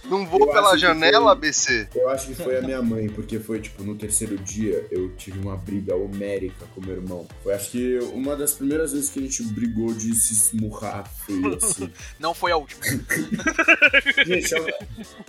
Não 0.05 0.25
vou 0.25 0.39
Eu 0.41 0.47
pela 0.51 0.77
janela, 0.77 1.31
foi- 1.35 1.41
BC. 1.49 1.87
Eu 1.95 2.09
acho 2.09 2.27
que 2.27 2.35
foi 2.35 2.57
a 2.57 2.61
minha 2.61 2.81
mãe, 2.81 3.07
porque 3.09 3.39
foi, 3.39 3.59
tipo, 3.59 3.83
no 3.83 3.95
terceiro 3.95 4.37
dia 4.37 4.85
eu 4.91 5.09
tive 5.15 5.39
uma 5.39 5.55
briga 5.55 5.95
homérica 5.95 6.65
com 6.73 6.81
meu 6.81 6.95
irmão. 6.95 7.27
Foi, 7.43 7.53
acho 7.53 7.71
que, 7.71 7.99
uma 8.13 8.35
das 8.35 8.53
primeiras 8.53 8.91
vezes 8.93 9.09
que 9.09 9.19
a 9.19 9.21
gente 9.21 9.43
brigou 9.43 9.93
de 9.93 10.13
se 10.15 10.33
esmurrar 10.33 11.09
feio, 11.25 11.55
assim. 11.55 11.91
não 12.19 12.33
foi 12.33 12.51
a 12.51 12.57
última. 12.57 12.81
Gente, 14.25 14.53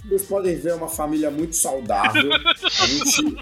vocês 0.05 0.23
podem 0.23 0.57
ver 0.57 0.71
é 0.71 0.75
uma 0.75 0.89
família 0.89 1.31
muito 1.31 1.55
saudável. 1.57 2.31
A 2.33 2.87
gente, 2.87 3.37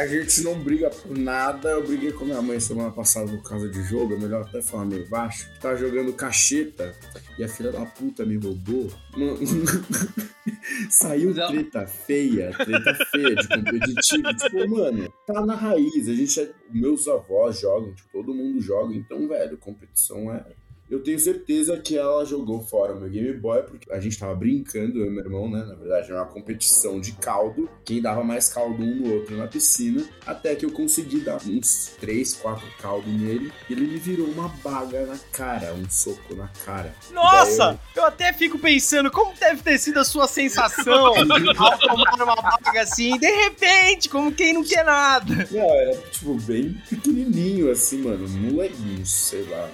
a, 0.00 0.06
gente 0.06 0.42
não 0.42 0.58
briga 0.58 0.90
por 0.90 1.16
nada. 1.16 1.70
Eu 1.70 1.86
briguei 1.86 2.12
com 2.12 2.24
minha 2.24 2.42
mãe 2.42 2.58
semana 2.60 2.90
passada 2.90 3.30
por 3.30 3.42
causa 3.42 3.68
de 3.68 3.82
jogo. 3.82 4.14
É 4.14 4.18
melhor 4.18 4.42
até 4.42 4.62
falar 4.62 4.84
meio 4.84 5.08
baixo. 5.08 5.48
Tava 5.60 5.76
jogando 5.76 6.12
cacheta 6.12 6.94
e 7.38 7.44
a 7.44 7.48
filha 7.48 7.72
da 7.72 7.84
puta 7.84 8.24
me 8.24 8.36
roubou. 8.36 8.90
Mano, 9.16 9.38
Saiu 10.90 11.34
Não. 11.34 11.48
treta 11.48 11.86
feia, 11.86 12.52
treta 12.52 12.94
feia 13.10 13.34
de 13.34 13.48
competitivo. 13.48 14.34
Tipo, 14.34 14.68
mano, 14.68 15.12
tá 15.26 15.44
na 15.44 15.54
raiz. 15.54 16.08
A 16.08 16.14
gente 16.14 16.40
é, 16.40 16.50
meus 16.70 17.06
avós 17.08 17.60
jogam, 17.60 17.94
tipo, 17.94 18.08
todo 18.12 18.34
mundo 18.34 18.60
joga. 18.60 18.94
Então, 18.94 19.26
velho, 19.28 19.56
competição 19.58 20.32
é. 20.32 20.44
Eu 20.90 21.00
tenho 21.00 21.20
certeza 21.20 21.76
que 21.76 21.96
ela 21.96 22.24
jogou 22.24 22.60
fora 22.60 22.94
o 22.94 23.00
meu 23.00 23.08
Game 23.08 23.32
Boy, 23.34 23.62
porque 23.62 23.92
a 23.92 24.00
gente 24.00 24.18
tava 24.18 24.34
brincando, 24.34 24.98
eu 24.98 25.06
e 25.06 25.10
meu 25.10 25.22
irmão, 25.24 25.48
né? 25.48 25.64
Na 25.64 25.74
verdade, 25.74 26.10
era 26.10 26.20
uma 26.20 26.26
competição 26.26 27.00
de 27.00 27.12
caldo. 27.12 27.70
Quem 27.84 28.02
dava 28.02 28.24
mais 28.24 28.48
caldo 28.48 28.82
um 28.82 28.96
no 28.96 29.14
outro 29.14 29.36
na 29.36 29.46
piscina. 29.46 30.04
Até 30.26 30.56
que 30.56 30.66
eu 30.66 30.72
consegui 30.72 31.20
dar 31.20 31.36
uns 31.46 31.92
3, 32.00 32.34
4 32.34 32.66
caldos 32.80 33.12
nele. 33.12 33.52
E 33.68 33.72
ele 33.72 33.86
me 33.86 33.98
virou 33.98 34.26
uma 34.26 34.48
baga 34.64 35.06
na 35.06 35.16
cara, 35.30 35.72
um 35.74 35.88
soco 35.88 36.34
na 36.34 36.48
cara. 36.64 36.92
Nossa! 37.12 37.78
Eu 37.94 38.04
até 38.04 38.32
fico 38.32 38.58
pensando 38.58 39.12
como 39.12 39.32
deve 39.38 39.62
ter 39.62 39.78
sido 39.78 40.00
a 40.00 40.04
sua 40.04 40.26
sensação 40.26 41.06
ao 41.14 41.78
tomar 41.78 42.14
uma 42.16 42.34
baga 42.34 42.82
assim, 42.82 43.16
de 43.16 43.30
repente, 43.30 44.08
como 44.08 44.32
quem 44.32 44.54
não 44.54 44.64
quer 44.64 44.84
nada. 44.84 45.48
Não, 45.52 45.60
era 45.60 45.96
tipo 46.10 46.34
bem 46.34 46.76
pequenininho 46.88 47.70
assim, 47.70 48.02
mano. 48.02 48.28
Molequinho, 48.28 49.06
sei 49.06 49.44
lá. 49.44 49.70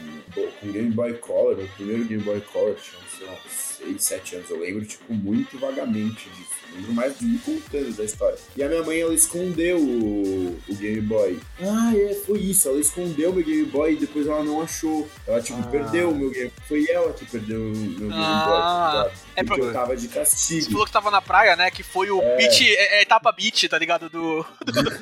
Com 0.60 0.70
Game 0.72 0.90
Boy 0.90 1.14
Color, 1.14 1.58
o 1.58 1.68
primeiro 1.76 2.04
Game 2.04 2.22
Boy 2.22 2.40
Color 2.40 2.74
tinha, 2.76 3.00
sei 3.18 3.26
lá, 3.26 3.36
6, 3.48 4.02
7 4.02 4.36
anos. 4.36 4.50
Eu 4.50 4.60
lembro, 4.60 4.84
tipo, 4.84 5.12
muito 5.14 5.58
vagamente 5.58 6.28
disso. 6.30 6.50
Eu 6.70 6.76
lembro 6.76 6.92
mais 6.94 7.18
de 7.18 7.24
me 7.24 7.38
contando 7.38 7.96
da 7.96 8.04
história. 8.04 8.38
E 8.56 8.62
a 8.62 8.68
minha 8.68 8.82
mãe, 8.82 9.00
ela 9.00 9.14
escondeu 9.14 9.78
o, 9.78 10.58
o 10.68 10.74
Game 10.74 11.00
Boy. 11.00 11.38
Ah, 11.60 11.92
é, 11.96 12.14
foi 12.14 12.38
isso. 12.40 12.68
Ela 12.68 12.78
escondeu 12.80 13.32
meu 13.32 13.44
Game 13.44 13.64
Boy 13.66 13.92
e 13.94 13.96
depois 13.96 14.26
ela 14.26 14.42
não 14.42 14.60
achou. 14.60 15.08
Ela, 15.26 15.40
tipo, 15.40 15.58
Ah. 15.60 15.62
perdeu 15.70 16.10
o 16.10 16.14
meu 16.14 16.30
Game 16.30 16.52
Foi 16.68 16.86
ela 16.90 17.12
que 17.12 17.24
perdeu 17.24 17.60
o 17.60 17.76
meu 17.76 18.08
Game 18.08 18.12
Ah, 18.14 19.02
Boy, 19.04 19.10
tá? 19.10 19.25
É 19.36 19.44
Porque 19.44 19.60
pro- 19.60 19.70
eu 19.70 19.72
tava 19.72 19.96
de 19.96 20.08
Você 20.08 20.14
castigo. 20.18 20.70
falou 20.72 20.86
que 20.86 20.92
tava 20.92 21.10
na 21.10 21.20
praia, 21.22 21.54
né? 21.56 21.70
Que 21.70 21.82
foi 21.82 22.10
o 22.10 22.20
beat, 22.36 22.60
é, 22.62 22.98
é 22.98 23.02
etapa 23.02 23.30
beat, 23.32 23.68
tá 23.68 23.78
ligado? 23.78 24.08
Do, 24.10 24.44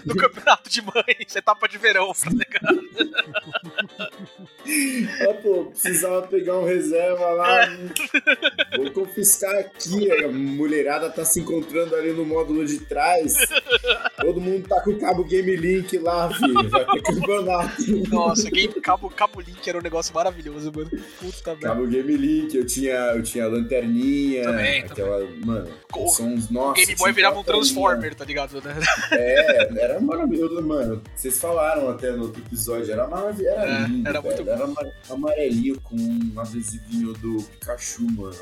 do 0.04 0.14
campeonato 0.16 0.68
de 0.68 0.82
mães, 0.82 1.34
etapa 1.36 1.68
de 1.68 1.78
verão, 1.78 2.12
tá 2.12 2.30
ligado? 2.30 2.84
Ah, 5.28 5.34
pô, 5.42 5.66
precisava 5.66 6.26
pegar 6.26 6.58
um 6.58 6.64
reserva 6.64 7.26
lá. 7.30 7.66
Vou 8.76 8.90
confiscar 8.92 9.54
aqui. 9.56 10.10
A 10.24 10.28
mulherada 10.28 11.10
tá 11.10 11.24
se 11.24 11.40
encontrando 11.40 11.94
ali 11.94 12.12
no 12.12 12.24
módulo 12.24 12.64
de 12.66 12.80
trás. 12.80 13.34
Todo 14.20 14.40
mundo 14.40 14.66
tá 14.68 14.80
com 14.80 14.90
o 14.92 14.98
cabo 14.98 15.24
Game 15.24 15.54
Link 15.56 15.96
lá, 15.98 16.32
filho. 16.32 16.68
Vai 16.70 16.84
ter 16.86 17.02
campeonato. 17.02 17.82
Nossa, 18.08 18.50
game, 18.50 18.74
cabo, 18.80 19.10
cabo 19.10 19.40
Link 19.40 19.68
era 19.68 19.78
um 19.78 19.82
negócio 19.82 20.14
maravilhoso, 20.14 20.72
mano. 20.74 20.90
Puta 21.20 21.50
merda. 21.50 21.68
Cabo 21.68 21.86
Game 21.86 22.16
Link, 22.16 22.54
eu 22.56 22.66
tinha, 22.66 22.94
eu 23.14 23.22
tinha 23.22 23.44
a 23.46 23.48
lanterninha, 24.28 24.42
Também, 24.44 24.80
aquela. 24.82 25.30
Mano, 25.44 25.70
O- 25.96 26.08
são 26.08 26.26
uns 26.34 26.50
nossos. 26.50 26.84
Game 26.84 26.96
Boy 26.98 27.12
virava 27.12 27.38
um 27.38 27.44
Transformer, 27.44 28.14
tá 28.14 28.24
ligado? 28.24 28.60
Né? 28.62 28.74
É, 29.12 29.82
era 29.84 30.00
maravilhoso, 30.00 30.60
mano. 30.62 31.02
Vocês 31.14 31.38
falaram 31.38 31.88
até 31.90 32.10
no 32.12 32.24
outro 32.24 32.42
episódio, 32.42 32.92
era 32.92 33.06
maravilhoso, 33.06 33.56
era 33.56 33.64
É, 33.84 33.86
lindo, 33.86 34.08
era 34.08 34.20
muito. 34.22 34.42
Era 34.48 34.64
ama- 34.64 34.92
amarelinho 35.10 35.80
com 35.80 35.96
um 35.96 36.32
adesivinho 36.40 37.12
do 37.14 37.42
Pikachu, 37.42 38.02
mano. 38.10 38.34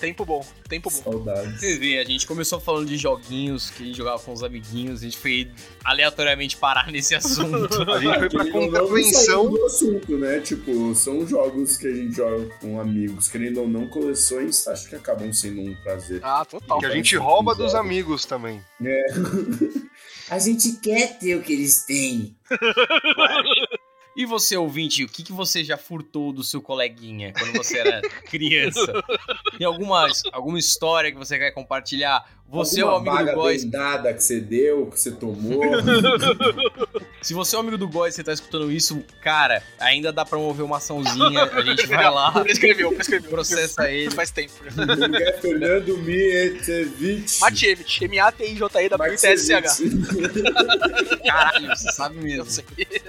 Tempo 0.00 0.24
bom, 0.24 0.44
tempo 0.66 0.88
bom. 0.90 1.12
Saudades. 1.12 1.60
Você 1.60 1.78
vê, 1.78 1.98
a 1.98 2.04
gente 2.04 2.26
começou 2.26 2.58
falando 2.58 2.88
de 2.88 2.96
joguinhos 2.96 3.68
que 3.68 3.82
a 3.82 3.86
gente 3.86 3.98
jogava 3.98 4.18
com 4.18 4.32
os 4.32 4.42
amiguinhos, 4.42 5.00
a 5.00 5.04
gente 5.04 5.18
foi 5.18 5.50
aleatoriamente 5.84 6.56
parar 6.56 6.90
nesse 6.90 7.14
assunto. 7.14 7.68
A 7.90 7.98
gente 8.00 8.18
foi 8.18 8.28
pra 8.30 8.50
contravenção. 8.50 9.50
do 9.50 9.64
assunto, 9.66 10.16
né? 10.16 10.40
Tipo, 10.40 10.94
são 10.94 11.26
jogos 11.26 11.76
que 11.76 11.86
a 11.86 11.94
gente 11.94 12.14
joga 12.14 12.46
com 12.60 12.80
amigos, 12.80 13.28
querendo 13.28 13.60
ou 13.60 13.68
não, 13.68 13.88
coleções, 13.88 14.66
acho 14.66 14.88
que 14.88 14.94
acabam 14.94 15.32
sendo 15.32 15.60
um 15.60 15.74
prazer. 15.82 16.20
Ah, 16.22 16.44
total. 16.44 16.78
Que 16.78 16.86
a 16.86 16.90
gente 16.90 17.16
rouba 17.16 17.54
dos 17.54 17.74
amigos 17.74 18.24
também. 18.24 18.62
A 20.30 20.38
gente 20.38 20.76
quer 20.80 21.18
ter 21.18 21.34
o 21.34 21.42
que 21.42 21.52
eles 21.52 21.84
têm. 21.84 22.36
E 24.16 24.26
você, 24.26 24.56
ouvinte, 24.56 25.04
o 25.04 25.08
que, 25.08 25.22
que 25.22 25.32
você 25.32 25.64
já 25.64 25.76
furtou 25.76 26.32
do 26.32 26.44
seu 26.44 26.60
coleguinha 26.60 27.32
quando 27.32 27.52
você 27.52 27.78
era 27.78 28.00
criança? 28.28 28.92
Tem 29.60 29.66
alguma, 29.66 30.06
alguma 30.32 30.58
história 30.58 31.12
que 31.12 31.18
você 31.18 31.38
quer 31.38 31.50
compartilhar? 31.50 32.24
Você 32.50 32.80
Alguma 32.80 33.12
é 33.12 33.14
o 33.14 33.16
amigo 33.18 33.30
do 33.30 33.36
Góis. 33.36 33.62
vendada 33.62 34.12
que 34.12 34.24
você 34.24 34.40
deu, 34.40 34.86
que 34.86 34.98
você 34.98 35.12
tomou. 35.12 35.60
Se 37.22 37.34
você 37.34 37.54
é 37.54 37.58
o 37.58 37.60
amigo 37.60 37.76
do 37.78 37.86
Góis 37.86 38.14
e 38.14 38.16
você 38.16 38.24
tá 38.24 38.32
escutando 38.32 38.72
isso, 38.72 39.04
cara, 39.20 39.62
ainda 39.78 40.10
dá 40.10 40.24
pra 40.24 40.38
mover 40.38 40.64
uma 40.64 40.78
açãozinha. 40.78 41.44
A 41.44 41.60
gente 41.60 41.86
vai 41.86 42.10
lá, 42.10 42.32
Prescreveu, 42.42 42.90
prescreveu. 42.92 43.30
processa 43.30 43.90
ele. 43.90 44.10
Faz 44.10 44.30
tempo. 44.30 44.52
Miguel 44.74 45.38
Fernando 45.40 45.98
Mietevich. 45.98 47.40
Matievich, 47.40 48.04
M-A-T-I-J-E-W-T-S-C-H. 48.06 49.76
Caralho, 51.24 51.68
você 51.68 51.92
sabe 51.92 52.16
mesmo. 52.16 52.46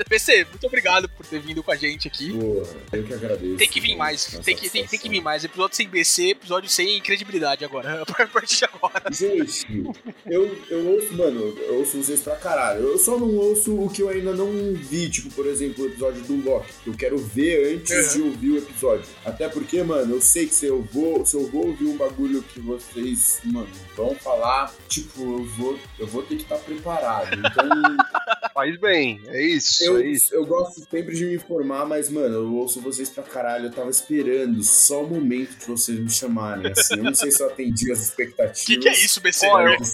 PC, 0.09 0.45
muito 0.51 0.67
obrigado 0.67 1.07
por 1.09 1.25
ter 1.25 1.39
vindo 1.39 1.63
com 1.63 1.71
a 1.71 1.75
gente 1.75 2.07
aqui. 2.07 2.31
Porra, 2.33 2.67
eu 2.91 3.03
que 3.03 3.13
agradeço. 3.13 3.55
Tem 3.57 3.67
que 3.69 3.79
vir 3.79 3.95
mais, 3.95 4.25
tem 4.43 4.55
que, 4.55 4.69
tem, 4.69 4.85
tem 4.85 4.99
que 4.99 5.09
vir 5.09 5.21
mais. 5.21 5.43
Episódio 5.43 5.75
sem 5.75 5.87
BC, 5.87 6.31
episódio 6.31 6.69
sem 6.69 7.01
credibilidade 7.01 7.63
agora. 7.65 8.03
A 8.21 8.27
partir 8.27 8.57
de 8.57 8.65
agora. 8.65 9.01
Gente, 9.31 9.83
eu, 10.25 10.57
eu 10.69 10.87
ouço, 10.87 11.13
mano, 11.15 11.57
eu 11.57 11.75
ouço 11.79 11.97
vocês 11.97 12.21
pra 12.21 12.35
caralho. 12.35 12.81
Eu 12.81 12.97
só 12.97 13.17
não 13.17 13.35
ouço 13.35 13.73
o 13.73 13.89
que 13.89 14.01
eu 14.01 14.09
ainda 14.09 14.33
não 14.33 14.51
vi, 14.73 15.09
tipo, 15.09 15.29
por 15.33 15.45
exemplo, 15.45 15.83
o 15.83 15.87
episódio 15.87 16.21
do 16.23 16.43
Loki. 16.43 16.73
que 16.83 16.89
Eu 16.89 16.93
quero 16.93 17.17
ver 17.17 17.75
antes 17.75 18.13
de 18.13 18.21
ouvir 18.21 18.51
o 18.51 18.57
episódio. 18.57 19.05
Até 19.25 19.47
porque, 19.47 19.81
mano, 19.83 20.15
eu 20.15 20.21
sei 20.21 20.47
que 20.47 20.53
se 20.53 20.65
eu 20.65 20.81
vou, 20.81 21.25
se 21.25 21.35
eu 21.35 21.47
vou 21.47 21.67
ouvir 21.67 21.85
um 21.85 21.97
bagulho 21.97 22.41
que 22.43 22.59
vocês, 22.59 23.39
mano, 23.45 23.69
vão 23.95 24.15
falar, 24.15 24.73
tipo, 24.87 25.21
eu 25.21 25.45
vou, 25.57 25.79
eu 25.99 26.07
vou 26.07 26.23
ter 26.23 26.35
que 26.35 26.43
estar 26.43 26.57
preparado. 26.57 27.37
Então, 27.37 27.69
Faz 28.53 28.77
bem, 28.79 29.21
é 29.27 29.41
isso, 29.41 29.83
eu, 29.83 29.97
é 29.99 30.05
isso. 30.07 30.33
eu 30.33 30.45
gosto 30.45 30.85
sempre 30.89 31.15
de 31.15 31.25
me 31.25 31.35
informar, 31.35 31.85
mas, 31.85 32.09
mano, 32.09 32.35
eu 32.35 32.53
ouço 32.55 32.81
vocês 32.81 33.09
pra 33.09 33.23
caralho. 33.23 33.65
Eu 33.67 33.71
tava 33.71 33.89
esperando 33.89 34.61
só 34.63 35.03
o 35.03 35.07
momento 35.09 35.57
de 35.57 35.65
vocês 35.65 35.97
me 35.99 36.09
chamarem, 36.09 36.71
assim. 36.71 36.95
Eu 36.97 37.03
não 37.03 37.13
sei 37.15 37.31
se 37.31 37.41
eu 37.41 37.47
atendi 37.47 37.91
as 37.91 37.99
O 37.99 38.03
expectativas. 38.03 38.65
que, 38.65 38.77
que 38.77 38.89
é 38.89 38.93
isso, 38.93 39.21
BC? 39.21 39.45
Eu- 39.45 39.51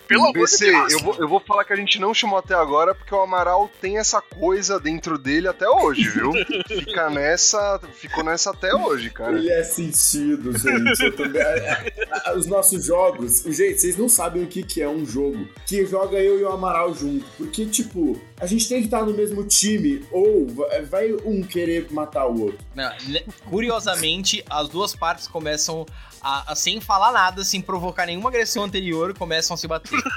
Pelo 0.08 0.22
amor 0.24 0.34
de 0.34 0.40
BC, 0.40 0.66
Deus. 0.72 0.94
eu 0.94 1.00
vou, 1.00 1.16
eu 1.20 1.28
vou 1.28 1.40
falar 1.40 1.64
que 1.66 1.74
a 1.74 1.76
gente 1.76 2.00
não 2.00 2.14
chamou 2.14 2.40
até 2.40 2.54
agora 2.56 2.96
porque 2.96 3.14
o 3.14 3.20
Amaral 3.22 3.70
tem 3.82 3.98
essa 3.98 4.22
coisa 4.22 4.80
dentro 4.80 5.18
dele 5.18 5.48
até 5.48 5.70
hoje, 5.70 6.08
viu? 6.10 6.32
Fica 6.68 7.10
nessa, 7.10 7.80
ficou 7.94 8.24
nessa 8.24 8.50
até 8.52 8.74
hoje, 8.74 9.10
cara. 9.10 9.38
Ele 9.38 9.50
é 9.52 9.64
sentido, 9.64 10.52
gente. 10.58 11.04
Eu 11.04 11.16
também- 11.16 11.42
a- 11.42 11.84
a- 12.32 12.34
Os 12.38 12.46
nossos 12.48 12.86
jogos, 12.86 13.44
gente, 13.44 13.80
vocês 13.80 13.98
não 13.98 14.10
sabem 14.10 14.44
o 14.44 14.48
que, 14.48 14.64
que 14.64 14.82
é 14.82 14.90
um 14.90 15.06
jogo 15.06 15.48
que 15.66 15.86
joga 15.86 16.18
eu 16.18 16.40
e 16.40 16.44
o 16.44 16.50
Amaral 16.50 16.94
junto. 16.94 17.26
Porque, 17.38 17.66
tipo, 17.66 18.20
a 18.40 18.46
gente 18.48 18.68
tem 18.68 18.80
que 18.80 18.86
estar 18.88 19.06
no 19.06 19.14
mesmo 19.14 19.44
time, 19.46 20.04
ou 20.12 20.48
vai- 20.48 20.82
vai 20.82 21.12
um 21.24 21.44
querer 21.44 21.86
matar 21.92 22.26
o 22.26 22.42
outro. 22.42 22.58
Não, 22.74 22.92
le- 23.08 23.24
curiosamente, 23.46 24.44
as 24.50 24.68
duas 24.70 24.96
partes 24.96 25.28
começam 25.28 25.86
a, 26.22 26.52
a, 26.52 26.56
sem 26.56 26.82
falar 26.82 27.12
nada, 27.12 27.44
sem 27.44 27.62
provocar 27.62 28.06
nenhuma 28.08 28.30
agressão 28.30 28.64
anterior, 28.64 29.14
começam 29.14 29.54
a 29.54 29.58
se 29.58 29.68
bater. 29.68 29.92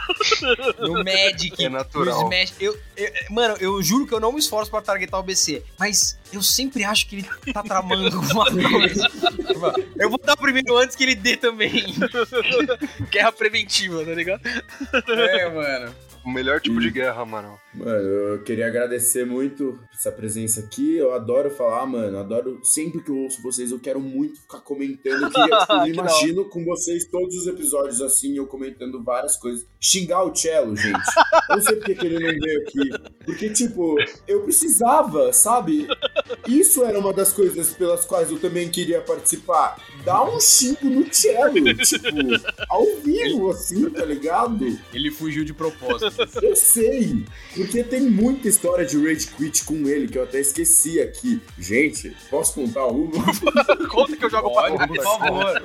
No 0.81 1.05
Magic, 1.05 1.63
É 1.63 1.69
natural. 1.69 2.23
no 2.23 2.33
Smash. 2.33 2.55
Eu, 2.59 2.77
eu- 2.97 3.13
mano, 3.31 3.57
eu 3.61 3.83
juro 3.83 4.07
que 4.07 4.15
eu 4.15 4.21
não 4.21 4.33
me 4.33 4.39
esforço 4.41 4.71
pra 4.71 4.81
targetar 4.81 5.21
o 5.21 5.23
BC, 5.23 5.63
mas 5.79 6.19
eu 6.33 6.43
sempre 6.43 6.83
acho 6.83 7.07
que 7.07 7.17
ele 7.17 7.53
tá 7.53 7.63
tramando 7.63 8.17
alguma 8.17 8.47
coisa. 8.51 9.07
Eu 9.99 10.09
vou 10.09 10.19
dar 10.19 10.37
primeiro 10.37 10.77
antes 10.79 10.97
que 10.97 11.03
ele 11.03 11.15
dê 11.15 11.37
também. 11.37 11.85
Guerra 13.11 13.33
preventiva, 13.33 14.05
tá 14.05 14.15
ligado? 14.15 14.41
É, 15.09 15.51
mano. 15.51 15.95
O 16.25 16.31
melhor 16.31 16.61
tipo 16.61 16.77
Hum. 16.77 16.81
de 16.81 16.91
guerra, 16.91 17.25
mano. 17.25 17.59
Mano, 17.73 17.93
eu 17.93 18.43
queria 18.43 18.67
agradecer 18.67 19.25
muito 19.25 19.79
essa 19.95 20.11
presença 20.13 20.61
aqui. 20.61 20.97
Eu 20.97 21.13
adoro 21.15 21.51
falar, 21.51 21.87
mano. 21.87 22.19
Adoro. 22.19 22.61
Sempre 22.63 23.03
que 23.03 23.11
eu 23.11 23.17
ouço 23.17 23.41
vocês, 23.43 23.71
eu 23.71 23.79
quero 23.79 24.01
muito 24.01 24.41
ficar 24.41 24.61
comentando. 24.61 25.23
Eu, 25.23 25.31
tipo, 25.31 25.87
imagino 25.87 26.45
com 26.47 26.65
vocês 26.65 27.05
todos 27.07 27.35
os 27.37 27.47
episódios 27.47 28.03
assim, 28.03 28.37
eu 28.37 28.47
comentando 28.47 29.03
várias 29.03 29.37
coisas. 29.37 29.67
Xingar 29.81 30.25
o 30.25 30.35
Cello, 30.35 30.77
gente. 30.77 30.99
Eu 31.49 31.57
não 31.57 31.63
sei 31.63 31.77
porque 31.77 31.95
que 31.95 32.07
ele 32.07 32.19
não 32.19 32.39
veio 32.39 32.61
aqui. 32.63 32.91
Porque, 33.25 33.51
tipo, 33.51 33.97
eu 34.27 34.43
precisava, 34.43 35.33
sabe? 35.33 35.87
Isso 36.47 36.85
era 36.85 36.99
uma 36.99 37.13
das 37.13 37.33
coisas 37.33 37.73
pelas 37.73 38.05
quais 38.05 38.31
eu 38.31 38.39
também 38.39 38.69
queria 38.69 39.01
participar. 39.01 39.77
Dar 40.05 40.25
um 40.25 40.41
xingo 40.41 40.85
no 40.85 41.13
Cello, 41.13 41.53
tipo, 41.77 42.07
ao 42.69 42.87
vivo, 43.05 43.51
assim, 43.51 43.89
tá 43.91 44.05
ligado? 44.05 44.79
Ele 44.93 45.11
fugiu 45.11 45.45
de 45.45 45.53
propósito. 45.53 46.29
Eu 46.43 46.57
sei, 46.57 47.25
porque 47.55 47.85
tem 47.85 48.01
muita 48.03 48.49
história 48.49 48.85
de 48.85 48.97
Rage 48.97 49.27
Quit 49.29 49.65
com 49.65 49.87
ele 49.89 50.09
que 50.09 50.19
eu 50.19 50.25
até 50.25 50.41
esqueci 50.41 51.01
aqui. 51.01 51.41
Gente, 51.59 52.17
posso 52.31 52.55
contar 52.55 52.87
uma? 52.87 53.11
Conta 53.89 54.17
que 54.17 54.25
eu 54.25 54.31
jogo 54.31 54.49
Olha, 54.49 54.77
pra 54.77 54.89
por 54.89 55.03
favor. 55.03 55.63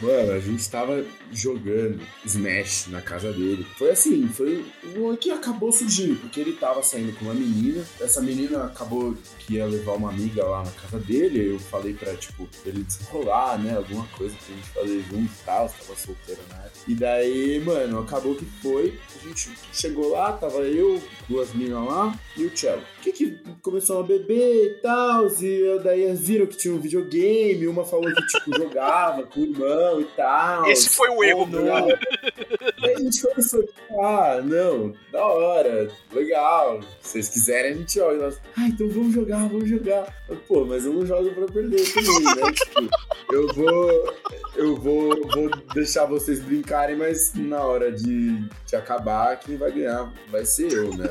Mano, 0.00 0.32
a 0.32 0.40
gente 0.40 0.68
tava 0.68 1.04
jogando 1.32 2.00
Smash 2.24 2.88
na 2.88 3.00
casa 3.00 3.32
dele. 3.32 3.66
Foi 3.76 3.90
assim, 3.90 4.28
foi 4.28 4.64
o 4.96 5.16
que 5.16 5.30
acabou 5.30 5.72
surgindo, 5.72 6.16
porque 6.20 6.40
ele 6.40 6.52
tava 6.52 6.82
saindo 6.82 7.16
com 7.18 7.26
uma 7.26 7.34
menina. 7.34 7.84
Essa 8.00 8.20
menina 8.20 8.64
acabou 8.64 9.16
que 9.38 9.54
ia 9.54 9.66
levar 9.66 9.94
uma 9.94 10.10
amiga 10.10 10.44
lá 10.44 10.64
na 10.64 10.70
casa 10.70 10.98
dele. 10.98 11.52
Eu 11.52 11.58
falei 11.58 11.94
pra, 11.94 12.14
tipo, 12.14 12.48
ele 12.64 12.82
desenrolar, 12.82 13.58
né? 13.58 13.76
Alguma 13.76 14.06
coisa 14.08 14.34
pra 14.36 14.54
gente 14.54 14.68
fazer 14.68 15.04
junto 15.10 15.32
e 15.32 15.44
tal. 15.44 15.68
Tava 15.68 15.98
solteiro 15.98 16.40
na 16.48 16.56
época. 16.56 16.78
E 16.88 16.94
daí, 16.94 17.60
mano, 17.64 18.00
acabou 18.00 18.34
que 18.34 18.44
foi. 18.62 18.98
A 19.20 19.28
gente 19.28 19.50
chegou 19.72 20.12
lá, 20.12 20.32
tava 20.32 20.58
eu, 20.58 21.02
duas 21.28 21.52
minas 21.52 21.84
lá 21.84 22.18
e 22.36 22.44
o 22.44 22.56
Cello. 22.56 22.82
Que 23.02 23.12
que 23.12 23.38
começou 23.62 24.00
a 24.00 24.02
beber 24.02 24.66
e 24.66 24.80
tal, 24.82 25.26
e 25.26 25.80
daí 25.82 26.12
viram 26.14 26.46
que 26.46 26.56
tinha 26.56 26.74
um 26.74 26.78
videogame, 26.78 27.66
uma 27.66 27.84
falou 27.84 28.12
que, 28.12 28.26
tipo, 28.26 28.54
jogava 28.56 29.22
com 29.24 29.40
o 29.40 29.44
irmão 29.44 30.00
e 30.00 30.04
tal. 30.16 30.66
Esse 30.66 30.88
foi 30.88 31.08
o 31.08 31.15
erro, 31.22 31.46
Pô, 31.46 31.56
não. 31.56 31.88
A 31.88 33.00
gente 33.00 33.22
começou, 33.22 33.62
tipo, 33.62 34.00
ah, 34.00 34.40
não, 34.42 34.94
da 35.12 35.24
hora, 35.24 35.90
legal, 36.12 36.80
se 37.00 37.12
vocês 37.12 37.28
quiserem 37.28 37.72
a 37.72 37.74
gente 37.74 37.94
joga. 37.94 38.36
Ah, 38.56 38.68
então 38.68 38.88
vamos 38.88 39.14
jogar, 39.14 39.48
vamos 39.48 39.68
jogar. 39.68 40.14
Pô, 40.46 40.64
mas 40.64 40.84
eu 40.84 40.92
não 40.92 41.06
jogo 41.06 41.30
pra 41.34 41.46
perder 41.46 41.82
também, 41.92 42.22
né? 42.22 42.52
tipo, 42.52 42.88
eu 43.32 43.54
vou, 43.54 44.14
eu 44.56 44.76
vou, 44.76 45.28
vou 45.28 45.50
deixar 45.74 46.06
vocês 46.06 46.40
brincarem, 46.40 46.96
mas 46.96 47.32
na 47.34 47.62
hora 47.62 47.92
de, 47.92 48.36
de 48.66 48.76
acabar, 48.76 49.38
quem 49.38 49.56
vai 49.56 49.72
ganhar 49.72 50.12
vai 50.30 50.44
ser 50.44 50.72
eu, 50.72 50.96
né? 50.96 51.08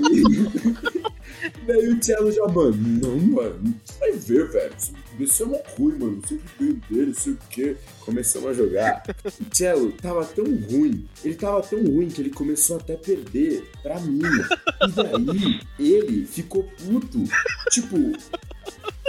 E 0.00 0.22
daí 1.66 1.88
o 1.88 2.02
Cello 2.02 2.32
já, 2.32 2.46
mano, 2.48 2.76
não, 2.76 3.16
mano, 3.16 3.74
vai 4.00 4.12
ver, 4.12 4.50
velho. 4.50 4.74
Isso 5.18 5.42
é 5.42 5.46
uma 5.46 5.58
ruim, 5.76 5.98
mano. 5.98 6.20
Eu 6.22 6.28
sempre 6.28 6.50
ganho 6.58 6.80
dele, 6.90 7.06
não 7.06 7.14
sei 7.14 7.32
o 7.32 7.38
quê. 7.50 7.76
Começamos 8.00 8.50
a 8.50 8.52
jogar. 8.52 9.02
O 9.24 9.54
Cello 9.54 9.92
tava 9.92 10.24
tão 10.24 10.44
ruim, 10.44 11.08
ele 11.24 11.34
tava 11.34 11.62
tão 11.62 11.82
ruim 11.82 12.08
que 12.08 12.20
ele 12.20 12.30
começou 12.30 12.76
até 12.76 12.94
a 12.94 12.98
perder 12.98 13.70
pra 13.82 14.00
mim. 14.00 14.22
E 14.82 14.92
daí 14.92 15.60
ele 15.78 16.26
ficou 16.26 16.64
puto, 16.64 17.22
tipo, 17.70 17.96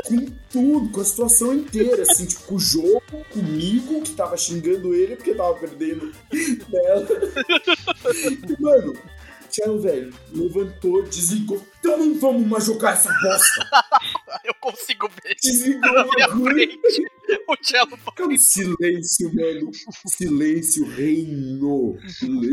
com 0.05 0.25
tudo, 0.51 0.89
com 0.89 1.01
a 1.01 1.05
situação 1.05 1.53
inteira, 1.53 2.03
assim, 2.03 2.25
tipo, 2.25 2.43
com 2.43 2.55
o 2.55 2.59
jogo, 2.59 3.01
comigo, 3.31 4.01
que 4.01 4.11
tava 4.11 4.37
xingando 4.37 4.93
ele 4.93 5.15
porque 5.15 5.33
tava 5.33 5.55
perdendo 5.55 6.11
dela. 6.69 7.07
Mano, 8.59 8.93
Cello, 9.55 9.79
velho, 9.79 10.13
levantou, 10.33 11.01
desligou. 11.03 11.65
Então 11.79 11.97
não 11.97 12.19
vamos 12.19 12.45
mais 12.45 12.65
jogar 12.65 12.91
essa 12.91 13.09
bosta. 13.09 13.69
Eu 14.43 14.53
consigo 14.55 15.09
ver 15.23 15.33
Desligou 15.41 15.93
na 15.93 16.05
o 16.05 16.09
minha 16.09 16.29
frente 16.29 17.05
o 17.47 17.55
Cello 17.61 17.97
Cara, 18.15 18.37
silêncio, 18.37 19.33
mano. 19.33 19.71
Silêncio 20.07 20.85
reinou. 20.89 21.97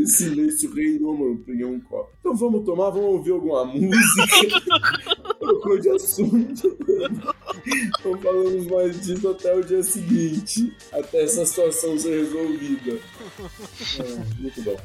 Silêncio 0.05 0.73
reinou, 0.73 1.17
mano. 1.17 1.43
Peguei 1.45 1.65
um 1.65 1.81
copo. 1.81 2.09
Então 2.21 2.35
vamos 2.35 2.63
tomar, 2.63 2.89
vamos 2.91 3.09
ouvir 3.15 3.31
alguma 3.31 3.65
música. 3.65 4.61
Trocou 5.39 5.77
de 5.77 5.89
assunto. 5.89 6.77
Não 8.05 8.17
falamos 8.21 8.65
mais 8.67 9.01
disso 9.01 9.27
até 9.27 9.53
o 9.53 9.61
dia 9.61 9.83
seguinte. 9.83 10.73
Até 10.93 11.23
essa 11.23 11.45
situação 11.45 11.99
ser 11.99 12.23
resolvida. 12.23 12.97
É, 13.99 14.41
muito 14.41 14.61
bom. 14.61 14.77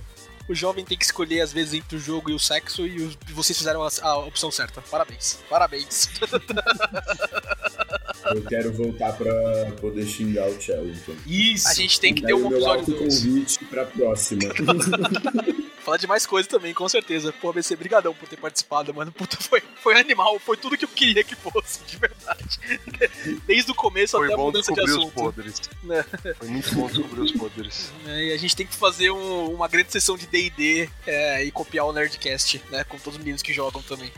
O 0.49 0.55
jovem 0.55 0.85
tem 0.85 0.97
que 0.97 1.05
escolher, 1.05 1.41
às 1.43 1.53
vezes, 1.53 1.75
entre 1.75 1.97
o 1.97 2.01
jogo 2.01 2.31
e 2.31 2.35
o 2.35 2.39
sexo, 2.39 2.87
e 2.87 3.03
os- 3.03 3.19
e 3.29 3.33
vocês 3.33 3.57
fizeram 3.59 3.83
a, 3.83 3.89
a 4.03 4.19
opção 4.19 4.51
certa. 4.51 4.81
Parabéns. 4.81 5.39
Parabéns. 5.49 6.09
Eu 8.35 8.43
quero 8.45 8.73
voltar 8.73 9.13
pra 9.13 9.33
poder 9.81 10.07
xingar 10.07 10.47
o 10.49 10.61
Cello, 10.61 10.91
então. 10.91 11.15
Isso. 11.27 11.69
A 11.69 11.75
gente 11.75 11.99
tem 12.01 12.15
que 12.15 12.23
ter 12.23 12.35
um 12.35 12.47
episódio 12.51 12.87
2. 12.87 13.01
autoconvite 13.01 13.65
pra 13.67 13.85
próxima. 13.87 14.43
Falar 15.89 15.97
de 15.97 16.07
mais 16.07 16.26
coisa 16.26 16.47
também, 16.47 16.74
com 16.74 16.86
certeza. 16.86 17.32
Pô, 17.32 17.51
BC, 17.51 17.74
brigadão 17.74 18.12
por 18.12 18.28
ter 18.28 18.36
participado, 18.36 18.93
mano. 18.93 19.11
Puta, 19.11 19.39
foi, 19.41 19.62
foi 19.82 19.99
animal, 19.99 20.39
foi 20.39 20.55
tudo 20.59 20.76
que 20.76 20.84
eu 20.84 20.89
queria 20.89 21.24
que 21.24 21.34
fosse, 21.34 21.80
de 21.86 21.97
verdade. 21.97 22.61
Desde 23.49 23.70
o 23.70 23.74
começo 23.74 24.18
Foi 24.18 24.26
até 24.26 24.34
a 24.34 24.36
mudança 24.36 24.70
de 24.70 24.82
descobrir 24.82 24.93
os 24.93 24.99
assunto. 24.99 25.14
podres. 25.14 25.62
Né? 25.82 26.05
Foi 26.36 26.49
muito 26.49 26.74
bom 26.74 26.86
descobrir 26.89 27.20
os 27.22 27.32
podres. 27.32 27.91
É, 28.07 28.24
e 28.26 28.32
a 28.34 28.36
gente 28.36 28.55
tem 28.55 28.66
que 28.66 28.74
fazer 28.76 29.11
um- 29.11 29.55
uma 29.55 29.66
grande 29.66 29.91
sessão 29.91 30.18
de 30.18 30.26
D&D 30.26 30.91
é, 31.07 31.43
e 31.45 31.51
copiar 31.51 31.86
o 31.86 31.93
Nerdcast, 31.95 32.62
né? 32.70 32.84
Com 32.84 32.99
todos 32.99 33.14
os 33.14 33.18
meninos 33.18 33.41
que 33.41 33.55
jogam 33.55 33.80
também. 33.80 34.12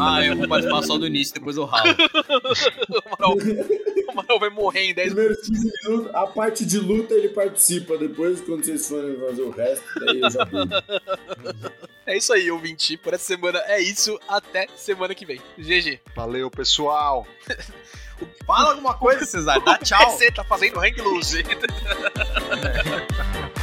Ah, 0.00 0.24
eu 0.24 0.34
vou 0.36 0.48
participar 0.48 0.82
só 0.82 0.96
do 0.96 1.06
início, 1.06 1.34
depois 1.34 1.58
eu 1.58 1.66
ralo. 1.66 1.94
O 4.12 4.16
Manuel 4.16 4.38
vai 4.38 4.50
morrer 4.50 4.90
em 4.90 4.94
10 4.94 5.12
Primeiros 5.12 5.46
15 5.46 5.72
minutos, 5.84 6.14
a 6.14 6.26
parte 6.26 6.64
de 6.66 6.78
luta 6.78 7.14
ele 7.14 7.30
participa. 7.30 7.96
Depois, 7.96 8.40
quando 8.40 8.64
vocês 8.64 8.86
forem 8.86 9.16
fazer 9.18 9.42
o 9.42 9.50
resto, 9.50 9.84
daí 10.00 10.20
eu 10.20 10.30
já 10.30 10.44
vi. 10.44 10.52
É 12.04 12.16
isso 12.16 12.32
aí, 12.32 12.50
ouvinte. 12.50 12.96
Por 12.96 13.14
essa 13.14 13.24
semana 13.24 13.62
é 13.66 13.80
isso. 13.80 14.18
Até 14.28 14.66
semana 14.74 15.14
que 15.14 15.24
vem. 15.24 15.40
GG. 15.56 16.00
Valeu, 16.16 16.50
pessoal. 16.50 17.24
Fala 18.44 18.70
alguma 18.70 18.94
coisa, 18.94 19.24
Cesar. 19.24 19.60
Dá 19.62 19.78
tchau. 19.82 20.10
Você 20.10 20.30
tá 20.30 20.44
fazendo 20.44 20.80
hang 20.80 21.00
loose. 21.00 21.42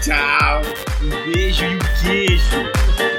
Tchau. 0.02 0.62
Um 1.04 1.32
beijo 1.32 1.66
e 1.66 1.76
um 1.76 3.19